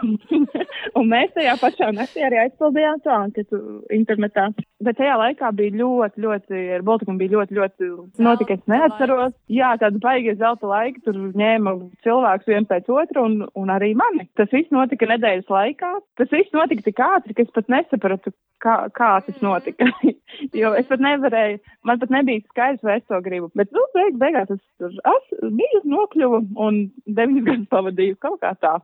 un 1.00 1.10
mēs 1.12 1.34
tajā 1.36 1.56
pašā 1.62 1.92
naktī 1.96 2.24
arī 2.26 2.42
aizpildījām 2.44 3.02
to 3.04 3.14
anketu 3.14 3.62
internetā. 3.94 4.48
Bet 4.86 5.00
tajā 5.00 5.18
laikā 5.22 5.52
bija 5.58 5.76
ļoti, 5.82 6.24
ļoti, 6.26 6.62
ar 6.78 6.86
Baltikumu 6.86 7.22
bija 7.22 7.36
ļoti, 7.38 7.58
ļoti 7.60 7.92
notika, 8.26 8.58
es 8.58 8.72
neatceros. 8.72 9.36
Jā, 9.52 9.74
tāda 9.82 10.02
baigie 10.04 10.36
zelta 10.40 10.70
laika, 10.70 11.02
tur 11.06 11.20
ņēma 11.38 11.76
cilvēks 12.06 12.50
viens 12.52 12.70
pēc 12.70 12.92
otru 12.94 13.26
un, 13.26 13.38
un 13.58 13.74
arī 13.74 13.94
mani. 13.98 14.28
Tas 14.40 14.52
viss 14.54 14.74
notika 14.76 15.10
nedēļas 15.10 15.50
laikā. 15.52 15.94
Tas 16.20 16.32
viss 16.34 16.54
notika 16.56 16.86
tik 16.86 17.02
ātri, 17.02 17.38
ka 17.38 17.46
es 17.46 17.54
pat 17.56 17.72
nesapratu, 17.72 18.34
kā, 18.64 18.78
kā 18.96 19.12
tas 19.26 19.42
notika. 19.44 19.90
jo 20.62 20.74
es 20.78 20.88
pat 20.90 21.04
nevarēju, 21.04 21.62
man 21.88 22.02
pat 22.02 22.14
nebija 22.14 22.44
skaidrs, 22.52 22.84
vai 22.86 23.00
es 23.00 23.08
to 23.10 23.20
gribu. 23.26 23.50
Bet, 23.58 23.72
nu, 23.76 23.84
beig, 23.96 24.20
beigās 24.22 24.52
es 24.54 24.62
tur 24.82 24.94
biju 25.42 25.82
nokļuvu 25.90 26.42
un 26.66 26.82
deviņas 27.06 27.48
gadus 27.50 27.70
pavadīju 27.72 27.95
kaut 28.22 28.42
kā 28.44 28.54
tā. 28.62 28.78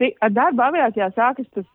Tī, 0.00 0.12
ar 0.20 0.32
darbu 0.34 0.64
aviācijā 0.66 1.08
sākas 1.16 1.48
tas 1.54 1.66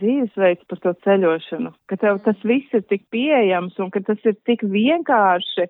dzīvesveids 0.00 0.66
par 0.70 0.80
to 0.82 0.92
ceļošanu, 1.06 1.72
ka 1.90 1.98
tev 2.00 2.20
tas 2.26 2.38
viss 2.46 2.74
ir 2.74 2.84
tik 2.90 3.04
pieejams 3.14 3.78
un 3.82 3.90
ka 3.94 4.02
tas 4.06 4.20
ir 4.26 4.36
tik 4.46 4.64
vienkārši 4.66 5.68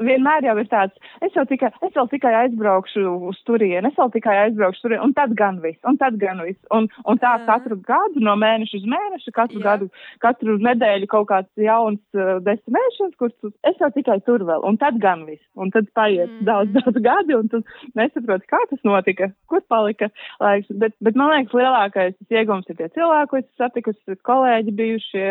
vienmēr 0.00 0.46
jau 0.46 0.54
ir 0.60 0.68
tāds, 0.70 1.12
es 1.24 1.34
jau 1.36 1.44
tikai, 1.48 1.70
es 1.84 1.92
vēl 1.94 2.08
tikai 2.12 2.32
aizbraukšu 2.42 3.02
uz 3.28 3.40
turieni, 3.48 3.90
es 3.90 3.98
vēl 3.98 4.12
tikai 4.14 4.36
aizbraukšu 4.46 4.84
turieni, 4.84 5.02
un 5.04 5.14
tad 5.16 5.34
gan 5.38 5.60
viss, 5.64 5.80
un 5.88 5.98
tad 6.00 6.16
gan 6.20 6.40
viss. 6.44 6.60
Un, 6.74 6.88
un 7.08 7.20
tā 7.22 7.34
mm. 7.36 7.46
katru 7.48 7.78
gadu, 7.86 8.22
no 8.24 8.34
mēneša 8.40 8.80
uz 8.80 8.86
mēnešu, 8.94 9.34
katru 9.36 9.60
Jā. 9.60 9.64
gadu, 9.66 9.90
katru 10.24 10.56
nedēļu 10.62 11.10
kaut 11.12 11.28
kāds 11.30 11.64
jauns 11.66 12.00
uh, 12.16 12.38
destinēšanas, 12.46 13.16
kur 13.20 13.32
tu, 13.34 13.52
es 13.68 13.78
jau 13.82 13.90
tikai 13.94 14.18
tur 14.26 14.46
vēl, 14.48 14.64
un 14.68 14.80
tad 14.80 15.00
gan 15.02 15.26
viss. 15.28 15.44
Un 15.58 15.72
tad 15.74 15.90
paiet 15.96 16.30
mm. 16.30 16.46
daudz, 16.48 16.72
daudz 16.78 17.04
gadi, 17.04 17.36
un 17.36 17.52
tu 17.52 17.62
nesaproti, 17.98 18.48
kā 18.50 18.62
tas 18.70 18.82
notika, 18.88 19.30
kur 19.50 19.64
palika 19.70 20.08
laiks. 20.42 20.72
Bet, 20.72 20.96
bet 21.04 21.18
man 21.18 21.34
liekas, 21.34 21.56
lielākais 21.56 22.16
iegums 22.32 22.68
ir 22.70 22.80
tie 22.80 22.90
cilvēki, 22.96 23.30
ko 23.30 23.42
es 23.42 23.48
satiku, 23.60 23.96
kolēģi 24.26 24.76
bijušie 24.78 25.28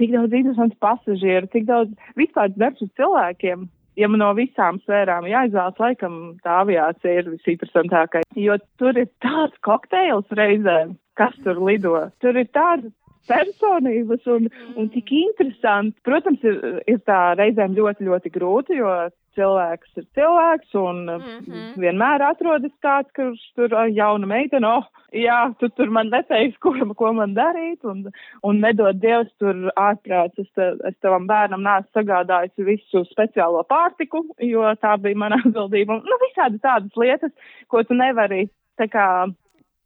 tik 0.00 0.12
daudz 0.14 0.34
interesantu 0.36 0.78
pasažieru, 0.82 1.50
tik 1.52 1.68
daudz 1.68 1.92
vispār 2.18 2.52
darbs 2.56 2.84
uz 2.84 2.90
cilvēkiem. 2.98 3.68
Ja 4.00 4.08
man 4.08 4.22
no 4.22 4.30
visām 4.32 4.78
sfērām 4.80 5.26
jāizvēlas, 5.28 5.76
laikam 5.76 6.14
tā 6.44 6.62
aviācija 6.62 7.18
ir 7.20 7.26
visinteresantākā, 7.34 8.22
jo 8.40 8.56
tur 8.80 8.96
ir 8.96 9.10
tāds 9.20 9.58
kokteils 9.66 10.32
reizēm, 10.38 10.94
kas 11.20 11.36
tur 11.44 11.60
lido. 11.60 11.98
Tur 12.24 12.38
ir 12.40 12.48
tāds 12.56 12.88
personības 13.30 14.28
un, 14.30 14.48
un 14.76 14.92
tik 14.92 15.12
interesanti. 15.16 15.98
Protams, 16.06 16.42
ir, 16.46 16.60
ir 16.90 17.02
tā 17.08 17.32
reizēm 17.38 17.76
ļoti, 17.78 18.08
ļoti 18.08 18.32
grūti, 18.34 18.78
jo 18.80 18.92
cilvēks 19.36 19.96
ir 19.96 20.06
cilvēks 20.16 20.74
un 20.76 21.04
mm 21.06 21.22
-hmm. 21.22 21.68
vienmēr 21.80 22.24
atrodas 22.26 22.72
kāds, 22.84 23.08
kurš 23.16 23.40
tur 23.56 23.72
jauna 23.96 24.26
meitene, 24.28 24.68
oh, 24.68 24.84
jā, 25.12 25.54
tu 25.58 25.68
tur 25.68 25.90
man 25.90 26.10
neteiksi, 26.12 26.58
ko, 26.60 26.74
ko 26.96 27.12
man 27.16 27.34
darīt 27.34 27.84
un, 27.84 28.04
un 28.42 28.60
nedod 28.60 29.00
Dievs 29.00 29.32
tur 29.38 29.70
ārprāts. 29.76 30.38
Es, 30.38 30.50
te, 30.54 30.72
es 30.88 30.96
tavam 31.00 31.26
bērnam 31.26 31.62
neesmu 31.62 31.90
sagādājis 32.00 32.66
visu 32.66 33.04
speciālo 33.10 33.64
pārtiku, 33.68 34.24
jo 34.38 34.74
tā 34.80 34.96
bija 35.00 35.16
mana 35.24 35.40
atbildība. 35.44 36.00
Nu, 36.02 36.20
visādi 36.26 36.60
tādas 36.60 36.96
lietas, 36.96 37.32
ko 37.68 37.82
tu 37.82 37.94
nevari 37.94 38.48
tā 38.80 38.88
kā 38.88 39.08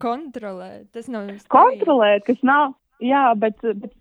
kontrolēt. 0.02 0.90
Tas 0.92 1.08
nav 1.08 1.30
kontrolēt, 1.52 2.26
kas 2.26 2.42
nav, 2.42 2.74
Jā, 3.04 3.28
bet, 3.38 3.60
bet 3.62 3.92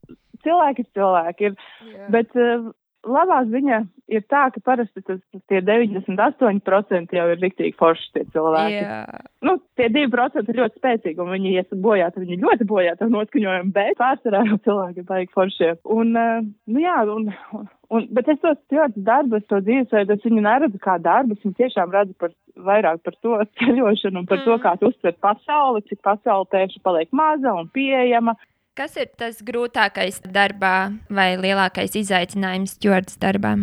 cilvēki 0.45 0.85
ir 0.85 0.89
cilvēki. 0.95 1.51
Ir, 1.51 1.69
Jā. 1.91 2.07
bet 2.13 2.35
uh, 2.39 2.71
labā 3.05 3.41
ziņa 3.49 3.81
ir 4.11 4.23
tā, 4.29 4.45
ka 4.53 4.61
parasti 4.65 5.01
tas 5.05 5.19
tie 5.49 5.61
98% 5.65 7.15
jau 7.17 7.25
ir 7.31 7.41
riktīgi 7.41 7.75
forši 7.79 8.11
tie 8.13 8.25
cilvēki. 8.33 8.81
Jā. 8.81 8.99
Nu, 9.45 9.57
tie 9.77 9.89
2% 9.93 10.51
ir 10.51 10.59
ļoti 10.61 10.81
spēcīgi, 10.81 11.21
un 11.21 11.33
viņi 11.33 11.55
ies 11.57 11.77
bojā, 11.85 12.11
tad 12.13 12.25
viņi 12.25 12.41
ļoti 12.43 12.67
bojā 12.69 12.95
tam 12.99 13.13
noskaņojumu, 13.15 13.73
bet 13.75 13.97
pārsvarā 14.01 14.45
jau 14.49 14.59
cilvēki 14.67 15.01
ir 15.01 15.09
baigi 15.09 15.33
foršie. 15.37 15.71
Un, 15.97 16.15
uh, 16.19 16.47
nu 16.69 16.85
jā, 16.85 16.97
un, 17.17 17.29
un, 17.57 17.69
un, 17.93 18.09
bet 18.15 18.31
es 18.33 18.41
tos 18.43 18.61
ļoti 18.73 19.05
darbus, 19.05 19.45
to 19.49 19.61
dzīvesveidu, 19.65 20.17
es 20.17 20.27
viņu 20.27 20.45
neredzu 20.45 20.81
kā 20.81 20.97
darbus, 21.01 21.41
un 21.45 21.57
tiešām 21.57 21.93
redzu 21.93 22.17
par 22.21 22.33
vairāk 22.55 23.03
par 23.05 23.17
to 23.21 23.37
ceļošanu 23.59 24.23
un 24.23 24.27
par 24.29 24.41
mm. 24.41 24.47
to, 24.47 24.59
kā 24.63 24.75
tu 24.79 24.91
uztver 24.93 25.15
pasauli, 25.21 25.85
cik 25.89 26.01
pasauli 26.05 26.51
tieši 26.53 26.83
paliek 26.85 27.11
maza 27.15 27.53
un 27.53 27.71
pieejama. 27.73 28.37
Kas 28.75 28.97
ir 28.99 29.07
tas 29.15 29.37
grūtākais 29.39 30.17
darbā 30.35 30.89
vai 31.07 31.29
lielākais 31.39 31.93
izaicinājums 31.95 32.73
Jordas 32.83 33.15
darbā? 33.21 33.53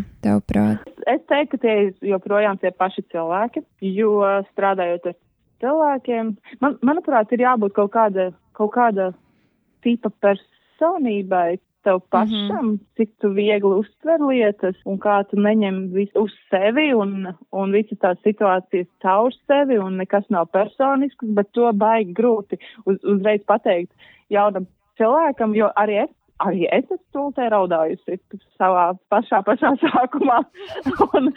Es 1.05 1.21
teiktu, 1.29 1.59
ka 1.59 1.61
tie 1.61 1.75
joprojām 2.09 2.57
tie 2.63 2.71
paši 2.73 3.05
cilvēki, 3.13 3.61
jo 3.93 4.15
strādājot 4.55 5.11
ar 5.11 5.19
cilvēkiem, 5.61 6.33
man, 6.65 6.79
manuprāt, 6.81 7.37
ir 7.37 7.45
jābūt 7.45 7.77
kaut 7.77 7.93
kāda, 7.93 8.31
kaut 8.57 8.73
kāda 8.73 9.11
tipa 9.85 10.09
personībai, 10.25 11.61
tev 11.85 12.01
mhm. 12.01 12.09
pašam, 12.09 12.49
mm 12.49 12.73
-hmm. 12.73 12.83
cik 12.97 13.15
tu 13.21 13.35
viegli 13.37 13.77
uztver 13.85 14.21
lietas 14.33 14.77
un 14.87 14.99
kā 14.99 15.23
tu 15.29 15.37
neņem 15.37 15.89
visu 15.93 16.25
uz 16.25 16.33
sevi 16.51 16.95
un, 16.95 17.35
un 17.53 17.73
visas 17.73 17.99
tās 17.99 18.19
situācijas 18.25 18.89
caur 19.03 19.33
sevi 19.47 19.79
un 19.79 19.97
nekas 19.97 20.25
nav 20.31 20.47
personisks, 20.47 21.27
bet 21.37 21.53
to 21.53 21.73
baigi 21.73 22.15
grūti 22.15 22.57
uz, 22.87 22.97
uzreiz 23.05 23.43
pateikt 23.45 23.93
jaunam 24.31 24.67
cilvēkam, 25.01 25.55
jo 25.57 25.71
arī 25.79 26.03
es, 26.05 26.11
arī 26.43 26.67
es 26.67 26.85
esmu 26.85 26.99
stultē 27.11 27.49
raudājusi 27.53 28.19
savā 28.61 28.91
pašā, 29.13 29.43
pašā 29.47 29.75
sākumā. 29.85 30.41
un, 31.09 31.33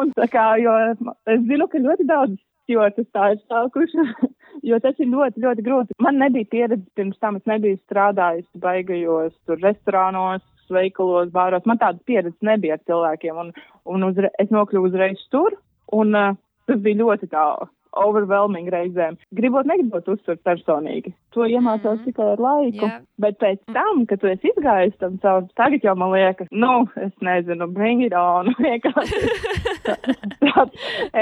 un 0.00 0.14
tā 0.18 0.28
kā, 0.32 0.46
jo 0.62 0.74
es 0.94 1.44
zinu, 1.48 1.68
ka 1.70 1.82
ļoti 1.82 2.08
daudz 2.08 2.38
stjortas 2.64 3.10
tā 3.12 3.34
ir 3.34 3.42
sākuši, 3.44 4.06
jo 4.70 4.80
tas 4.80 4.98
ir 4.98 5.12
ļoti, 5.12 5.44
ļoti 5.44 5.66
grūti. 5.66 5.98
Man 6.02 6.18
nebija 6.22 6.50
pieredze 6.50 6.84
pirms 6.96 7.20
tam, 7.20 7.38
es 7.40 7.46
nebiju 7.50 7.78
strādājusi 7.84 8.64
baigajos 8.64 9.36
tur 9.46 9.60
restorānos, 9.62 10.44
veikalos, 10.72 11.28
bāros. 11.34 11.66
Man 11.68 11.80
tādas 11.80 12.00
pieredzes 12.08 12.40
nebija 12.40 12.78
ar 12.78 12.84
cilvēkiem, 12.88 13.40
un, 13.42 13.52
un 13.84 14.08
uzre, 14.08 14.32
es 14.40 14.52
nokļuvu 14.54 14.88
uzreiz 14.88 15.20
tur, 15.34 15.58
un 15.92 16.16
uh, 16.16 16.36
tas 16.68 16.80
bija 16.80 17.02
ļoti 17.02 17.28
tālu 17.34 17.68
overwhelming 18.00 18.70
reizēm. 18.72 19.18
Gribot, 19.36 19.66
negribot 19.68 20.08
uztvert 20.10 20.42
personīgi. 20.46 21.12
To 21.36 21.46
iemācās 21.48 21.98
mm. 21.98 22.04
tikai 22.08 22.28
ar 22.34 22.42
laiku. 22.42 22.86
Yeah. 22.86 23.02
Bet 23.20 23.38
pēc 23.42 23.60
mm. 23.62 23.74
tam, 23.76 24.04
kad 24.10 24.22
tu 24.22 24.30
esi 24.30 24.50
izgājis 24.52 24.96
tam 25.02 25.18
caur, 25.22 25.48
tagad 25.58 25.84
jau 25.86 25.96
man 25.98 26.14
liekas, 26.14 26.50
nu, 26.52 26.72
es 27.00 27.12
nezinu, 27.24 27.68
bring 27.74 28.04
it 28.04 28.16
on. 28.18 28.52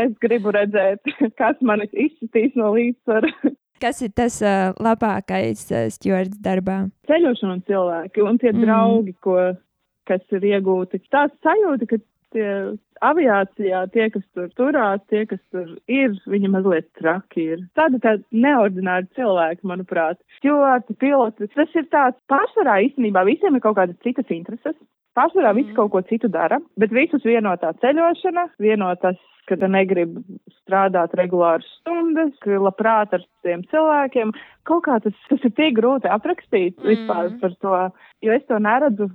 es 0.02 0.14
gribu 0.22 0.54
redzēt, 0.54 1.12
kas 1.40 1.58
man 1.64 1.84
izsitīs 1.88 2.54
no 2.58 2.72
līdzsvara. 2.76 3.32
Kas 3.82 3.98
ir 4.04 4.12
tas 4.14 4.36
uh, 4.46 4.70
labākais 4.78 5.64
uh, 5.72 5.88
stjords 5.90 6.38
darbā? 6.42 6.84
Ceļošana 7.10 7.56
un 7.56 7.62
cilvēki 7.66 8.22
un 8.22 8.38
tie 8.38 8.52
mm. 8.52 8.62
draugi, 8.62 9.14
ko, 9.24 9.36
kas 10.06 10.22
ir 10.36 10.42
iegūti. 10.52 11.02
Tāds 11.10 11.34
sajūta, 11.42 11.88
ka 11.90 11.98
tie 12.32 12.48
aviācijā, 13.02 13.82
tie, 13.94 14.06
kas 14.14 14.24
tur 14.36 14.48
turās, 14.58 15.02
tie, 15.10 15.24
kas 15.30 15.40
tur 15.54 15.74
ir, 15.90 16.14
viņi 16.30 16.50
mazliet 16.52 16.88
traki 16.98 17.48
ir. 17.56 17.64
Tāda 17.78 18.00
tāda 18.02 18.22
neordināra 18.44 19.06
cilvēka, 19.18 19.66
manuprāt. 19.68 20.20
Stjorti, 20.38 20.96
piloti, 21.00 21.50
tas 21.56 21.76
ir 21.78 21.88
tāds 21.92 22.18
pārsvarā 22.32 22.80
īstenībā 22.88 23.24
visiem 23.28 23.58
ir 23.58 23.64
kaut 23.64 23.78
kādas 23.80 23.98
citas 24.06 24.30
intereses. 24.34 24.78
Pārsvarā 25.18 25.52
mm. 25.52 25.60
visi 25.60 25.76
kaut 25.76 25.92
ko 25.92 26.00
citu 26.08 26.30
dara, 26.32 26.60
bet 26.80 26.94
visus 26.94 27.24
vienotā 27.26 27.74
ceļošana, 27.82 28.46
vienotas, 28.62 29.18
ka 29.50 29.58
tu 29.58 29.68
negribi 29.68 30.22
strādāt 30.62 31.16
regulāras 31.18 31.66
stundas, 31.80 32.30
ka 32.44 32.60
labprāt 32.62 33.12
ar 33.18 33.24
tiem 33.44 33.66
cilvēkiem. 33.72 34.32
Kaut 34.68 34.86
kā 34.86 35.00
tas, 35.04 35.16
tas 35.28 35.44
ir 35.44 35.52
tik 35.58 35.76
grūti 35.80 36.08
aprakstīt 36.08 36.78
mm. 36.78 36.88
vispār 36.94 37.32
par 37.42 37.58
to, 37.60 37.78
jo 38.24 38.36
es 38.38 38.46
to 38.48 38.60
neredzu 38.62 39.10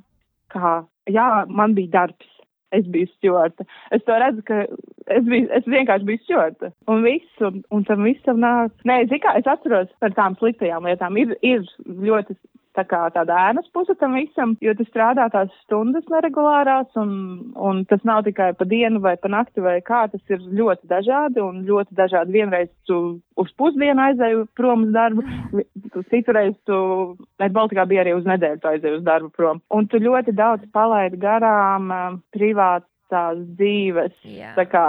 kā, 0.54 0.82
jā, 1.10 1.30
man 1.50 1.74
bija 1.78 1.96
darbs 2.02 2.37
es 2.76 2.88
biju 2.92 3.08
stjorta. 3.14 3.66
Es 3.96 4.04
to 4.08 4.18
redzu, 4.20 4.44
ka 4.48 4.64
es, 4.66 5.24
biju, 5.28 5.48
es 5.56 5.68
vienkārši 5.70 6.08
biju 6.08 6.24
stjorta. 6.24 6.72
Un 6.92 7.04
viss, 7.06 7.42
un, 7.44 7.62
un 7.74 7.86
tam 7.88 8.04
visam 8.08 8.42
nāk. 8.44 8.74
Nē, 8.88 9.04
zini 9.08 9.24
kā, 9.24 9.38
es 9.40 9.48
atceros 9.50 9.92
par 10.04 10.16
tām 10.18 10.38
sliktajām 10.40 10.88
lietām. 10.90 11.20
Ir, 11.22 11.36
ir 11.46 11.66
ļoti 11.88 12.38
tā 12.78 12.84
kā 12.88 13.00
tāda 13.14 13.38
ēnas 13.50 13.68
puse 13.74 13.96
tam 14.00 14.16
visam, 14.18 14.54
jo 14.62 14.74
tu 14.78 14.86
strādā 14.88 15.28
tās 15.34 15.52
stundas 15.64 16.06
neregulārās, 16.14 16.90
un, 17.02 17.12
un 17.58 17.82
tas 17.90 18.04
nav 18.08 18.24
tikai 18.28 18.52
pa 18.58 18.68
dienu 18.70 19.02
vai 19.04 19.16
pa 19.22 19.32
nakti 19.34 19.64
vai 19.66 19.80
kā, 19.86 20.06
tas 20.12 20.34
ir 20.34 20.44
ļoti 20.60 20.90
dažādi, 20.92 21.42
un 21.44 21.64
ļoti 21.68 21.98
dažādi. 21.98 22.36
Vienreiz 22.38 22.70
tu 22.90 23.00
uz 23.40 23.52
pusdienu 23.60 24.06
aizēju 24.08 24.46
prom 24.58 24.88
uz 24.88 24.94
darbu, 24.96 25.26
citurreiz 26.14 26.56
tu, 26.70 26.80
net 27.42 27.56
Baltikā 27.58 27.88
bija 27.90 28.06
arī 28.06 28.16
uz 28.18 28.28
nedēļu 28.30 28.62
tu 28.62 28.72
aizēju 28.72 29.02
uz 29.02 29.06
darbu 29.08 29.34
prom, 29.36 29.62
un 29.74 29.90
tu 29.90 30.02
ļoti 30.04 30.36
daudz 30.38 30.70
palaidi 30.76 31.20
garām 31.22 31.92
uh, 31.92 32.08
privātās 32.36 33.42
dzīves, 33.58 34.18
Jā. 34.28 34.54
tā 34.60 34.68
kā 34.70 34.88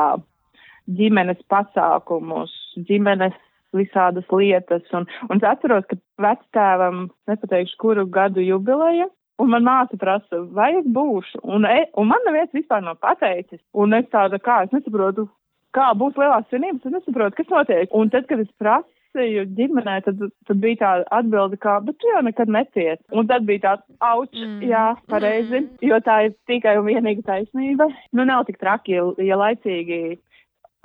ģimenes 0.98 1.40
pasākumus, 1.52 2.52
ģimenes 2.88 3.36
visādas 3.76 4.26
lietas. 4.32 4.84
Un, 4.96 5.06
un 5.28 5.40
es 5.40 5.46
atceros, 5.46 5.86
ka 5.90 5.98
vectēvam, 6.22 7.08
nepateikšu, 7.30 7.78
kuru 7.80 8.06
gadu 8.12 8.44
jubileja, 8.44 9.08
un 9.38 9.52
man 9.54 9.66
māsa 9.66 9.98
prasa, 10.00 10.42
vai 10.54 10.72
es 10.80 10.86
būšu. 10.86 11.42
Un, 11.44 11.66
e, 11.68 11.86
un 11.98 12.10
man 12.10 12.24
neviens 12.26 12.54
vispār 12.56 12.84
nav 12.84 12.98
pateicis. 13.04 13.62
Un 13.74 13.96
es 13.98 14.08
tāda, 14.14 14.40
kā, 14.42 14.62
es 14.66 14.74
nesaprotu, 14.74 15.28
kā 15.76 15.90
būs 15.98 16.18
lielās 16.18 16.46
svinības, 16.48 16.86
es 16.86 16.96
nesaprotu, 16.96 17.38
kas 17.38 17.52
notiek. 17.52 17.92
Un 17.94 18.10
tad, 18.14 18.26
kad 18.30 18.42
es 18.42 18.50
prasu, 18.60 18.88
ģimenē, 19.18 20.02
tad, 20.04 20.20
tad 20.46 20.60
bija 20.62 20.78
tā 20.82 20.90
atbilde, 21.16 21.56
kā, 21.56 21.78
bet 21.82 21.96
tu 21.98 22.10
jau 22.10 22.22
nekad 22.22 22.48
netiec. 22.48 23.00
Un 23.10 23.26
tad 23.26 23.46
bija 23.48 23.64
tāds, 23.64 23.84
auč, 24.04 24.30
mm. 24.36 24.62
jā, 24.68 24.84
pareizi, 25.08 25.62
mm. 25.62 25.88
jo 25.88 25.98
tā 26.04 26.20
ir 26.26 26.34
tikai 26.46 26.76
un 26.78 26.86
vienīga 26.86 27.24
taisnība. 27.26 27.88
Nu, 28.12 28.24
nav 28.24 28.46
tik 28.46 28.60
traki, 28.60 28.98
ja, 28.98 29.06
ja 29.24 29.38
laicīgi 29.40 30.18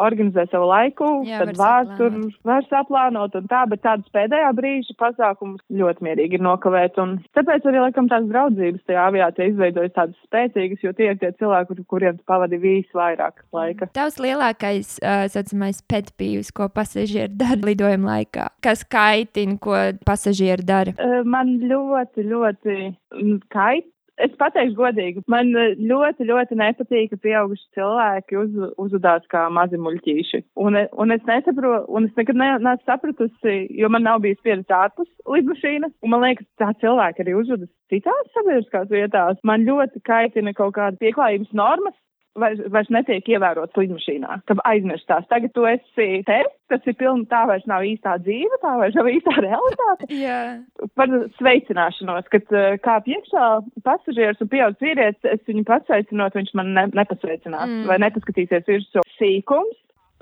organizē 0.01 0.45
savu 0.49 0.67
laiku, 0.69 1.09
Jā, 1.27 1.43
tad 1.43 1.57
var 1.59 1.89
tur 1.99 2.15
var 2.47 2.65
saplānot 2.69 3.35
un 3.37 3.47
tā, 3.51 3.63
bet 3.69 3.83
tādas 3.85 4.09
pēdējā 4.15 4.49
brīža 4.57 4.95
pasākumus 4.99 5.61
ļoti 5.69 6.07
mierīgi 6.07 6.39
ir 6.39 6.45
nokavēt. 6.45 6.97
Un 7.03 7.19
tāpēc 7.37 7.67
arī, 7.69 7.81
laikam, 7.83 8.09
tās 8.11 8.25
draudzības 8.29 8.83
tajā 8.89 9.05
aviācijā 9.11 9.49
izveidojas 9.51 9.95
tādas 9.97 10.17
spēcīgas, 10.27 10.81
jo 10.85 10.93
tie 10.97 11.11
ir 11.11 11.19
tie 11.21 11.31
cilvēki, 11.37 11.69
kur, 11.69 11.83
kuriem 11.95 12.19
pavadi 12.29 12.59
visvairāk 12.63 13.45
laika. 13.53 13.89
Tavs 13.93 14.19
lielākais, 14.23 14.95
uh, 15.03 15.25
saucamais, 15.33 15.83
petpīvs, 15.89 16.53
ko 16.57 16.69
pasažieri 16.73 17.31
dara 17.37 17.61
lidojuma 17.61 18.17
laikā? 18.17 18.49
Kas 18.65 18.85
kaitina, 18.87 19.59
ko 19.61 19.77
pasažieri 20.07 20.65
dara? 20.65 20.97
Uh, 20.97 21.21
man 21.27 21.57
ļoti, 21.61 22.25
ļoti 22.33 22.79
kait 23.53 23.92
Es 24.21 24.33
pateikšu 24.37 24.75
godīgi, 24.77 25.23
man 25.31 25.49
eh, 25.57 25.71
ļoti, 25.89 26.27
ļoti 26.29 26.57
nepatīk, 26.59 27.09
ka 27.09 27.17
pieauguši 27.23 27.63
cilvēki 27.77 28.37
uz, 28.37 28.51
uzvedās 28.81 29.25
kā 29.31 29.47
mazi 29.49 29.79
muļķīši. 29.81 30.43
Un, 30.61 30.77
un 31.01 31.15
es 31.15 31.23
nesaprotu, 31.25 31.87
un 31.89 32.05
es 32.05 32.19
nekad 32.19 32.37
ne, 32.37 32.51
neesmu 32.61 32.85
sapratusi, 32.85 33.55
jo 33.73 33.89
man 33.89 34.05
nav 34.05 34.21
bijis 34.25 34.41
pieredze 34.45 34.77
ārpus 34.77 35.09
lidmašīnas, 35.25 35.95
un 36.05 36.13
man 36.13 36.27
liekas, 36.27 36.45
tā 36.61 36.69
cilvēki 36.83 37.25
arī 37.25 37.35
uzvedas 37.39 37.71
citās 37.89 38.29
sabiedriskās 38.37 38.91
vietās. 38.93 39.41
Man 39.49 39.65
ļoti 39.65 40.03
kaitina 40.05 40.53
kaut 40.57 40.75
kāda 40.77 41.01
pieklājības 41.01 41.57
normas, 41.57 41.97
vairs, 42.39 42.61
vairs 42.73 42.89
netiek 42.93 43.27
ievērots 43.35 43.77
lidmašīnā, 43.77 44.39
ka 44.47 44.55
aizmirstās. 44.69 45.25
Tagad 45.31 45.53
tu 45.55 45.65
esi 45.69 46.07
te, 46.27 46.39
tas 46.71 46.89
ir 46.89 46.97
pilni, 46.99 47.27
tā 47.31 47.43
vairs 47.49 47.65
nav 47.69 47.85
īstā 47.87 48.15
dzīve, 48.23 48.59
tā 48.63 48.73
vairs 48.79 48.97
nav 48.97 49.09
īstā 49.11 49.37
realitāte. 49.39 50.09
Yeah. 50.23 50.61
Par 50.95 51.09
sveicināšanos, 51.39 52.27
kad 52.31 52.51
uh, 52.53 52.75
kāp 52.83 53.07
iekšā 53.09 53.47
pasažieris 53.83 54.39
un 54.43 54.49
pieaudz 54.51 54.79
vīrietis, 54.83 55.25
es 55.27 55.41
viņu 55.49 55.65
pasveicinot, 55.67 56.37
viņš 56.37 56.51
man 56.59 56.69
ne, 56.77 56.85
nepasveicinās 56.95 57.65
mm. 57.65 57.87
vai 57.89 57.97
nepaskatīsies 58.05 58.67
virsū 58.69 59.03
sīkums. 59.17 59.79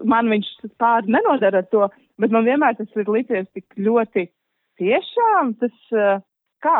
Man 0.07 0.31
viņš 0.31 0.49
pāri 0.81 1.11
nenodara 1.13 1.61
ar 1.61 1.67
to, 1.73 1.89
bet 2.21 2.33
man 2.33 2.47
vienmēr 2.47 2.79
tas 2.79 2.89
ir 2.97 3.11
licies 3.13 3.49
tik 3.53 3.67
ļoti 3.77 4.25
tiešām. 4.81 5.53
Tas, 5.61 5.77
uh, 5.93 6.23
kā 6.63 6.77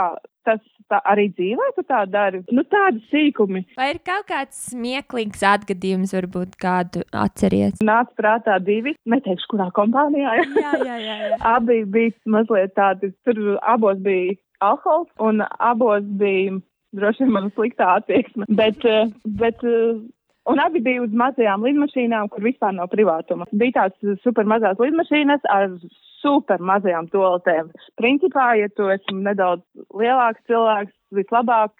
tas 0.47 0.61
tā, 0.89 0.99
arī 1.07 1.27
dzīvē 1.35 1.67
tu 1.75 1.83
tā 1.87 2.01
dari? 2.09 2.41
Nu, 2.53 2.63
tādi 2.67 3.01
sīkumi. 3.11 3.63
Vai 3.77 3.91
ir 3.93 4.01
kaut 4.07 4.27
kāds 4.29 4.59
smieklīgs 4.71 5.43
atgadījums, 5.45 6.15
varbūt 6.17 6.57
kādu 6.61 7.03
atceries? 7.13 7.81
Nāc 7.85 8.11
prātā 8.19 8.57
divi, 8.63 8.95
neteikšu, 9.09 9.51
kurā 9.53 9.69
kompānijā. 9.77 10.37
jā, 10.63 10.73
jā, 10.85 10.97
jā, 11.05 11.19
jā. 11.33 11.41
Abi 11.53 11.83
bija 11.85 12.15
mazliet 12.37 12.75
tādi, 12.77 13.13
tur 13.27 13.59
abos 13.61 14.01
bija 14.03 14.37
alkohols 14.61 15.09
un 15.19 15.45
abos 15.59 16.05
bija 16.21 16.59
droši 16.97 17.25
vien 17.25 17.35
mana 17.35 17.51
sliktā 17.55 17.95
attieksme. 17.99 18.47
Bet, 18.61 18.83
eh, 18.85 19.11
bet 19.39 19.63
eh, 19.63 20.01
Un 20.49 20.59
abi 20.59 20.81
bija 20.81 21.03
uz 21.03 21.11
mazajām 21.13 21.61
lidmašīnām, 21.67 22.29
kur 22.33 22.41
vispār 22.41 22.73
nav 22.73 22.89
privātuma. 22.89 23.45
Bija 23.51 23.83
tāds 23.83 24.21
super 24.23 24.47
mazās 24.49 24.79
lidmašīnas 24.81 25.45
ar 25.53 25.75
super 26.21 26.61
mazajām 26.65 27.11
toaletēm. 27.13 27.69
Principā, 28.01 28.53
ja 28.57 28.69
tu 28.73 28.89
esi 28.93 29.17
nedaudz 29.17 29.61
lielāks 29.93 30.41
cilvēks, 30.49 30.95
vislabāk 31.13 31.75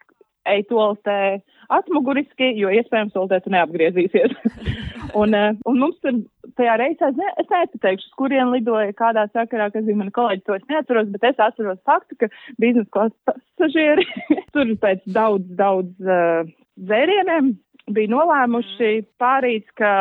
ej 0.49 0.63
toaletē 0.69 1.39
atmuguriski, 1.73 2.51
jo 2.57 2.69
iespējams 2.73 3.13
toaletē 3.15 3.41
tu 3.43 3.53
neapgriezīsies. 3.53 4.37
un, 5.21 5.35
eh, 5.37 5.57
un 5.69 5.81
mums 5.81 5.97
tur 6.03 6.21
tajā 6.57 6.77
reizē, 6.81 7.11
es, 7.11 7.17
ne, 7.17 7.33
es 7.41 7.51
nepateikšu, 7.53 8.13
kurien 8.19 8.51
lidoja, 8.53 8.93
kādā 8.97 9.27
sakarā, 9.31 9.71
kas 9.73 9.85
bija 9.87 10.01
mani 10.01 10.13
kolēģi, 10.15 10.45
to 10.45 10.57
es 10.57 10.65
neatceros, 10.69 11.11
bet 11.13 11.29
es 11.31 11.41
atceros 11.41 11.81
faktu, 11.87 12.17
ka 12.21 12.31
biznesa 12.61 12.89
klases 12.93 13.17
pasažieri 13.29 14.07
tur 14.53 14.73
pēc 14.81 15.05
daudz, 15.17 15.47
daudz 15.57 16.09
uh, 16.09 16.49
dzērieniem 16.81 17.53
bija 17.89 18.11
nolēmuši 18.13 18.91
pārīt, 19.21 19.67
ka, 19.79 19.91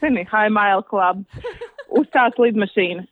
zini, 0.00 0.24
High 0.30 0.52
Mile 0.52 0.84
Club 0.88 1.24
uzstās 2.00 2.38
lidmašīnas. 2.40 3.08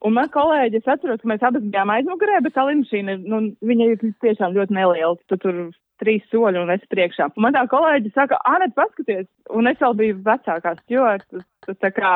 Un 0.00 0.14
man 0.16 0.30
kolēģi, 0.32 0.80
es 0.80 0.88
atceros, 0.88 1.20
ka 1.20 1.28
mēs 1.28 1.42
abas 1.44 1.64
bijām 1.66 1.90
aizmugurē, 1.92 2.38
bet 2.44 2.54
tā 2.56 2.64
lidmašīna, 2.64 3.18
nu, 3.28 3.42
viņa 3.60 3.88
ir 3.90 4.04
tiešām 4.24 4.54
ļoti 4.56 4.76
neliela. 4.76 5.18
Tu 5.28 5.36
tur 5.42 5.58
trīs 6.00 6.24
soļi 6.32 6.62
un 6.62 6.72
es 6.72 6.84
priekšā. 6.92 7.28
Un 7.34 7.44
man 7.44 7.56
tā 7.56 7.66
kolēģi 7.68 8.14
saka, 8.14 8.38
Anet, 8.48 8.72
paskaties, 8.78 9.28
un 9.52 9.68
es 9.68 9.80
vēl 9.82 9.98
biju 9.98 10.20
vecākā 10.24 10.72
stjorta, 10.78 11.42
tā 11.78 11.90
kā 11.94 12.12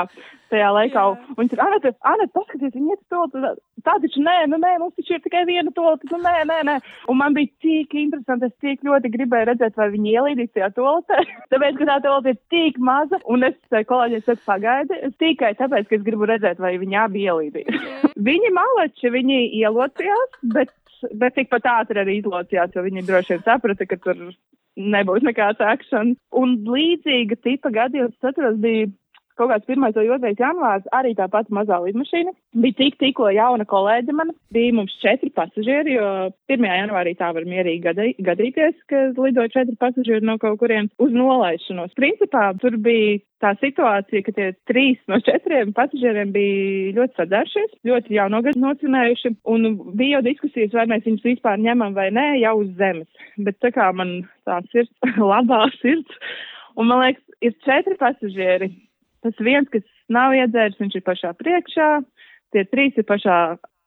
tajā 0.52 0.70
laikā, 0.76 1.04
un 1.14 1.38
viņi 1.38 1.52
saka, 1.52 1.66
Anet, 1.66 1.96
Anet, 2.10 2.32
paskaties, 2.36 2.74
viņi 2.74 2.94
iet 2.94 3.00
to, 3.10 3.24
tā 3.84 3.96
taču 4.02 4.22
nē, 4.24 4.36
nu 4.50 4.60
nē, 4.62 4.74
mums 4.82 4.94
taču 4.98 5.16
ir 5.16 5.22
tikai 5.24 5.44
viena 5.48 5.72
tolta, 5.74 6.08
nu 6.12 6.20
nē, 6.22 6.34
nē, 6.50 6.58
nē. 6.68 6.76
Un 7.10 7.18
man 7.20 7.36
bija 7.36 7.50
tik 7.64 7.96
interesanti, 7.98 8.50
es 8.50 8.62
tik 8.62 8.86
ļoti 8.86 9.10
gribēju 9.16 9.50
redzēt, 9.50 9.76
vai 9.80 9.90
viņi 9.94 10.14
ielīdīs 10.14 10.54
tajā 10.54 10.70
toltē, 10.78 11.20
tāpēc, 11.54 11.80
ka 11.80 11.90
tā 11.90 11.98
tolta 12.06 12.34
ir 12.34 12.40
tik 12.54 12.78
maza, 12.78 13.20
un 13.30 13.48
es 13.50 13.58
kolēģiem 13.74 14.24
saku, 14.28 14.46
pagaidi, 14.46 15.02
tikai 15.22 15.54
tāpēc, 15.58 15.90
ka 15.90 15.98
es 15.98 16.06
gribu 16.06 16.30
redzēt, 16.30 16.62
vai 16.62 16.76
viņi 16.82 17.00
abi 17.02 17.26
ielīdīs. 17.28 17.84
viņi 18.30 18.54
maleči, 18.54 19.12
viņi 19.14 19.44
ielocījās, 19.64 20.40
bet 20.54 20.74
bet 21.12 21.34
tikpat 21.36 21.66
ātri 21.68 22.00
arī 22.00 22.18
izlocījās, 22.20 22.74
jo 22.74 22.84
viņi 22.84 23.04
droši 23.04 23.34
vien 23.34 23.42
saprata, 23.44 23.86
ka 23.88 23.98
tur 24.00 24.20
nebūs 24.76 25.24
nekāds 25.26 25.62
akcents. 25.62 26.20
Un 26.34 26.56
līdzīga 26.68 27.38
tipa 27.44 27.72
gadījums, 27.74 28.16
atceros, 28.22 28.58
bija 28.62 28.90
kaut 29.38 29.50
kāds 29.50 29.68
1. 29.68 29.82
vai 29.82 29.92
2. 29.94 30.32
janvārs, 30.38 30.86
arī 30.94 31.14
tā 31.18 31.26
pati 31.30 31.54
mazā 31.54 31.80
lidmašīna. 31.82 32.32
Bija 32.62 32.78
tik 32.78 32.98
tikko 33.00 33.30
jauna 33.34 33.66
kolēģe 33.68 34.14
man, 34.16 34.32
bija 34.54 34.74
mums 34.76 34.94
četri 35.02 35.30
pasažieri, 35.34 35.96
jo 35.98 36.08
1. 36.52 36.66
janvārī 36.80 37.14
tā 37.18 37.32
var 37.34 37.46
mierīgi 37.48 37.82
gadī, 37.84 38.08
gadīties, 38.24 38.78
ka 38.90 39.06
lido 39.18 39.46
četri 39.52 39.76
pasažieri 39.80 40.26
no 40.26 40.38
kaut 40.42 40.60
kurien 40.62 40.90
uz 41.02 41.14
nolaišanos. 41.14 41.96
Principā 41.98 42.52
tur 42.62 42.78
bija 42.82 43.20
tā 43.44 43.52
situācija, 43.60 44.22
ka 44.24 44.32
tie 44.36 44.48
trīs 44.70 45.00
no 45.10 45.18
četriem 45.24 45.74
pasažieriem 45.76 46.32
bija 46.34 46.94
ļoti 46.98 47.18
sadzēršies, 47.18 47.76
ļoti 47.90 48.16
jau 48.16 48.28
nocinējuši, 48.32 49.34
un 49.50 49.68
bija 49.98 50.18
jau 50.18 50.24
diskusijas, 50.30 50.72
vai 50.76 50.86
mēs 50.92 51.04
viņus 51.08 51.28
vispār 51.32 51.60
ņemam 51.60 51.96
vai 51.98 52.08
nē, 52.14 52.28
jau 52.44 52.56
uz 52.62 52.72
zemes. 52.80 53.10
Bet 53.36 53.58
tā 53.64 53.74
kā 53.74 53.90
man 53.96 54.22
tā 54.48 54.62
sirds, 54.70 54.92
labā 55.32 55.66
sirds, 55.80 56.22
un 56.78 56.90
man 56.90 57.04
liekas, 57.04 57.24
ir 57.44 57.56
četri 57.66 57.98
pasažieri, 58.00 58.70
Tas 59.24 59.40
viens, 59.40 59.68
kas 59.72 59.84
nav 60.12 60.36
iedzēris, 60.36 60.78
viņš 60.80 60.98
ir 60.98 61.04
pašā 61.06 61.32
priekšā, 61.40 61.88
tie 62.52 62.64
trīs 62.68 63.00
ir 63.00 63.08
pašā 63.08 63.38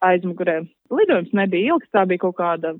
aizmugurē. 0.08 0.64
Lidojums 0.94 1.34
nebija 1.38 1.74
ilgs, 1.76 1.90
tā 1.94 2.06
bija 2.10 2.26
kaut 2.26 2.38
kāda 2.40 2.76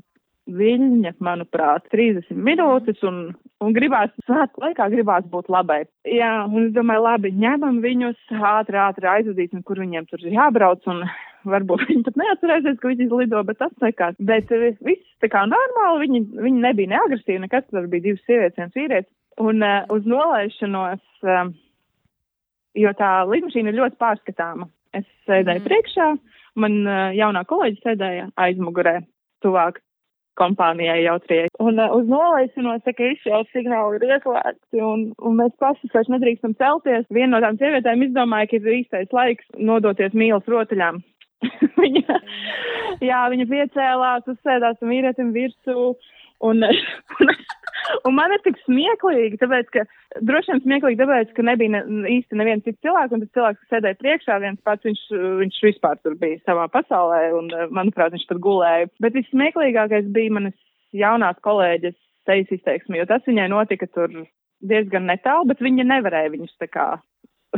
viļņa, 0.48 1.12
manuprāt, 1.24 1.88
30 1.92 2.38
minūtes, 2.48 3.02
un, 3.08 3.18
un 3.64 3.74
gribās, 3.76 4.14
svētku 4.26 4.64
laikā 4.64 4.88
gribās 4.94 5.26
būt 5.32 5.50
labai. 5.52 5.82
Jā, 6.08 6.32
un 6.48 6.70
es 6.70 6.74
domāju, 6.76 7.04
labi, 7.04 7.34
ņemam 7.36 7.82
viņus, 7.84 8.20
ātri, 8.32 8.80
ātri 8.80 9.10
aizvadīsim, 9.12 9.64
kur 9.68 9.82
viņiem 9.84 10.08
tur 10.08 10.24
ir 10.24 10.38
jābrauc, 10.38 10.88
un 10.88 11.04
varbūt 11.52 11.86
viņi 11.90 12.06
pat 12.08 12.20
neatcerēsies, 12.24 12.80
ka 12.80 12.94
viņi 12.94 13.10
lido, 13.12 13.44
bet 13.48 13.60
tas 13.60 13.76
nekās. 13.84 14.18
Bet 14.32 14.52
eh, 14.56 14.70
viss 14.88 15.20
tā 15.24 15.32
kā 15.34 15.44
normāli, 15.52 16.08
viņi, 16.08 16.26
viņi 16.48 16.66
nebija 16.66 16.96
neagresīvi, 16.96 17.44
nekas, 17.44 17.68
tur 17.70 17.92
bija 17.92 18.08
divas 18.10 18.24
sievietes, 18.26 18.58
viens 18.62 18.80
vīrietis, 18.80 19.14
un 19.44 19.64
uh, 19.64 19.84
uz 19.94 20.08
nolaišanos. 20.08 21.04
Uh, 21.28 21.52
jo 22.78 22.94
tā 22.98 23.12
lidmašīna 23.30 23.74
ir 23.74 23.80
ļoti 23.82 24.00
pārskatāma. 24.02 24.70
Es 24.96 25.06
sēdēju 25.28 25.62
mm. 25.62 25.68
priekšā, 25.68 26.08
man 26.62 26.80
uh, 26.86 27.10
jaunā 27.18 27.44
kolēģi 27.50 27.84
sēdēja 27.84 28.30
aizmugurē, 28.48 29.00
tuvāk 29.46 29.82
kompānijai 30.38 31.02
jautriei. 31.04 31.50
Un 31.64 31.82
uh, 31.82 31.94
uz 31.98 32.08
nolaišanos, 32.10 32.86
ka 32.86 33.10
izšķēl 33.12 33.46
signāli 33.52 34.00
ir 34.00 34.08
ieslēgti, 34.16 34.82
un, 34.86 35.10
un 35.18 35.38
mēs 35.40 35.54
paši 35.62 35.92
vairs 35.94 36.12
nedrīkstam 36.14 36.56
celties. 36.62 37.08
Viena 37.14 37.36
no 37.36 37.44
tām 37.44 37.60
sievietēm 37.62 38.06
izdomāja, 38.08 38.50
ka 38.52 38.60
ir 38.60 38.82
īstais 38.82 39.14
laiks 39.16 39.48
nodoties 39.58 40.16
mīlas 40.18 40.48
rotaļām. 40.50 41.02
viņa, 41.82 42.22
jā, 43.06 43.24
viņa 43.34 43.50
piecēlās, 43.52 44.30
uzsēdās 44.34 44.80
un 44.82 44.94
vīrietim 44.94 45.34
virsū. 45.36 45.92
Un, 46.48 46.62
un, 47.18 47.34
un 48.08 48.16
man 48.18 48.34
ir 48.36 48.44
tik 48.46 48.60
smieklīgi, 48.64 49.40
tāpēc, 49.42 49.70
ka 49.74 49.86
droši 50.30 50.54
vien 50.54 50.64
smieklīgi, 50.64 51.00
tāpēc, 51.02 51.34
ka 51.38 51.46
nebija 51.48 51.74
ne, 51.76 51.82
īsti 52.18 52.40
neviens 52.40 52.66
cits 52.66 52.82
cilvēks, 52.86 53.16
un 53.16 53.24
tas 53.24 53.34
cilvēks, 53.38 53.62
kas 53.64 53.76
sēdēja 53.76 54.00
priekšā, 54.02 54.40
viens 54.44 54.64
pats, 54.68 54.88
viņš, 54.88 55.04
viņš 55.44 55.60
vispār 55.68 56.00
tur 56.02 56.18
bija 56.20 56.40
savā 56.46 56.68
pasaulē, 56.74 57.22
un, 57.38 57.52
manuprāt, 57.76 58.16
viņš 58.16 58.28
pat 58.32 58.42
gulēja. 58.44 58.92
Bet 59.04 59.18
vissmieklīgākais 59.18 60.10
bija 60.16 60.38
manas 60.40 60.58
jaunās 60.96 61.40
kolēģis 61.46 61.98
sejas 62.28 62.58
izteiksme, 62.58 63.00
jo 63.00 63.08
tas 63.10 63.26
viņai 63.28 63.48
notika 63.54 63.88
tur 63.92 64.12
diezgan 64.68 65.08
netālu, 65.08 65.48
bet 65.52 65.62
viņa 65.64 65.86
nevarēja 65.88 66.34
viņus 66.34 66.58
tā 66.62 66.70
kā 66.72 66.88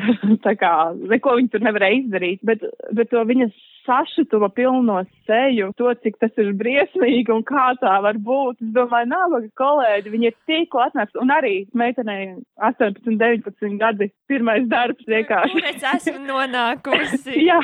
tā 0.46 0.56
kā 0.60 0.74
neko 1.00 1.36
viņi 1.40 1.52
tur 1.54 1.66
nevarēja 1.66 2.04
izdarīt, 2.04 2.46
bet, 2.48 2.64
bet 2.96 3.12
to 3.14 3.24
viņas 3.28 3.56
sašutuva 3.90 4.50
pilno 4.54 5.00
seju, 5.26 5.72
to, 5.78 5.90
cik 6.04 6.20
tas 6.22 6.36
ir 6.42 6.52
briesmīgi 6.58 7.34
un 7.34 7.42
kā 7.48 7.72
tā 7.82 7.96
var 8.04 8.20
būt. 8.22 8.60
Es 8.62 8.74
domāju, 8.76 9.10
nabaga 9.10 9.50
kolēģi, 9.62 10.14
viņi 10.14 10.30
ir 10.30 10.38
tikko 10.50 10.84
atnāks, 10.86 11.18
un 11.22 11.34
arī 11.34 11.54
meitenei 11.78 12.36
18, 12.70 13.18
19 13.18 13.80
gadi, 13.82 14.10
pirmais 14.30 14.68
darbs 14.70 15.10
vienkārši. 15.10 15.64
Es 15.74 15.86
esmu 15.94 16.22
nonākusi? 16.32 17.40
Jā, 17.48 17.60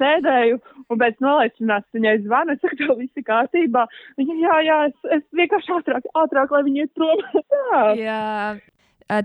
sēdēju, 0.00 0.60
un 0.88 1.02
pēc 1.02 1.20
nolaišanās 1.24 1.88
viņai 1.96 2.18
zvanu, 2.26 2.56
es 2.56 2.64
saku, 2.64 2.80
tev 2.80 2.96
viss 3.00 3.20
ir 3.20 3.28
kārtībā. 3.28 3.86
Viņa, 4.20 4.38
jā, 4.46 4.58
jā, 4.68 4.82
es, 4.90 4.98
es 5.18 5.24
vienkārši 5.36 5.78
ātrāk, 5.78 6.12
ātrāk, 6.24 6.54
lai 6.54 6.66
viņi 6.68 6.86
iet 6.86 6.94
prom. 6.96 7.26
jā. 7.72 7.88
jā. 8.00 8.22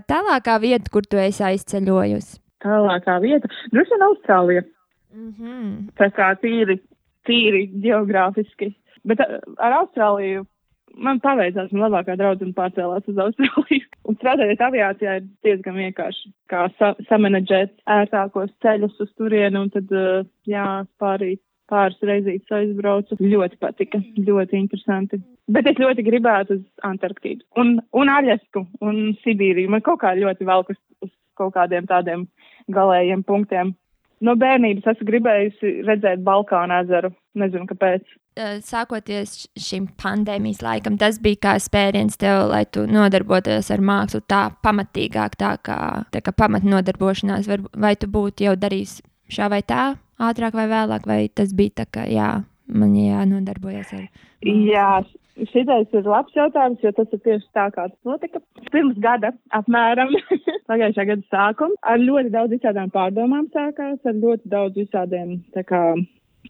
Tālākā 0.08 0.58
vieta, 0.60 0.90
kur 0.92 1.06
tu 1.06 1.20
esi 1.20 1.44
aizceļojusi? 1.46 2.38
Tālākā 2.64 3.16
vieta, 3.22 3.48
droši 3.72 3.94
vien 3.94 4.06
Austrālija. 4.08 4.62
Mm 5.14 5.32
-hmm. 5.32 5.72
Tā 5.98 6.10
kā 6.12 6.34
tīri, 6.42 6.80
tīri 7.26 7.68
geogrāfiski. 7.82 8.74
Bet 9.04 9.20
ar 9.20 9.72
Austrāliju 9.72 10.44
man 10.96 11.20
paveicās, 11.20 11.72
man 11.72 11.86
labākā 11.86 12.16
draudzene 12.16 12.52
pārcēlās 12.56 13.08
uz 13.08 13.16
Austrāliju. 13.16 13.86
Un 14.08 14.16
strādājot 14.16 14.60
aviācijā 14.60 15.16
ir 15.16 15.26
diezgan 15.44 15.74
vienkārši, 15.74 16.32
kā 16.48 16.68
sa 16.78 16.94
samanedžēt 17.08 17.74
ērtākos 17.86 18.50
ceļus 18.62 19.00
uz 19.00 19.10
turienu 19.16 19.66
un 19.66 19.70
tad, 19.70 19.92
jā, 20.48 20.84
pārīt 20.98 21.40
pāris 21.70 21.98
reizītes 22.04 22.54
aizbraucu. 22.54 23.18
Ļoti 23.20 23.58
patika, 23.62 24.00
ļoti 24.16 24.58
interesanti. 24.58 25.20
Bet 25.48 25.68
es 25.70 25.80
ļoti 25.80 26.04
gribētu 26.06 26.58
uz 26.58 26.64
Antarktīdu 26.84 27.44
un, 27.60 27.78
un 27.96 28.12
Aļasku 28.12 28.64
un 28.84 29.02
Sibīriju. 29.24 29.72
Man 29.72 29.84
kaut 29.84 30.02
kā 30.02 30.14
ļoti 30.18 30.48
velk 30.48 30.72
uz, 30.74 30.80
uz 31.04 31.12
kaut 31.38 31.54
kādiem 31.56 31.88
tādiem 31.88 32.26
galējiem 32.72 33.24
punktiem. 33.26 33.76
No 34.24 34.34
bērnības 34.34 34.86
esmu 34.90 35.06
gribējusi 35.06 35.74
redzēt 35.86 36.24
Balkānu 36.26 36.74
ezeru. 36.82 37.12
Nezinu, 37.38 37.68
kāpēc. 37.70 38.02
Sākoties 38.66 39.46
šim 39.58 39.86
pandēmijas 39.98 40.60
laikam, 40.62 40.96
tas 40.98 41.20
bija 41.22 41.38
kā 41.46 41.52
spēriens 41.62 42.18
tev, 42.18 42.48
lai 42.50 42.64
tu 42.66 42.84
nodarbotos 42.90 43.70
ar 43.74 43.82
mākslu 43.82 44.22
tā 44.30 44.44
pamatīgāk, 44.64 45.38
tā 45.38 45.52
kā, 45.62 45.78
tā 46.14 46.22
kā 46.22 46.34
pamatnodarbošanās. 46.34 47.50
Vai, 47.78 47.94
tu 47.98 48.10
būtu 48.10 48.48
jau 48.48 48.56
darījis 48.58 48.98
šā 49.34 49.50
vai 49.54 49.62
tā, 49.66 49.92
ātrāk 50.18 50.58
vai 50.58 50.66
vēlāk, 50.70 51.06
vai 51.08 51.20
tas 51.28 51.54
bija 51.56 51.82
tā, 51.82 51.88
ka 51.98 52.04
jā, 52.10 52.32
man 52.68 52.98
jānodarbojas 52.98 53.94
ar. 53.96 54.04
Mākslu. 54.08 54.58
Jā, 54.72 54.90
Šitais 55.46 55.92
ir 55.94 56.06
labs 56.08 56.34
jautājums, 56.34 56.80
jo 56.82 56.90
tas 56.96 57.12
ir 57.14 57.20
tieši 57.22 57.46
tā, 57.54 57.68
kā 57.70 57.84
tas 57.86 57.98
notika. 58.08 58.40
Pirms 58.74 58.96
gada 58.98 59.30
apmēram, 59.54 60.10
pagājušā 60.70 61.04
gada 61.12 61.22
sākuma, 61.30 61.78
ar 61.86 62.02
ļoti 62.02 62.32
daudz 62.34 62.56
visādām 62.56 62.90
pārdomām 62.94 63.46
sākās, 63.54 64.00
ar 64.02 64.16
ļoti 64.18 64.50
daudz 64.50 64.80
visādiem, 64.80 65.36
kā, 65.68 65.82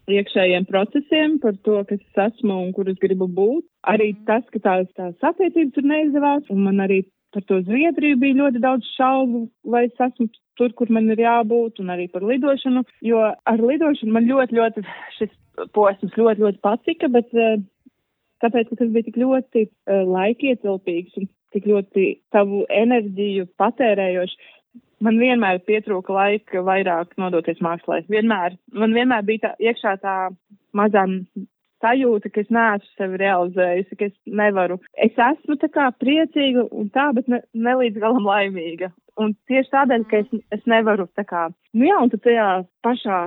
iekšējiem 0.09 0.65
procesiem 0.69 1.37
par 1.43 1.57
to, 1.67 1.77
kas 1.89 2.01
es 2.01 2.21
esmu 2.25 2.57
un 2.65 2.73
kur 2.73 2.89
es 2.89 2.97
gribu 3.01 3.29
būt. 3.29 3.67
Arī 3.93 4.11
tas, 4.25 4.45
ka 4.53 4.61
tās, 4.65 4.89
tās 4.97 5.29
attiecības 5.31 5.75
tur 5.75 5.89
neizdevās, 5.93 6.49
un 6.49 6.65
man 6.65 6.81
arī 6.85 7.03
par 7.33 7.45
to 7.49 7.61
Zviedriju 7.65 8.19
bija 8.21 8.39
ļoti 8.41 8.61
daudz 8.63 8.87
šaubu, 8.95 9.47
vai 9.63 9.85
es 9.87 10.05
esmu 10.05 10.29
tur, 10.59 10.73
kur 10.75 10.91
man 10.91 11.09
ir 11.13 11.21
jābūt, 11.23 11.79
un 11.83 11.91
arī 11.93 12.09
par 12.11 12.25
lidošanu, 12.25 12.83
jo 13.05 13.21
ar 13.23 13.65
lidošanu 13.71 14.15
man 14.15 14.27
ļoti, 14.29 14.57
ļoti 14.59 14.85
šis 15.17 15.33
posms 15.75 16.15
ļoti, 16.19 16.45
ļoti 16.45 16.61
patika, 16.65 17.09
bet 17.11 17.31
uh, 17.37 17.57
tāpēc, 18.43 18.71
ka 18.71 18.79
tas 18.81 18.93
bija 18.93 19.07
tik 19.07 19.19
ļoti 19.21 19.65
uh, 19.67 20.01
laikietilpīgs 20.09 21.19
un 21.21 21.29
tik 21.55 21.67
ļoti 21.69 22.07
savu 22.33 22.63
enerģiju 22.69 23.49
patērējoši. 23.59 24.49
Man 25.05 25.15
vienmēr 25.21 25.61
pietrūka 25.63 26.11
laika 26.11 26.61
vairāk 26.67 27.15
nodoties 27.21 27.61
mākslā. 27.63 28.01
Vienmēr, 28.11 28.57
man 28.75 28.93
vienmēr 28.95 29.23
bija 29.27 29.47
tā, 29.47 29.53
iekšā 29.69 29.95
tā 30.03 30.15
mazā 30.75 31.05
sajūta, 31.83 32.27
ka 32.33 32.37
es 32.43 32.49
neesmu 32.53 32.89
sevi 32.97 33.15
realizējusi, 33.21 33.97
ka 33.99 34.03
es 34.09 34.15
nevaru. 34.41 34.75
Es 35.05 35.13
esmu 35.15 35.53
tā 35.61 35.67
kā 35.73 35.85
priecīga 36.01 36.61
un 36.71 36.85
tā, 36.95 37.05
bet 37.15 37.25
ne, 37.31 37.39
ne 37.53 37.73
līdz 37.81 37.95
galam 38.03 38.25
laimīga. 38.27 38.87
Un 39.19 39.27
tieši 39.51 39.69
tādēļ, 39.73 40.01
ka 40.07 40.15
es, 40.23 40.29
es 40.55 40.63
nevaru 40.69 41.05
tā 41.19 41.23
kā, 41.27 41.41
nu 41.75 41.83
jā, 41.89 41.97
un 41.99 42.09
tad 42.13 42.21
tajā 42.23 42.47
pašā 42.85 43.17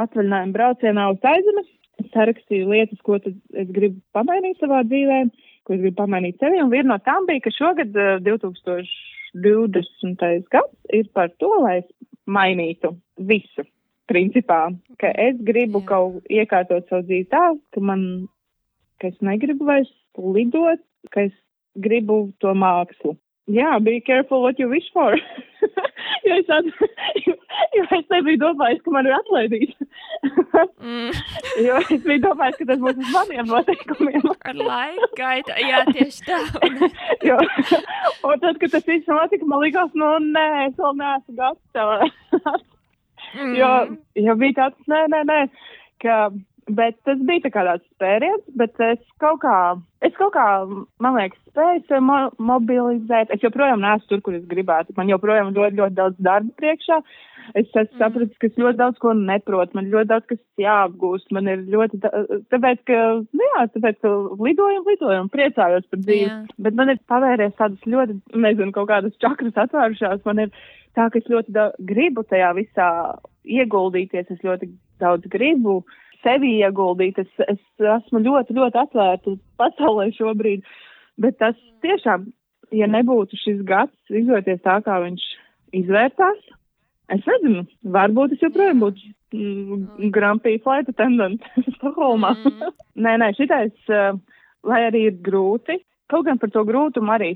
atvaļinājuma 0.00 0.56
braucienā 0.56 1.02
uz 1.12 1.20
aizemes 1.28 1.68
sarakstīju 2.12 2.70
lietas, 2.70 3.00
ko 3.04 3.12
es 3.20 3.34
gribu 3.74 3.98
pamainīt 4.16 4.56
savā 4.62 4.78
dzīvē, 4.88 5.18
ko 5.66 5.70
es 5.76 5.82
gribu 5.84 5.96
pamainīt 6.00 6.36
sevi. 6.40 6.56
Un 6.62 6.72
viena 6.72 6.88
no 6.94 6.98
tām 7.04 7.22
bija, 7.28 7.44
ka 7.44 7.50
šogad 7.54 7.90
2020. 8.26 10.46
gads 10.52 10.76
ir 10.92 11.06
par 11.14 11.28
to, 11.38 11.50
lai 11.62 11.76
es 11.82 11.88
mainītu 12.26 12.96
visu. 13.18 13.64
Principā, 14.12 14.60
ka 15.00 15.10
es 15.16 15.40
gribu 15.40 15.80
Jā. 15.80 15.88
kaut 15.88 16.32
iekārtot 16.40 16.88
savu 16.90 17.06
dzīvi 17.08 17.28
tā, 17.32 17.44
ka 17.72 17.80
man, 17.80 18.02
ka 19.00 19.08
es 19.08 19.18
negribu 19.24 19.68
vairs 19.68 19.92
lidot, 20.18 20.82
ka 21.14 21.28
es 21.28 21.36
gribu 21.80 22.26
to 22.44 22.52
mākslu. 22.52 23.16
Jā, 23.50 23.72
yeah, 23.74 23.78
be 23.82 24.00
careful 24.00 24.40
what 24.40 24.58
you 24.58 24.68
wish 24.68 24.86
for. 24.92 25.16
jo, 26.24 26.36
es 26.36 26.50
at, 26.52 26.68
jo, 27.76 27.86
es 27.96 28.04
nebiju 28.12 28.38
domājis, 28.38 28.82
ka 28.84 28.92
man 28.94 29.08
ir 29.08 29.16
atlaidīt. 29.16 29.72
mm. 30.78 31.10
jo 31.66 31.80
es 31.82 32.04
biju 32.06 32.22
domājis, 32.22 32.60
ka 32.60 32.68
tas 32.70 32.82
būs 32.84 33.00
uz 33.02 33.10
maniem 33.10 33.50
noteikumiem. 33.50 34.28
Ar 34.46 34.60
laiku 34.60 35.10
gaita, 35.18 35.58
jā, 35.58 35.82
tieši 35.90 36.28
tā. 36.28 36.38
jo, 37.32 37.40
un 38.30 38.44
tad, 38.44 38.60
kad 38.62 38.76
tas 38.76 38.86
viss 38.86 39.10
notika, 39.10 39.48
man 39.50 39.64
likās, 39.64 39.90
nu, 39.98 40.12
nē, 40.28 40.46
es 40.68 40.78
vēl 40.78 41.00
neesmu 41.02 41.40
gatava. 41.42 42.62
Mm. 43.34 43.54
jo, 43.58 43.70
jo 44.26 44.36
bija 44.40 44.58
tāds, 44.60 44.88
nē, 44.90 45.04
nē, 45.12 45.22
nē, 45.28 45.40
ka 46.02 46.18
Bet 46.70 46.94
tas 47.02 47.18
bija 47.26 47.50
tāds 47.50 47.82
spēriens, 47.96 48.42
bet 48.54 48.78
es 48.86 49.00
kaut 49.18 49.40
kā, 49.42 49.74
es 50.06 50.14
kaut 50.14 50.30
kā, 50.36 50.44
man 51.02 51.16
liekas, 51.18 51.40
spēju 51.50 51.80
sevi 51.88 52.02
mo 52.06 52.18
mobilizēt. 52.38 53.32
Es 53.34 53.42
joprojām 53.42 53.82
neesmu 53.82 54.06
tur, 54.08 54.20
kur 54.22 54.36
es 54.36 54.44
gribētu. 54.46 54.94
Man 54.94 55.10
joprojām 55.10 55.50
ir 55.50 55.58
ļoti, 55.58 55.78
ļoti 55.80 55.96
daudz 55.98 56.20
darba 56.22 56.54
priekšā. 56.62 57.00
Es 57.58 57.66
esmu 57.66 57.82
mm. 57.82 57.98
sapratis, 57.98 58.36
ka 58.38 58.46
es 58.46 58.60
ļoti 58.62 58.78
daudz 58.78 59.00
ko 59.02 59.14
neprotu. 59.18 59.74
Man 59.74 59.88
ļoti 59.90 60.10
daudz 60.12 60.28
kas 60.30 60.38
jāapgūst. 60.62 61.32
Man 61.34 61.50
ir 61.50 61.64
ļoti, 61.72 61.98
tāpēc, 62.54 62.84
ka, 62.86 63.00
nu 63.26 63.48
jā, 63.48 63.64
tāpēc, 63.74 63.98
ka 64.04 64.12
lidojam, 64.46 64.86
lidojam, 64.86 65.32
priecājos 65.34 65.88
par 65.90 66.04
dzīvi. 66.04 66.28
Jā. 66.28 66.36
Bet 66.62 66.78
man 66.78 66.94
ir 66.94 67.02
pavēries 67.10 67.58
tādas 67.58 67.90
ļoti, 67.90 68.20
nezinu, 68.38 68.70
kaut 68.76 68.86
kādas 68.92 69.18
čakras 69.24 69.58
atvērušās. 69.64 70.22
Man 70.30 70.44
ir 70.46 70.54
tā, 70.94 71.08
ka 71.10 71.18
es 71.18 71.26
ļoti 71.26 71.66
gribu 71.90 72.22
tajā 72.30 72.54
visā 72.60 72.92
ieguldīties. 73.42 74.30
Es 74.30 74.46
ļoti 74.46 74.70
daudz 75.02 75.26
gribu. 75.34 75.80
Uh, 75.82 75.98
sevi 76.22 76.56
ieguldīt. 76.62 77.18
Es, 77.22 77.30
es 77.48 77.86
esmu 77.96 78.22
ļoti, 78.24 78.56
ļoti 78.56 78.80
atvērta 78.82 79.36
pasaulē 79.60 80.08
šobrīd, 80.16 80.64
bet 81.22 81.38
tas 81.42 81.58
tiešām, 81.84 82.28
ja 82.72 82.88
nebūtu 82.90 83.38
šis 83.40 83.62
gads 83.68 84.14
izvērties 84.22 84.62
tā, 84.64 84.78
kā 84.86 84.98
viņš 85.04 85.24
izvērtās, 85.82 86.44
es 87.12 87.24
nezinu, 87.28 87.64
varbūt 87.94 88.36
es 88.36 88.44
joprojām 88.44 88.82
būtu 88.82 89.08
mm, 89.36 90.10
Grand 90.14 90.42
Prix 90.44 90.62
flight 90.64 90.90
attendant 90.92 91.42
Stokholmā. 91.78 92.34
Mm. 92.38 92.76
nē, 93.06 93.16
nē, 93.22 93.32
šitais, 93.38 93.74
uh, 93.90 94.14
lai 94.68 94.84
arī 94.88 95.08
ir 95.10 95.18
grūti, 95.24 95.80
kaut 96.12 96.28
gan 96.28 96.40
par 96.40 96.52
to 96.54 96.64
grūtumu 96.68 97.14
arī. 97.16 97.34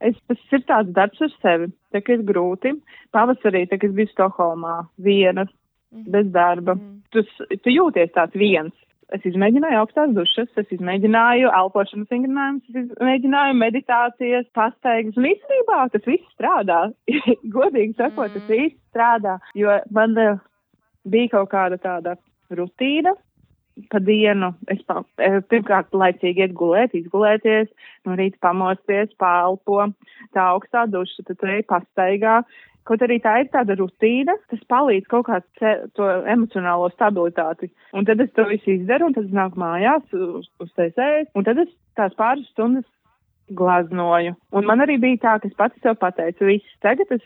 Es, 0.00 0.16
tas 0.30 0.40
ir 0.56 0.62
tāds 0.64 0.92
darbs 0.96 1.20
ar 1.20 1.32
sevi, 1.42 1.66
tā 1.92 2.00
kā 2.00 2.16
ir 2.16 2.22
grūti. 2.24 2.72
Pavasarī, 3.12 3.66
tā 3.68 3.76
kā 3.76 3.90
es 3.90 3.96
biju 3.96 4.08
Stokholmā, 4.14 4.78
viena, 5.04 5.44
Mhm. 5.92 6.10
bez 6.10 6.30
darba. 6.32 6.74
Mm. 6.74 7.02
Tu, 7.10 7.24
tu 7.64 7.74
jūties 7.74 8.14
tāds 8.14 8.36
viens. 8.38 8.74
Es 9.10 9.24
izmēģināju 9.26 9.78
augstās 9.80 10.12
dušas, 10.14 10.50
es 10.60 10.68
izmēģināju 10.76 11.50
elpošanas 11.50 12.12
vingrinājumus, 12.12 12.68
es 12.70 12.84
izmēģināju 12.84 13.56
meditācijas, 13.58 14.46
pastaigas, 14.54 15.16
un 15.18 15.26
īstenībā 15.32 15.80
tas 15.90 16.06
viss 16.06 16.28
strādā. 16.36 16.84
Godīgi 17.56 17.96
sakot, 17.98 18.30
mm. 18.30 18.36
tas 18.36 18.46
viss 18.52 18.76
strādā, 18.92 19.40
jo 19.58 19.74
man 19.90 20.14
uh, 20.14 20.38
bija 21.10 21.32
kaut 21.34 21.50
kāda 21.50 21.80
tāda 21.82 22.14
rutīna, 22.54 23.16
pa 23.90 24.00
dienu 24.04 24.52
es 24.72 24.80
pa, 24.88 25.02
e, 25.22 25.40
pirmkārt 25.50 25.94
laicīgi 25.96 26.44
iet 26.44 26.56
gulēt, 26.56 26.94
izgulēties, 26.96 27.70
no 28.06 28.16
rīta 28.18 28.40
pamosties, 28.44 29.12
pālpo, 29.20 29.86
tā 30.36 30.50
augstā 30.54 30.86
duša, 30.90 31.26
tad 31.28 31.46
ej 31.54 31.64
pastaigā. 31.70 32.40
Kaut 32.88 33.02
arī 33.04 33.18
tā 33.22 33.34
ir 33.42 33.50
tāda 33.52 33.76
rutīna, 33.78 34.34
tas 34.50 34.62
palīdz 34.72 35.06
kaut 35.10 35.26
kā 35.28 35.40
to 35.94 36.06
emocionālo 36.32 36.88
stabilitāti. 36.94 37.68
Un 37.94 38.08
tad 38.08 38.22
es 38.24 38.32
to 38.34 38.46
visu 38.48 38.72
izdaru, 38.72 39.10
un 39.10 39.14
tad 39.14 39.28
es 39.28 39.36
nāku 39.36 39.60
mājās 39.60 40.16
uz, 40.16 40.48
uz 40.58 40.72
TSE, 40.72 41.10
un 41.36 41.46
tad 41.46 41.60
es 41.62 41.70
tās 42.00 42.16
pāris 42.18 42.48
stundas 42.54 42.88
glaznoju. 43.54 44.34
Un 44.56 44.66
man 44.66 44.82
arī 44.82 44.96
bija 45.02 45.22
tā, 45.26 45.36
ka 45.42 45.50
es 45.50 45.56
pati 45.58 45.82
sev 45.84 45.98
pateicu, 46.00 46.48
viss 46.48 46.80
tagad 46.84 47.12
es 47.14 47.24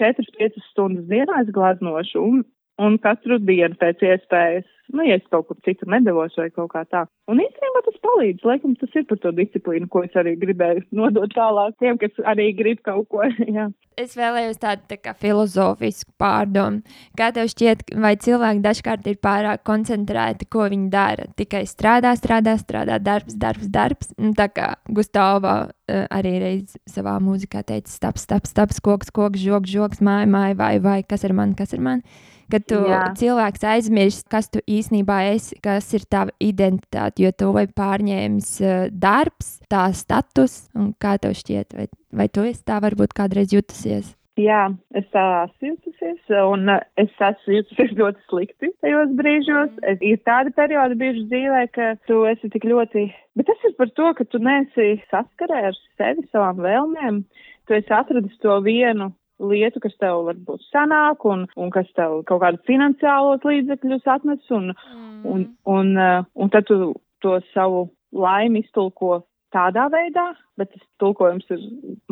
4-5 0.00 0.60
stundas 0.70 1.06
dienā 1.10 1.42
es 1.44 1.52
glaznošu, 1.54 2.22
un 2.22 2.44
un 2.82 2.96
katru 3.00 3.38
dienu 3.40 3.76
pēc 3.80 4.02
iespējas, 4.04 4.66
nu, 4.92 5.02
ja 5.06 5.16
es 5.18 5.24
kaut 5.32 5.48
kur 5.48 5.58
citur 5.66 5.88
nedavos 5.90 6.36
vai 6.38 6.48
kaut 6.52 6.70
kā 6.74 6.84
tā. 6.92 7.04
Un 7.30 7.40
īstenībā 7.42 7.82
tas 7.86 7.96
palīdz, 8.04 8.44
laikam 8.46 8.76
tas 8.78 8.92
ir 8.98 9.06
par 9.08 9.18
to 9.22 9.32
disciplīnu, 9.34 9.88
ko 9.90 10.04
es 10.06 10.14
arī 10.18 10.36
gribēju 10.40 10.84
nodot 11.00 11.32
tālāk 11.34 11.76
tiem, 11.82 11.98
kas 12.02 12.20
arī 12.28 12.50
grib 12.58 12.82
kaut 12.86 13.08
ko. 13.12 13.24
jā. 13.56 13.70
Es 13.96 14.12
vēlējos 14.18 14.60
tādu 14.60 14.84
tā 14.90 14.98
kā 15.00 15.14
filozofisku 15.16 16.12
pārdomu. 16.20 16.84
Kā 17.16 17.30
tev 17.34 17.48
šķiet, 17.48 17.86
vai 18.02 18.12
cilvēki 18.20 18.62
dažkārt 18.66 19.08
ir 19.08 19.16
pārāk 19.24 19.64
koncentrēti, 19.66 20.48
ko 20.52 20.68
viņi 20.68 20.90
dara? 20.92 21.30
Tikai 21.40 21.64
strādā, 21.70 22.12
strādā, 22.20 22.58
strādā, 22.60 23.00
darbs, 23.00 23.38
darbs, 23.40 23.72
darbs. 23.72 24.12
Un 24.20 24.36
tā 24.36 24.50
kā 24.52 24.74
Gustavā 24.92 25.56
uh, 25.64 26.04
arī 26.12 26.36
reiz 26.44 26.76
savā 26.92 27.16
mūzikā 27.24 27.64
teica, 27.64 27.88
staps, 27.88 28.28
staps, 28.28 28.52
staps, 28.52 28.84
koks, 28.84 29.08
koks, 29.16 29.40
žoks, 29.40 29.72
žoks, 29.72 30.04
māja, 30.04 30.28
māja, 30.28 30.60
vai, 30.60 30.74
vai, 30.84 31.00
kas 31.08 31.24
ir 31.24 31.32
man, 31.36 31.56
kas 31.56 31.72
ir 31.72 31.80
man 31.80 32.04
kad 32.52 32.66
tu 32.68 32.80
Jā. 32.88 33.02
cilvēks 33.18 33.64
aizmirst, 33.72 34.26
kas 34.32 34.50
tu 34.52 34.62
īstenībā 34.64 35.22
esi, 35.32 35.58
kas 35.64 35.88
ir 35.96 36.06
tava 36.10 36.34
identitāte, 36.42 37.24
jo 37.24 37.32
to 37.32 37.52
vai 37.56 37.66
pārņēmis 37.70 38.52
uh, 38.62 38.76
darbs, 38.92 39.56
tā 39.72 39.88
status, 39.96 40.66
un 40.76 40.92
kā 41.02 41.16
tev 41.22 41.36
šķiet, 41.38 41.76
vai, 41.76 41.88
vai 42.12 42.28
tu 42.32 42.46
esi 42.46 42.64
tā 42.66 42.80
varbūt 42.84 43.16
kādreiz 43.16 43.54
jutusies? 43.56 44.14
Jā, 44.36 44.66
es 44.92 45.06
tā 45.14 45.22
esmu 45.46 45.70
jutusies, 45.70 46.32
un 46.44 46.68
uh, 46.68 46.82
es 47.00 47.12
esmu 47.24 47.54
jutusies 47.56 47.94
ļoti 48.00 48.24
slikti 48.28 48.72
tajos 48.84 49.14
brīžos. 49.16 49.70
Mm. 49.78 49.86
Es, 49.92 50.02
ir 50.04 50.20
tādi 50.28 50.52
periodi 50.56 50.98
bijuši 51.00 51.24
dzīvē, 51.30 51.62
ka 51.72 51.94
tu 52.08 52.20
esi 52.28 52.50
tik 52.52 52.66
ļoti, 52.68 53.06
bet 53.38 53.48
tas 53.48 53.64
ir 53.64 53.72
par 53.80 53.92
to, 53.96 54.10
ka 54.18 54.26
tu 54.28 54.40
neesi 54.44 54.98
saskarē 55.08 55.62
ar 55.70 55.78
sevi, 55.96 56.26
savām 56.34 56.60
vēlmēm. 56.66 57.22
Tu 57.66 57.78
esi 57.78 57.96
atradis 57.96 58.36
to 58.44 58.60
vienu 58.62 59.08
lietu, 59.42 59.80
kas 59.84 59.94
tev 60.00 60.24
varbūt 60.28 60.64
sanāk 60.70 61.24
un, 61.28 61.44
un 61.56 61.72
kas 61.74 61.88
tev 61.98 62.22
kaut 62.28 62.42
kādus 62.44 62.64
finansiālos 62.68 63.44
līdzekļus 63.44 64.08
atnes, 64.16 64.44
un, 64.54 64.72
mm. 64.72 65.24
un, 65.32 65.46
un, 65.72 65.92
uh, 66.00 66.28
un 66.34 66.52
tad 66.52 66.68
tu 66.68 66.94
to 67.24 67.38
savu 67.52 67.86
laimi 68.16 68.62
iztulko 68.64 69.24
tādā 69.54 69.86
veidā, 69.92 70.30
bet 70.58 70.72
tas 70.72 70.84
tulkojums 71.00 71.46
ir 71.52 71.62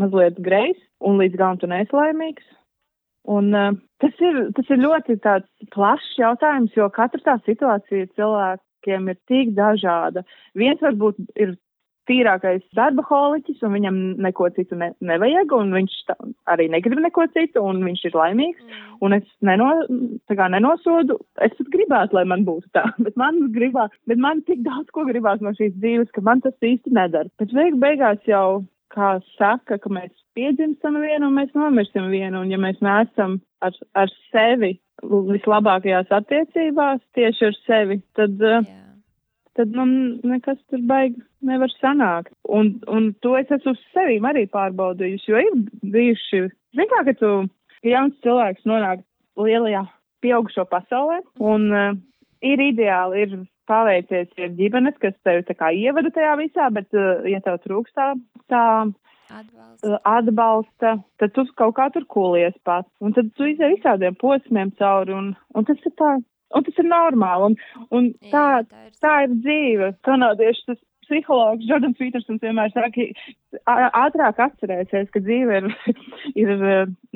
mazliet 0.00 0.38
grejs, 0.44 0.78
un 1.04 1.18
līdz 1.20 1.40
galam 1.40 1.60
tu 1.60 1.70
neesi 1.70 1.96
laimīgs. 1.96 2.46
Un 3.34 3.52
uh, 3.56 3.72
tas, 4.04 4.16
ir, 4.20 4.40
tas 4.56 4.70
ir 4.72 4.82
ļoti 4.84 5.16
plašs 5.72 6.14
jautājums, 6.20 6.74
jo 6.76 6.90
katra 6.92 7.22
tā 7.24 7.38
situācija 7.46 8.10
cilvēkiem 8.18 9.12
ir 9.12 9.20
tik 9.30 9.54
dažāda. 9.56 10.26
Viens 10.58 10.82
varbūt 10.84 11.20
ir 11.40 11.56
tīrākais 12.08 12.64
darba 12.76 13.04
holiķis, 13.08 13.62
un 13.66 13.74
viņam 13.76 14.00
neko 14.24 14.48
citu 14.56 14.76
ne, 14.80 14.90
nevajag, 15.04 15.54
un 15.56 15.72
viņš 15.76 15.94
arī 16.52 16.68
negrib 16.72 17.00
neko 17.04 17.26
citu, 17.36 17.62
un 17.64 17.82
viņš 17.86 18.04
ir 18.08 18.18
laimīgs, 18.18 18.60
mm. 18.60 18.98
un 19.06 19.16
es 19.18 19.24
neno, 19.46 19.70
nenosodu, 20.28 21.18
es 21.44 21.56
pat 21.58 21.72
gribētu, 21.72 22.18
lai 22.18 22.26
man 22.30 22.44
būtu 22.48 22.70
tā, 22.76 22.84
bet 23.06 23.16
man 23.20 23.40
gribās, 23.54 23.94
bet 24.10 24.20
man 24.20 24.44
tik 24.48 24.62
daudz 24.66 24.92
ko 24.94 25.06
gribās 25.08 25.42
no 25.44 25.54
šīs 25.56 25.74
dzīves, 25.78 26.12
ka 26.14 26.24
man 26.26 26.44
tas 26.44 26.56
īsti 26.60 26.94
nedara. 26.94 27.32
Bet 27.40 27.56
beig 27.56 27.80
beigās 27.82 28.22
jau, 28.28 28.62
kā 28.94 29.16
saka, 29.34 29.80
ka 29.82 29.90
mēs 29.90 30.12
piedzimstam 30.38 31.00
vienu 31.02 31.30
un 31.30 31.38
mēs 31.40 31.50
nomirsim 31.56 32.12
vienu, 32.12 32.44
un 32.44 32.52
ja 32.52 32.60
mēs 32.60 32.78
neesam 32.84 33.40
ar, 33.64 33.74
ar 33.98 34.12
sevi 34.30 34.76
vislabākajās 35.02 36.12
attiecībās, 36.14 37.02
tieši 37.16 37.50
ar 37.50 37.60
sevi, 37.64 38.02
tad. 38.14 38.38
Yeah 38.38 38.84
tad 39.58 39.74
man 39.76 40.20
nekas 40.26 40.58
tur 40.70 40.82
baigi 40.88 41.22
nevar 41.46 41.72
sanākt. 41.78 42.32
Un, 42.48 42.74
un 42.90 43.12
to 43.22 43.36
es 43.38 43.50
esmu 43.54 43.74
uz 43.74 43.82
sevīm 43.94 44.26
arī 44.28 44.46
pārbaudījusi, 44.50 45.30
jo 45.30 45.42
ir 45.42 45.58
bijuši, 45.94 46.42
zin 46.76 46.90
kā, 46.90 47.04
ka 47.06 47.14
tu, 47.20 47.32
jauns 47.84 48.16
cilvēks 48.24 48.66
nonāk 48.68 49.04
lielajā 49.40 49.84
pieaugušo 50.24 50.66
pasaulē, 50.70 51.20
un 51.52 51.68
uh, 51.72 51.96
ir 52.44 52.62
ideāli, 52.70 53.24
ir 53.26 53.34
paveicies, 53.68 54.30
ir 54.40 54.52
ģimenes, 54.58 54.96
kas 55.00 55.16
tevi 55.26 55.44
tā 55.48 55.56
kā 55.58 55.70
ievada 55.76 56.12
tajā 56.14 56.34
visā, 56.40 56.68
bet, 56.74 56.88
uh, 56.96 57.24
ja 57.28 57.42
tev 57.44 57.60
trūkstā 57.64 58.12
tā 58.52 58.64
atbalsta. 59.34 59.88
Uh, 59.88 59.98
atbalsta, 60.08 60.94
tad 61.20 61.34
tu 61.36 61.44
kaut 61.58 61.76
kā 61.78 61.90
tur 61.92 62.06
kūlies 62.08 62.56
pats, 62.64 62.90
un 63.04 63.16
tad 63.16 63.32
tu 63.36 63.48
izēji 63.50 63.78
visādiem 63.78 64.16
posmiem 64.20 64.72
cauri, 64.80 65.16
un, 65.16 65.34
un 65.54 65.68
tas 65.68 65.84
ir 65.84 65.96
tā 66.00 66.16
Un 66.54 66.66
tas 66.66 66.80
ir 66.80 66.86
normāli, 66.88 67.50
un, 67.50 67.86
un 67.94 68.10
tā, 68.30 68.42
Jā, 68.60 68.64
tā, 68.70 68.82
ir... 68.86 68.98
tā 69.02 69.14
ir 69.26 69.38
dzīve. 69.42 69.92
Kanādieši 70.06 70.68
tas 70.70 70.80
psihologs 71.04 71.66
Jordans 71.68 71.96
Petersons 71.98 72.42
vienmēr 72.42 72.72
saka, 72.74 73.06
ātrāk 73.68 74.40
atcerēsies, 74.46 75.10
ka 75.12 75.22
dzīve 75.24 75.60
ir, 75.60 75.66
ir 76.42 76.52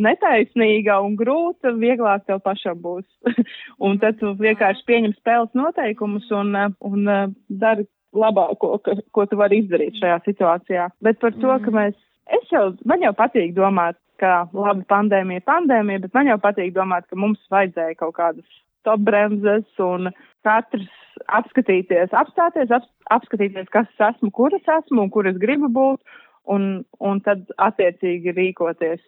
netaisnīga 0.08 0.98
un 1.04 1.16
grūta, 1.20 1.74
vieglāk 1.78 2.26
tev 2.28 2.42
pašam 2.44 2.80
būs. 2.84 3.06
un 3.86 4.00
tad 4.02 4.18
tu 4.20 4.34
vienkārši 4.38 4.84
pieņem 4.88 5.16
spēles 5.18 5.54
noteikumus 5.58 6.28
un, 6.34 6.54
un 6.84 7.08
dari 7.48 7.88
labāko, 8.16 8.76
ko, 8.84 8.98
ko 9.12 9.26
tu 9.28 9.40
vari 9.40 9.62
izdarīt 9.62 9.98
šajā 10.00 10.20
situācijā. 10.26 10.90
Bet 11.04 11.20
par 11.22 11.34
to, 11.36 11.50
ka 11.50 11.72
mm. 11.72 11.78
mēs, 11.80 11.98
es 12.38 12.54
jau, 12.54 12.70
man 12.88 13.04
jau 13.04 13.14
patīk 13.16 13.54
domāt, 13.56 13.98
ka 14.18 14.48
labi 14.50 14.82
pandēmija, 14.90 15.44
pandēmija, 15.46 16.02
bet 16.06 16.16
man 16.16 16.32
jau 16.32 16.38
patīk 16.42 16.72
domāt, 16.74 17.06
ka 17.06 17.18
mums 17.20 17.38
vajadzēja 17.52 17.98
kaut 18.00 18.16
kādas 18.16 18.48
stopbremzes 18.80 19.82
un 19.82 20.10
katrs 20.46 20.88
apskatīties, 21.34 22.14
apstāties, 22.16 22.70
ap, 22.74 22.86
apskatīties, 23.14 23.68
kas 23.74 23.88
es 23.90 24.04
esmu, 24.12 24.30
kur 24.34 24.54
es 24.54 24.66
esmu 24.78 25.06
un 25.06 25.12
kur 25.14 25.28
es 25.28 25.38
gribu 25.40 25.70
būt, 25.72 26.00
un, 26.48 26.68
un 27.04 27.22
tad 27.26 27.48
attiecīgi 27.60 28.34
rīkoties. 28.36 29.02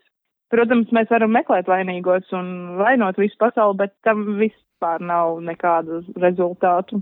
Protams, 0.51 0.91
mēs 0.95 1.11
varam 1.13 1.31
meklēt 1.35 1.71
vainīgos 1.71 2.33
un 2.35 2.77
vainot 2.81 3.19
visu 3.21 3.39
pasauli, 3.39 3.79
bet 3.85 3.95
tam 4.07 4.25
vispār 4.41 5.03
nav 5.05 5.39
nekādu 5.47 6.03
rezultātu. 6.19 6.99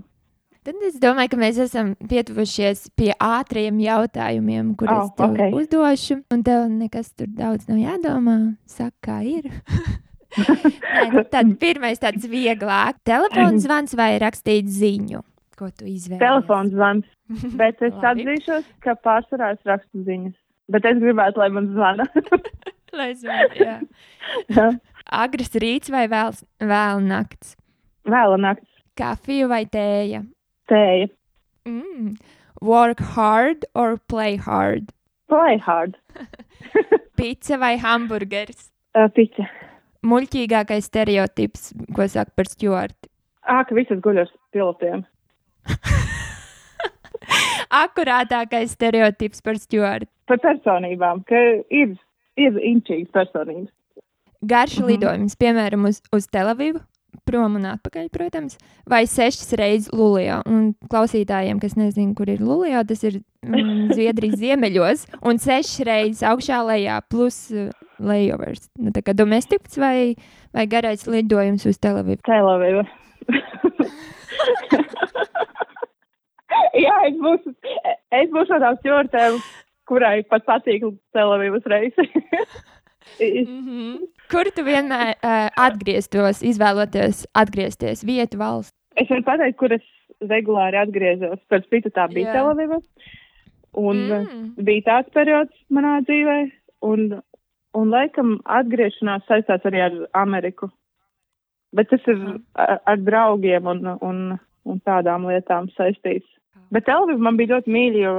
Tad 0.67 0.83
es 0.85 0.99
domāju, 1.01 1.31
ka 1.31 1.39
mēs 1.39 1.57
esam 1.63 1.93
pietuvušies 2.11 2.89
pie 2.99 3.13
ātriem 3.15 3.79
jautājumiem, 3.81 4.73
kurus 4.77 5.07
oh, 5.07 5.13
tev 5.17 5.33
okay. 5.33 5.55
uzdošu. 5.55 6.19
Un 6.35 6.43
tev 6.45 6.67
nekas 6.69 7.13
tur 7.15 7.31
daudz 7.31 7.65
nav 7.71 7.79
jādomā. 7.79 8.37
Saka, 8.69 8.93
kā 9.07 9.17
ir. 9.25 9.49
Nē, 10.37 11.05
nu, 11.13 11.23
tad 11.31 11.51
pirmais 11.63 12.01
tāds 12.01 12.27
vieglāk. 12.29 12.99
Telefons 13.07 13.65
zvans 13.65 13.95
vai 13.97 14.11
rakstīt 14.21 14.69
ziņu? 14.73 15.23
Ko 15.59 15.69
tu 15.73 15.87
izvēlies? 15.89 16.21
Telefons 16.21 16.75
zvans. 16.75 17.07
Bet 17.59 17.81
es 17.85 17.97
atzīšos, 18.11 18.67
ka 18.85 18.95
pārsvarā 19.05 19.53
es 19.57 19.61
rakstu 19.69 20.03
ziņas. 20.05 20.35
Bet 20.69 20.85
es 20.85 20.99
gribētu, 21.01 21.41
lai 21.41 21.49
man 21.53 21.69
zvana. 21.73 22.05
lai 22.99 23.11
zvana, 23.17 23.49
jā. 23.57 23.77
jā. 24.53 24.67
Agres 25.19 25.55
rīts 25.57 25.89
vai 25.93 26.05
vēl, 26.11 26.35
vēl 26.61 27.05
nakts? 27.09 27.55
Vēla 28.09 28.37
nakts. 28.41 28.69
Kafiju 28.99 29.49
vai 29.49 29.63
tēja? 29.71 30.23
Tēja. 30.69 31.09
Mm. 31.69 32.17
Work 32.61 33.01
hard 33.15 33.65
or 33.73 33.97
play 34.11 34.35
hard? 34.37 34.91
Play 35.31 35.57
hard. 35.63 35.97
Pizza 37.17 37.57
vai 37.61 37.77
hamburgers? 37.79 38.69
Uh, 38.97 39.07
pizza 39.13 39.47
muļķīgākais 40.05 40.87
stereotips, 40.89 41.71
ko 41.95 42.07
saka 42.07 42.31
par 42.35 42.49
stūrti? 42.49 43.09
Ā, 43.49 43.63
ka 43.65 43.75
visas 43.75 44.01
guļ 44.03 44.23
ar 44.23 44.31
pilotiem. 44.53 45.03
Akurātākais 47.83 48.73
stereotips 48.73 49.43
par 49.45 49.59
stūrti. 49.61 50.09
Par 50.29 50.41
personībām, 50.43 51.23
ka 51.27 51.39
ir, 51.73 51.95
ir 52.37 52.61
inčīgas 52.61 53.11
personības. 53.15 53.73
Garš 54.39 54.77
mm 54.77 54.83
-hmm. 54.83 54.91
lidojums, 54.91 55.35
piemēram, 55.35 55.85
uz, 55.89 56.01
uz 56.15 56.27
Telavivu, 56.27 56.79
prom 57.27 57.57
un 57.59 57.65
atpakaļ, 57.69 58.09
protams, 58.13 58.57
vai 58.89 59.03
sešas 59.09 59.53
reizes 59.59 59.91
Lulijā. 59.95 60.39
Un 60.49 60.73
klausītājiem, 60.91 61.59
kas 61.61 61.75
nezina, 61.79 62.13
kur 62.17 62.29
ir 62.31 62.41
Lulijā, 62.43 62.83
tas 62.87 63.03
ir 63.07 63.19
mm, 63.45 63.89
Zviedrijas 63.97 64.39
ziemeļos, 64.41 65.05
un 65.25 65.41
sešas 65.41 65.85
reizes 65.89 66.23
augšā 66.27 66.61
lejā, 66.67 66.99
plus 67.11 67.37
uh, 67.53 67.69
layovers. 67.99 68.69
Nu, 68.79 68.93
tā 68.95 69.03
kā 69.05 69.15
domestiks 69.17 69.77
vai, 69.81 70.15
vai 70.55 70.65
garais 70.71 71.05
lidojums 71.09 71.67
uz 71.69 71.81
Telavivu? 71.81 72.21
Telavivu. 72.27 72.85
Jā, 76.79 76.95
es 77.07 77.17
būšu, 77.19 77.53
es 78.15 78.29
būšu 78.33 78.53
no 78.53 78.59
tām 78.63 78.77
stūrtēm, 78.79 79.41
kurai 79.89 80.21
pat 80.29 80.45
patīk 80.47 80.85
Telavivas 81.15 81.65
reisi. 81.69 82.05
mm 83.19 83.59
-hmm. 83.65 83.97
Kur 84.29 84.49
tu 84.53 84.65
vienmēr 84.65 85.15
uh, 85.15 85.47
atgrieztos, 85.57 86.43
izvēloties 86.45 87.23
atgriezties 87.37 88.03
vietu 88.05 88.37
valsts? 88.41 88.75
Es 88.99 89.09
varu 89.09 89.25
pateikt, 89.25 89.57
kur 89.57 89.73
es 89.73 89.85
regulāri 90.29 90.77
atgriezos. 90.77 91.39
Pēc 91.49 91.65
citu 91.71 91.91
tā 91.95 92.05
bija 92.11 92.29
Jā. 92.29 92.35
Tel-Aviva. 92.37 92.79
Un 93.79 94.01
mm. 94.01 94.27
Mm. 94.27 94.65
bija 94.65 94.85
tāds 94.87 95.13
periods 95.13 95.53
manā 95.73 95.99
dzīvē, 96.07 96.37
un, 96.89 97.07
un 97.77 97.93
laikam 97.93 98.37
atgriešanās 98.59 99.27
saistās 99.29 99.65
arī 99.69 99.83
ar 99.85 99.97
Ameriku. 100.17 100.71
Bet 101.73 101.91
tas 101.91 102.05
ir 102.09 102.21
ar, 102.57 102.79
ar 102.89 103.01
draugiem 103.05 103.69
un, 103.69 103.85
un, 104.01 104.21
un 104.65 104.81
tādām 104.89 105.27
lietām 105.29 105.69
saistīts. 105.77 106.29
Bet 106.71 106.85
Tel-Aviva 106.85 107.17
man 107.25 107.37
bija 107.39 107.55
ļoti 107.55 107.71
mīļa, 107.73 107.99
jo, 108.03 108.11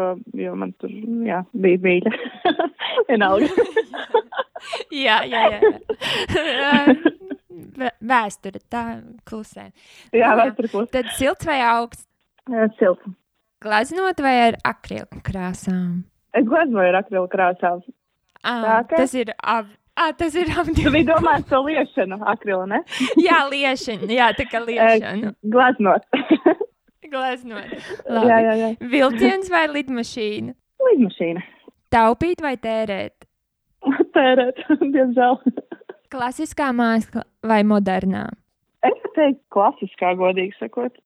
jo 0.45 0.55
man 0.59 0.73
tur 0.83 0.91
jā, 1.27 1.43
bija 1.55 1.79
mīļa. 1.85 2.13
Vienalga. 3.09 3.49
jā, 5.07 5.21
jā, 5.31 5.43
jā. 5.55 5.61
jā. 6.35 6.75
Vē- 7.81 7.95
Vēsture 8.11 8.61
tā 8.73 8.83
klusē. 9.29 9.69
jā, 10.13 10.21
Jā. 10.25 10.33
vēsturkos. 10.43 10.91
Tad 10.93 11.09
silts 11.17 11.47
vai 11.49 11.59
augsts? 11.65 12.07
Silts. 12.79 13.07
Glaznot 13.63 14.21
vai 14.25 14.35
ar 14.49 14.57
akrilu 14.65 15.21
krāsām? 15.27 16.03
Es 16.37 16.47
gleznoju 16.49 16.89
ar 16.93 16.99
akrilu 17.03 17.29
krāsām. 17.31 17.83
Ah, 18.43 18.63
Tā 18.65 18.77
ka? 18.89 18.97
tas 19.03 19.13
ir 19.21 19.33
ab, 19.45 19.69
ah, 20.01 20.11
tas 20.17 20.35
ir 20.41 20.49
abi. 20.59 20.73
biji 20.81 21.07
domājis 21.11 21.45
par 21.51 21.63
liešanu, 21.67 22.19
akrilu, 22.33 22.65
ne? 22.71 22.81
jā, 23.21 23.43
liešana. 23.53 24.09
Jā, 24.17 24.31
tā 24.39 24.47
kā 24.49 24.63
liešana. 24.65 25.35
Glaznot. 25.45 26.09
Glaznot. 27.11 27.73
jā, 27.75 28.15
Labi. 28.15 28.29
jā, 28.31 28.55
jā. 28.61 28.69
Vilciens 28.93 29.51
vai 29.53 29.65
lidmašīna? 29.71 30.55
Lidmašīna. 30.91 31.43
Taupīt 31.91 32.43
vai 32.45 32.55
tērēt? 32.61 33.27
Tērēt, 34.15 34.63
diemžēl. 34.95 35.41
Klasiskā 36.11 36.71
māksla 36.77 37.25
vai 37.47 37.61
modernā? 37.67 38.27
Es 38.87 38.97
teiktu 39.17 39.43
klasiskā, 39.53 40.15
godīgi 40.19 40.57
sakot. 40.59 40.97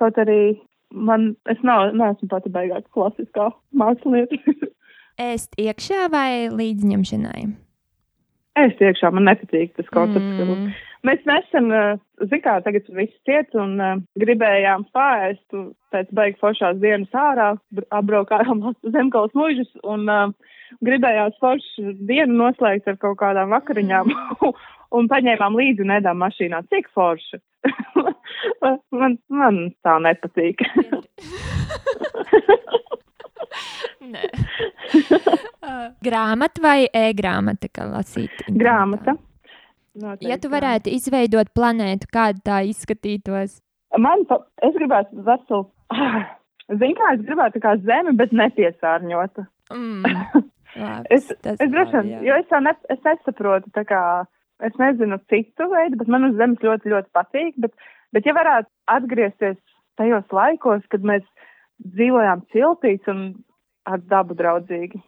Kaut 0.00 0.18
arī 0.20 0.54
man, 0.92 1.32
es 1.50 1.60
nav, 1.66 1.90
neesmu 1.96 2.28
pati 2.30 2.52
beigās 2.52 2.84
klasiskā 2.94 3.50
mākslinieka. 3.78 4.70
Ēst 5.30 5.58
iekšā 5.60 6.08
vai 6.12 6.48
līdzņemšanai? 6.52 7.42
es 8.60 8.80
iekšā, 8.80 9.10
man 9.14 9.28
nepatīk 9.30 9.76
tas 9.78 9.88
koncepts. 9.92 10.36
Mm. 10.36 10.50
Mm. 10.52 10.72
Mēs 11.02 11.22
nesen, 11.26 11.66
zināmā 12.22 12.40
kā, 12.44 12.52
tagad 12.62 12.86
viss 12.94 13.14
ciet 13.26 13.56
un 13.58 13.74
gribējām 14.22 14.84
pāriest 14.94 15.56
pēc 15.90 16.12
beigu 16.14 16.38
foršās 16.38 16.78
dienas 16.82 17.10
ārā, 17.18 17.48
br- 17.74 17.88
apbraukājām 17.98 18.62
zemgals 18.94 19.34
mužus 19.34 19.70
un 19.82 20.06
gribējās 20.80 21.34
foršu 21.42 21.96
dienu 22.08 22.38
noslēgt 22.38 22.88
ar 22.88 23.00
kaut 23.02 23.18
kādām 23.20 23.50
vakariņām 23.52 24.12
un 24.96 25.08
paņēmām 25.10 25.58
līdzi 25.58 25.84
un 25.84 25.96
ēdām 25.98 26.22
mašīnā. 26.22 26.62
Cik 26.72 26.92
forši? 26.94 27.40
man, 29.00 29.18
man 29.32 29.60
tā 29.84 29.98
nepatīk. 30.06 30.62
Nē. 34.12 34.22
Grāmata 36.02 36.62
vai 36.62 36.78
e-grāmata, 36.86 37.70
kā 37.72 37.86
lasīt? 37.90 38.42
internetā? 38.50 39.16
Grāmata. 39.92 40.24
Ja 40.28 40.38
tu 40.40 40.48
varētu 40.52 40.92
izveidot 40.96 41.50
planētu, 41.56 42.08
kāda 42.12 42.40
tā 42.46 42.62
izskatītos, 42.70 43.58
Man, 44.00 44.22
pa- 44.24 44.40
es 44.64 44.72
gribētu 44.72 45.20
veselu, 45.26 45.66
zinu 46.80 46.94
kā, 46.96 47.10
es 47.18 47.24
gribētu 47.26 47.60
kā 47.60 47.74
zemi, 47.84 48.14
bet 48.16 48.30
nepiesārņota. 48.32 49.44
mm, 49.74 50.06
labi, 50.80 51.10
Es, 51.12 51.26
es 51.44 51.58
droši 51.60 51.98
vien, 51.98 52.08
jā. 52.14 52.22
jo 52.30 52.38
es 52.40 52.54
ne, 52.64 52.72
es 52.94 53.02
nesaprotu, 53.04 53.68
tā 53.76 53.84
kā, 53.84 54.00
es 54.64 54.72
nezinu 54.80 55.18
citu 55.28 55.68
veidu, 55.74 56.00
bet 56.00 56.08
man 56.08 56.24
uz 56.30 56.38
zemes 56.40 56.64
ļoti, 56.64 56.88
ļoti 56.94 57.12
patīk, 57.12 57.52
bet, 57.60 57.76
bet 58.16 58.24
ja 58.24 58.32
varētu 58.38 58.70
atgriezties 58.96 59.60
tajos 60.00 60.32
laikos, 60.32 60.88
kad 60.88 61.04
mēs 61.04 61.28
dzīvojām 61.84 62.46
ciltīs 62.54 63.04
un 63.12 63.26
ar 63.84 64.00
dabu 64.08 64.32
draudzīgi. 64.38 65.02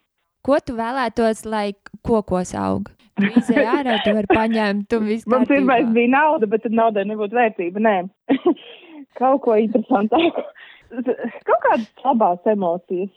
Ko 0.45 0.59
tu 0.61 0.77
vēlētos, 0.77 1.47
lai 1.49 1.71
kokos 2.05 2.53
aug? 2.59 2.91
Tu 3.15 3.29
izēj 3.39 3.67
ārā, 3.71 3.99
tu 4.03 4.15
vari 4.17 4.31
paņemt, 4.31 4.87
tu 4.91 4.99
viss 5.05 5.29
Man 5.31 5.45
pirmais 5.47 5.87
bija 5.95 6.11
nauda, 6.17 6.49
bet 6.51 6.65
tad 6.65 6.75
naudai 6.75 7.05
nebūtu 7.07 7.37
vērtība, 7.39 7.83
nē. 7.85 7.97
Kaut 9.21 9.45
ko 9.45 9.55
interesantāku. 9.61 10.43
Kaut 11.47 11.61
kādas 11.63 11.87
labās 12.03 12.51
emocijas. 12.51 13.13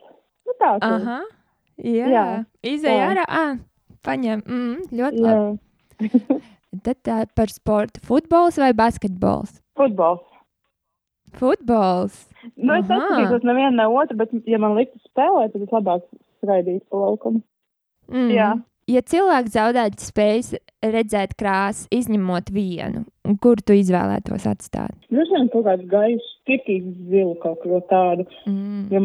Nu 0.45 0.53
tā. 0.61 0.75
Aha, 0.85 1.17
jā, 1.81 2.05
jā. 2.05 2.11
Jā, 2.13 2.27
izēj 2.75 2.93
tā. 2.93 3.09
ārā, 3.09 3.25
ah, 3.25 3.57
paņem, 4.05 4.45
mm, 4.45 4.87
ļoti 5.01 5.25
Jā. 5.25 5.33
labi. 5.33 6.39
Tad 6.85 7.01
tā 7.05 7.17
par 7.35 7.49
sportu. 7.49 8.01
Futbols 8.05 8.59
vai 8.61 8.71
basketbols? 8.77 9.57
Futbols. 9.79 10.23
Futbols. 11.37 12.17
Nu, 12.55 12.77
es 12.77 12.85
Aha. 12.85 12.93
neskatītos 12.93 13.45
nevienu 13.47 13.75
ne 13.79 13.87
otru, 13.91 14.17
bet, 14.21 14.33
ja 14.47 14.59
man 14.61 14.77
liktu 14.77 14.99
spēlēt, 15.09 15.53
tad 15.55 15.65
es 15.65 15.73
labāk 15.73 16.05
skraidītu 16.39 16.85
pa 16.91 17.01
laukumu. 17.01 17.41
Mm. 18.13 18.29
Jā. 18.35 18.51
Ja 18.87 19.01
cilvēks 19.03 19.51
zaudētu 19.51 19.99
spējas 19.99 20.53
redzēt 20.79 21.33
krāsas, 21.39 21.89
izņemot 21.91 22.53
vienu, 22.55 23.03
kur 23.43 23.59
tu 23.59 23.75
izvēlētos 23.75 24.47
atstāt? 24.47 24.95
Droši 25.11 25.33
vien 25.35 25.49
kaut 25.51 25.65
kādu 25.67 25.87
gaišu, 25.91 26.29
tirkīgu 26.47 26.93
zilu 27.09 27.35
kaut 27.41 27.59
ko 27.65 27.81
tādu. 27.89 28.23
Mm. 28.47 28.85
Ja, 28.93 29.03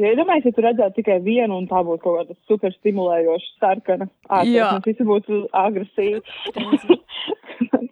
ja 0.00 0.14
iedomājies, 0.14 0.48
ja 0.48 0.56
tu 0.56 0.64
redzētu 0.64 1.00
tikai 1.02 1.18
vienu, 1.26 1.60
un 1.60 1.68
tā 1.68 1.82
būtu 1.84 2.00
kaut 2.06 2.22
kāda 2.22 2.38
super 2.48 2.72
stimulējoša 2.78 3.52
sarkana. 3.60 4.08
Ārpus, 4.32 4.56
mums 4.72 4.88
visi 4.88 5.08
būtu 5.12 5.42
agresīvi. 5.60 6.24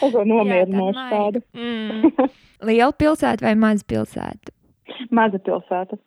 kaut 0.00 0.12
ko 0.14 0.24
nomierinošu 0.28 1.06
tādu. 1.10 1.42
Mm. 1.56 2.30
Liela 2.68 2.92
pilsēta 2.94 3.48
vai 3.48 3.56
maza 3.58 3.86
pilsēta? 3.90 4.54
Maza 5.10 5.42
pilsēta. 5.42 5.98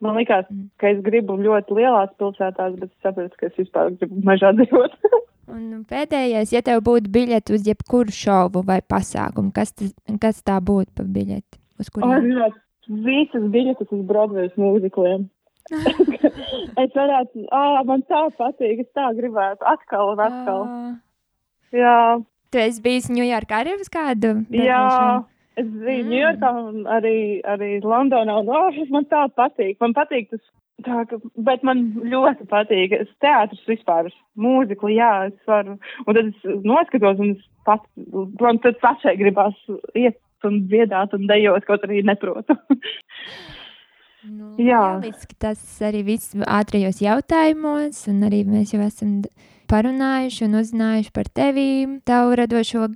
Man 0.00 0.14
liekas, 0.16 0.44
Mm. 0.50 0.68
ka 0.78 0.88
es 0.92 1.00
gribu 1.02 1.34
ļoti 1.42 1.74
lielās 1.74 2.12
pilsētās, 2.20 2.76
bet 2.78 2.90
es 2.92 3.02
saprotu, 3.02 3.34
ka 3.40 3.46
es 3.46 3.56
vispār 3.58 3.90
gribu 3.98 4.20
mežā 4.28 4.52
dzīvot. 4.54 4.94
Un 5.48 5.84
pēdējais, 5.88 6.52
ja 6.52 6.60
tev 6.62 6.82
būtu 6.86 7.08
biļete 7.10 7.54
uz 7.56 7.66
jebkuru 7.66 8.12
šovu 8.12 8.62
vai 8.68 8.78
pasākumu, 8.84 9.50
kas, 9.56 9.72
tas, 9.72 9.90
kas 10.20 10.42
tā 10.44 10.58
būtu 10.60 10.92
pa 10.94 11.02
biļeti? 11.02 11.58
Uz 11.80 11.88
Un 11.88 11.88
es 11.88 11.90
kuriem? 11.94 12.26
gribētu 12.28 13.02
visas 13.08 13.48
biļetes 13.54 13.90
uz 13.96 14.04
Broadway 14.06 14.50
mūzikliem. 14.60 15.26
es 16.82 16.92
varētu, 16.96 17.46
ah, 17.52 17.80
man 17.88 18.02
tā 18.08 18.22
patīk, 18.38 18.84
es 18.84 18.90
tā 18.96 19.08
gribētu 19.18 19.66
atkal 19.68 20.14
un 20.14 20.22
atkal. 20.24 20.62
Ā, 20.68 20.96
Jā, 21.76 21.96
Tu 22.48 22.56
esi 22.62 22.80
bijis 22.80 23.10
Ņujorkā 23.12 23.58
arī 23.60 23.74
uz 23.80 23.90
kādu? 23.92 24.30
jā. 24.48 24.78
Broadway 24.78 25.24
Es 25.58 25.66
biju 25.66 26.04
Mm. 26.04 26.12
Ņujorkā 26.12 26.52
un 26.68 26.86
arī, 26.86 27.16
arī 27.42 27.70
Londonā, 27.82 28.38
un 28.42 28.48
oh, 28.54 28.78
man 28.94 29.06
tā 29.10 29.26
patīk. 29.34 29.78
Man 29.82 29.94
patīk 29.96 30.30
tas, 30.30 30.44
tā, 30.86 31.02
ka, 31.10 31.18
bet 31.48 31.66
man 31.66 31.84
ļoti 31.98 32.46
patīk. 32.50 32.94
Es 32.94 33.10
teātris 33.24 33.64
vispār, 33.66 34.12
mūzikli, 34.38 34.96
jā, 35.00 35.12
es 35.32 35.50
varu. 35.50 35.78
Un 36.06 36.18
tad 36.18 36.30
es 36.30 36.64
noskatos, 36.64 37.18
un 37.18 37.34
es 37.36 37.44
pat, 37.66 37.84
man 38.40 38.62
tad 38.64 38.78
pašai 38.84 39.16
gribās 39.18 39.58
iet 39.98 40.20
un 40.46 40.62
dziedāt 40.70 41.14
un 41.16 41.26
dejot, 41.30 41.66
kaut 41.66 41.86
arī 41.88 42.04
neprotu. 42.06 42.56
Nu, 44.28 44.48
Jā. 44.60 44.98
lieliski, 44.98 45.36
tas 45.40 45.60
arī 45.86 46.02
viss 46.04 46.34
ātrajos 46.34 46.98
jautājumos, 47.00 48.00
un 48.10 48.24
arī 48.26 48.42
mēs 48.48 48.74
jau 48.74 48.80
esam 48.82 49.20
parunājuši 49.70 50.42
un 50.48 50.58
uzzinājuši 50.58 51.12
par 51.14 51.30
tevi, 51.30 51.68
tavu 52.08 52.34
radošo 52.40 52.88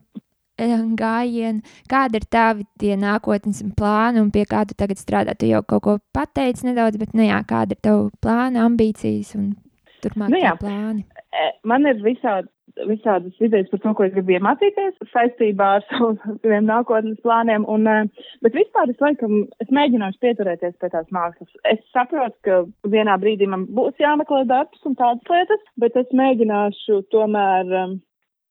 gājienu. 0.59 1.63
Kāda 1.89 2.21
ir 2.21 2.27
tavi 2.31 2.67
tie 2.79 2.97
nākotnes 2.97 3.63
plāni 3.77 4.21
un 4.21 4.31
pie 4.31 4.45
kā 4.45 4.65
tu 4.67 4.75
tagad 4.75 4.99
strādā? 4.99 5.35
Tu 5.35 5.47
jau 5.47 5.63
kaut 5.63 5.83
ko 5.83 5.99
pateici 6.13 6.67
nedaudz, 6.67 6.99
bet 6.99 7.15
nu 7.15 7.23
jā, 7.23 7.43
kāda 7.47 7.73
ir 7.73 7.81
tava 7.83 8.11
plāna, 8.21 8.67
ambīcijas 8.67 9.35
un 9.37 9.55
turpmāk 10.03 10.31
Nu 10.31 10.39
plāni? 10.61 11.07
E, 11.33 11.53
Man 11.65 11.87
ir 11.87 11.97
visādi, 12.05 12.49
visādas 12.89 13.33
idejas 13.41 13.71
par 13.71 13.81
to, 13.81 13.95
ko 13.95 14.05
es 14.05 14.13
gribu 14.13 14.35
iemācīties 14.37 15.11
saistībā 15.13 15.69
ar 15.79 15.87
saviem 16.43 16.67
nākotnes 16.69 17.21
plāniem, 17.25 17.65
un, 17.69 17.87
e, 17.89 18.29
bet 18.45 18.55
vispār 18.55 18.93
es 18.93 19.01
laikam, 19.01 19.47
es 19.65 19.73
mēģināšu 19.73 20.21
pieturēties 20.21 20.77
pie 20.81 20.93
tās 20.93 21.09
mākslas. 21.15 21.51
Es 21.73 21.81
saprotu, 21.95 22.37
ka 22.45 22.63
vienā 22.93 23.17
brīdī 23.23 23.49
man 23.49 23.67
būs 23.73 23.97
jāmeklē 24.03 24.45
darbs 24.51 24.89
un 24.89 24.99
tādas 25.01 25.33
lietas, 25.33 25.65
bet 25.81 25.97
es 25.97 26.13
mēģināšu 26.13 27.05
tomēr 27.15 27.97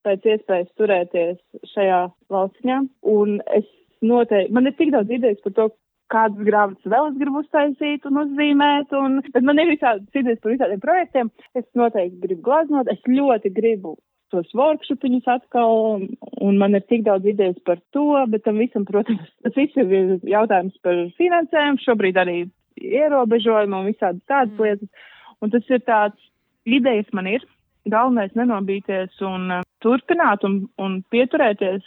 pēc 0.08 0.26
iespējas 0.34 0.72
turēties 0.80 1.38
šajā 1.74 2.02
valstiņā, 2.34 2.82
un 3.14 3.40
es 3.58 3.68
noteikti, 4.02 4.54
man 4.56 4.70
ir 4.70 4.78
tik 4.78 4.94
daudz 4.96 5.14
idejas 5.14 5.42
par 5.46 5.56
to, 5.58 5.68
kādas 6.12 6.44
grāmatas 6.44 6.92
vēl 6.92 7.10
es 7.12 7.20
gribu 7.20 7.42
uztaisīt 7.42 8.06
un 8.10 8.22
uzzīmēt, 8.26 8.96
un, 8.98 9.20
bet 9.32 9.46
man 9.48 9.62
ir 9.62 9.72
visādas 9.72 10.18
idejas 10.18 10.42
par 10.44 10.54
visādiem 10.54 10.82
projektiem. 10.84 11.30
Es 11.56 11.68
noteikti 11.78 12.24
gribu 12.26 12.44
glaznot, 12.50 12.92
es 12.92 13.00
ļoti 13.08 13.54
gribu 13.56 13.96
tos 14.32 14.52
workshopiņus 14.56 15.28
atkal, 15.28 15.74
un, 15.96 16.04
un 16.40 16.60
man 16.60 16.76
ir 16.78 16.84
tik 16.88 17.04
daudz 17.08 17.28
idejas 17.28 17.60
par 17.68 17.82
to, 17.96 18.08
bet 18.32 18.46
tam 18.46 18.62
visam, 18.64 18.86
protams, 18.88 19.28
tas 19.44 19.56
viss 19.58 19.80
ir 19.80 20.20
jautājums 20.32 20.78
par 20.86 21.00
finansējumu, 21.20 21.84
šobrīd 21.86 22.20
arī 22.22 22.38
ierobežojumu 22.82 23.82
un 23.82 23.90
visādas 23.92 24.24
tādas 24.32 24.56
Mm. 24.56 24.68
lietas. 24.68 25.10
Un 25.42 25.50
tas 25.50 25.70
ir 25.74 25.82
tāds, 25.88 26.30
idejas 26.70 27.10
man 27.18 27.28
ir, 27.28 27.44
galvenais 27.90 28.34
nenobīties 28.38 29.22
un 29.26 29.50
turpināt 29.84 30.46
un, 30.48 30.64
un 30.82 31.02
pieturēties 31.14 31.86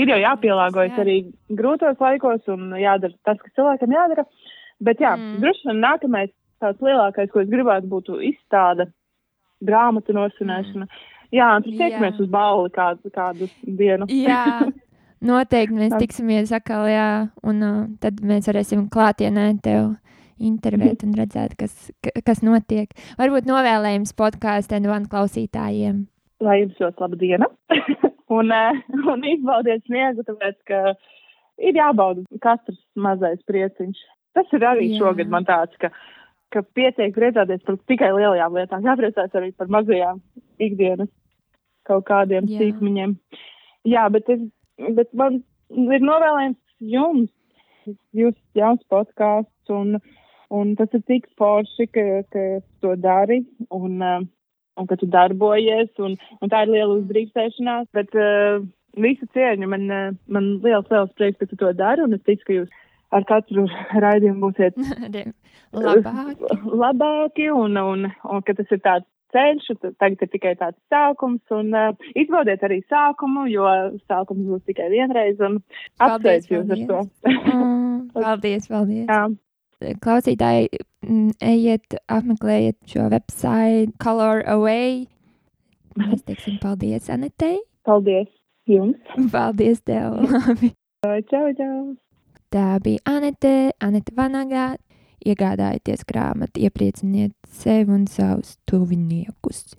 ir 0.00 0.12
jau 0.12 0.18
jāpielāgojas 0.20 0.94
jā. 0.94 1.02
arī 1.04 1.16
grūtos 1.58 2.00
laikos 2.02 2.44
un 2.52 2.74
jādara 2.80 3.16
tas, 3.24 3.40
kas 3.42 3.56
cilvēkam 3.56 3.96
jādara. 3.96 4.26
Bet 4.84 5.00
jā, 5.00 5.14
mm. 5.16 5.38
droši 5.40 5.70
vien 5.70 5.82
nākamais 5.84 6.32
tāds 6.60 6.82
lielākais, 6.84 7.30
ko 7.32 7.42
es 7.42 7.52
gribētu, 7.52 7.88
būtu 7.88 8.18
izstāde, 8.28 8.90
grāmatu 9.64 10.16
nosvinēšana. 10.16 10.88
Mm. 10.88 11.12
Jā, 11.34 11.52
tad 11.62 11.78
tiekamies 11.80 12.18
uz 12.22 12.28
balli 12.30 12.72
kādu, 12.74 13.12
kādu 13.14 13.48
dienu. 13.64 14.08
Jā. 14.12 14.44
Noteikti 15.26 15.78
mēs 15.78 15.94
tiksimies 15.96 16.52
atkal, 16.54 16.84
jā, 16.92 17.08
un 17.48 17.62
uh, 17.64 17.78
tad 18.02 18.20
mēs 18.20 18.50
varēsim 18.50 18.84
klātienē 18.92 19.46
tev 19.64 19.94
intervēt 20.36 21.06
un 21.06 21.14
redzēt, 21.16 21.54
kas, 21.56 21.72
kas 22.26 22.42
notiek. 22.44 22.92
Varbūt 23.16 23.48
novēlējums 23.48 24.12
podkāstu 24.18 24.76
un 24.84 25.08
klausītājiem. 25.08 26.04
Lai 26.44 26.58
jums 26.60 26.80
ļoti 26.82 27.00
laba 27.00 27.18
diena 27.20 27.48
un, 28.36 28.52
uh, 28.52 28.80
un 29.12 29.24
izbaudiet 29.24 29.86
sniegu, 29.86 30.24
tāpēc, 30.26 30.58
ka 30.68 30.82
ir 31.62 31.78
jābauda 31.78 32.26
katrs 32.44 32.80
mazais 32.94 33.40
prieciņš. 33.48 34.02
Tas 34.36 34.52
ir 34.52 34.66
arī 34.68 34.90
Jā. 34.90 34.98
šogad 35.00 35.32
man 35.32 35.46
tāds, 35.48 35.72
ka, 35.80 35.88
ka 36.52 36.60
pietiek 36.76 37.14
priecāties 37.16 37.64
par 37.64 37.78
tikai 37.88 38.10
lielajām 38.12 38.58
lietām, 38.58 38.84
jāpriecājas 38.84 39.38
arī 39.38 39.54
par 39.56 39.72
mazajām 39.72 40.20
ikdienas 40.60 41.08
kaut 41.88 42.04
kādiem 42.10 42.50
sīkmiņiem. 42.50 43.16
Jā, 43.86 44.04
bet 44.12 44.28
es 44.34 44.42
bet 44.76 45.12
man 45.16 45.40
ir 45.70 46.04
novēlējums 46.04 46.60
jums, 46.92 47.30
jūs 48.16 48.36
jauns 48.58 48.82
podkāsts, 48.92 49.72
un, 49.72 49.98
un 50.52 50.74
tas 50.78 50.92
ir 50.96 51.04
tik 51.08 51.28
forši, 51.38 51.88
ka, 51.92 52.06
ka 52.32 52.46
to 52.84 52.96
dari, 53.00 53.42
un, 53.70 54.00
uh, 54.02 54.24
un 54.76 54.88
ka 54.88 54.98
tu 55.00 55.08
darbojies, 55.10 55.92
un, 56.02 56.16
un 56.40 56.52
tā 56.52 56.64
ir 56.64 56.74
liela 56.74 56.98
uzdrīkstēšanās, 56.98 57.88
bet 57.96 58.12
uh, 58.20 58.60
visu 59.00 59.28
cieņu 59.36 59.70
man, 59.72 59.86
uh, 59.90 60.10
man 60.32 60.56
liels, 60.64 60.88
liels 60.92 61.12
prieks, 61.18 61.40
ka 61.40 61.50
tu 61.50 61.58
to 61.60 61.72
dari, 61.76 62.04
un 62.04 62.16
es 62.16 62.24
ticu, 62.26 62.44
ka 62.46 62.58
jūs 62.60 62.72
ar 63.14 63.26
katru 63.28 63.66
raidījumu 63.94 64.48
būsiet 64.48 64.78
labāki. 65.86 66.48
labāki 66.84 67.50
un, 67.54 67.78
un, 67.80 68.08
un 68.08 68.46
ka 68.46 68.56
tas 68.58 68.72
ir 68.74 68.82
tāds 68.84 69.08
ceļš, 69.34 69.72
tagad 70.00 70.22
ir 70.22 70.30
tikai 70.32 70.54
tāds 70.58 70.78
sākums, 70.92 71.42
un 71.54 71.74
uh, 71.74 71.90
izbaudiet 72.18 72.62
arī 72.66 72.78
sākumu, 72.86 73.46
jo 73.50 73.66
sākums 74.06 74.46
būs 74.46 74.62
tikai 74.70 74.86
vienreiz, 74.92 75.40
un 75.42 75.58
apsveicu 75.98 76.54
jūs 76.54 76.70
ar 76.76 76.84
to. 76.90 77.00
mm, 77.32 77.98
paldies, 78.14 78.70
paldies. 78.70 79.10
Jā. 79.10 79.26
Klausītāji, 79.76 80.70
mm, 81.04 81.34
ejiet, 81.44 81.98
apmeklējiet 82.08 82.78
šo 82.88 83.10
website 83.12 83.92
Color 84.00 84.40
Away. 84.48 85.04
Mēs 86.00 86.24
teiksim 86.24 86.56
paldies 86.62 87.10
Anetei. 87.12 87.58
Paldies 87.84 88.30
jums. 88.68 88.96
Paldies 89.32 89.82
tev. 89.84 90.16
čau, 91.30 91.44
čau. 91.58 91.76
Tā 92.52 92.78
bija 92.80 93.04
Anete, 93.04 93.72
Anete 93.84 94.16
Vanagā, 94.16 94.66
iegādājieties 95.26 96.06
grāmatu, 96.08 96.62
ieprieciniet 96.64 97.36
sevi 97.60 97.92
un 97.92 98.08
savus 98.08 98.56
tuviniekus. 98.64 99.74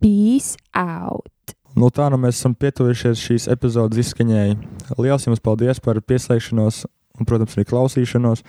Peace 0.00 0.56
out! 0.72 1.56
Nu, 1.76 1.90
tā 1.92 2.08
nu 2.08 2.16
mēs 2.20 2.38
esam 2.38 2.54
pietuvušies 2.56 3.20
šīs 3.20 3.50
epizodes 3.52 4.00
izskaņai. 4.00 4.54
Lielas 4.96 5.26
jums 5.28 5.44
paldies 5.44 5.82
par 5.84 6.00
pieslēgšanos 6.00 6.86
un, 7.20 7.28
protams, 7.28 7.56
arī 7.56 7.66
klausīšanos. 7.68 8.44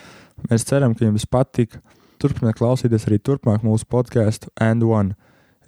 Mēs 0.45 0.65
ceram, 0.69 0.93
ka 0.95 1.05
jums 1.05 1.25
patika. 1.25 1.81
Turpiniet 2.21 2.57
klausīties 2.57 3.05
arī 3.09 3.19
turpmāk 3.21 3.65
mūsu 3.65 3.85
podkāstu 3.89 4.49
And 4.61 4.85
One. 4.85 5.13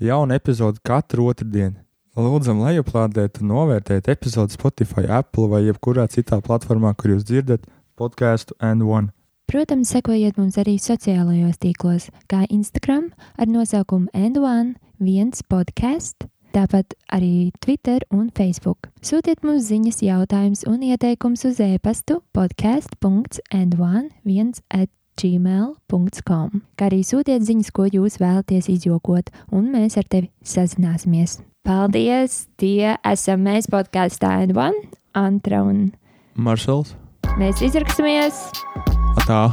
Jauna 0.02 0.38
epizode 0.40 0.82
katru 0.86 1.28
otrdienu. 1.30 1.78
Lūdzam, 2.20 2.64
lejuplādēt 2.66 3.40
un 3.44 3.52
novērtēt 3.54 4.10
epizodi 4.12 4.58
Spotify, 4.58 5.06
Apple 5.20 5.48
vai 5.52 5.62
jebkurā 5.68 6.08
citā 6.12 6.42
platformā, 6.44 6.92
kur 6.98 7.14
jūs 7.14 7.28
dzirdat 7.28 7.68
podkāstu 8.00 8.58
And 8.60 8.84
One. 8.84 9.14
Protams, 9.50 9.90
sekojiet 9.94 10.38
mums 10.38 10.60
arī 10.62 10.76
sociālajos 10.82 11.58
tīklos, 11.62 12.10
kā 12.30 12.44
Instagram 12.54 13.08
ar 13.38 13.50
nosaukumu 13.50 14.12
N1 14.14 14.76
viens 15.02 15.42
podcast, 15.42 16.28
tāpat 16.56 16.96
arī 17.14 17.52
Twitter 17.64 18.00
un 18.14 18.30
Facebook. 18.36 18.90
Sūtiet 19.06 19.44
mums 19.46 19.64
ziņas, 19.70 20.02
jautājumus 20.06 20.66
un 20.70 20.80
ieteikumus 20.86 21.46
uz 21.50 21.58
e-pastu 21.64 22.22
podkast.n1 22.36 24.50
at 24.70 24.90
gmail.com, 25.20 26.62
kā 26.80 26.88
arī 26.88 27.02
sūtiet 27.04 27.44
ziņas, 27.44 27.74
ko 27.76 27.84
jūs 27.90 28.20
vēlaties 28.22 28.70
izjokot, 28.72 29.26
un 29.52 29.68
mēs 29.74 29.98
ar 30.00 30.08
tevi 30.08 30.30
sazināsimies. 30.46 31.42
Paldies! 31.68 32.46
Tie 32.60 32.96
esam 33.04 33.44
mēs 33.48 33.68
podkāstā 33.72 34.30
N1, 34.48 34.74
Antra 35.20 35.64
un 35.68 35.92
Maršals. 36.40 36.96
Mēs 37.40 37.60
izraksimies! 37.66 38.36
Tā. 39.28 39.44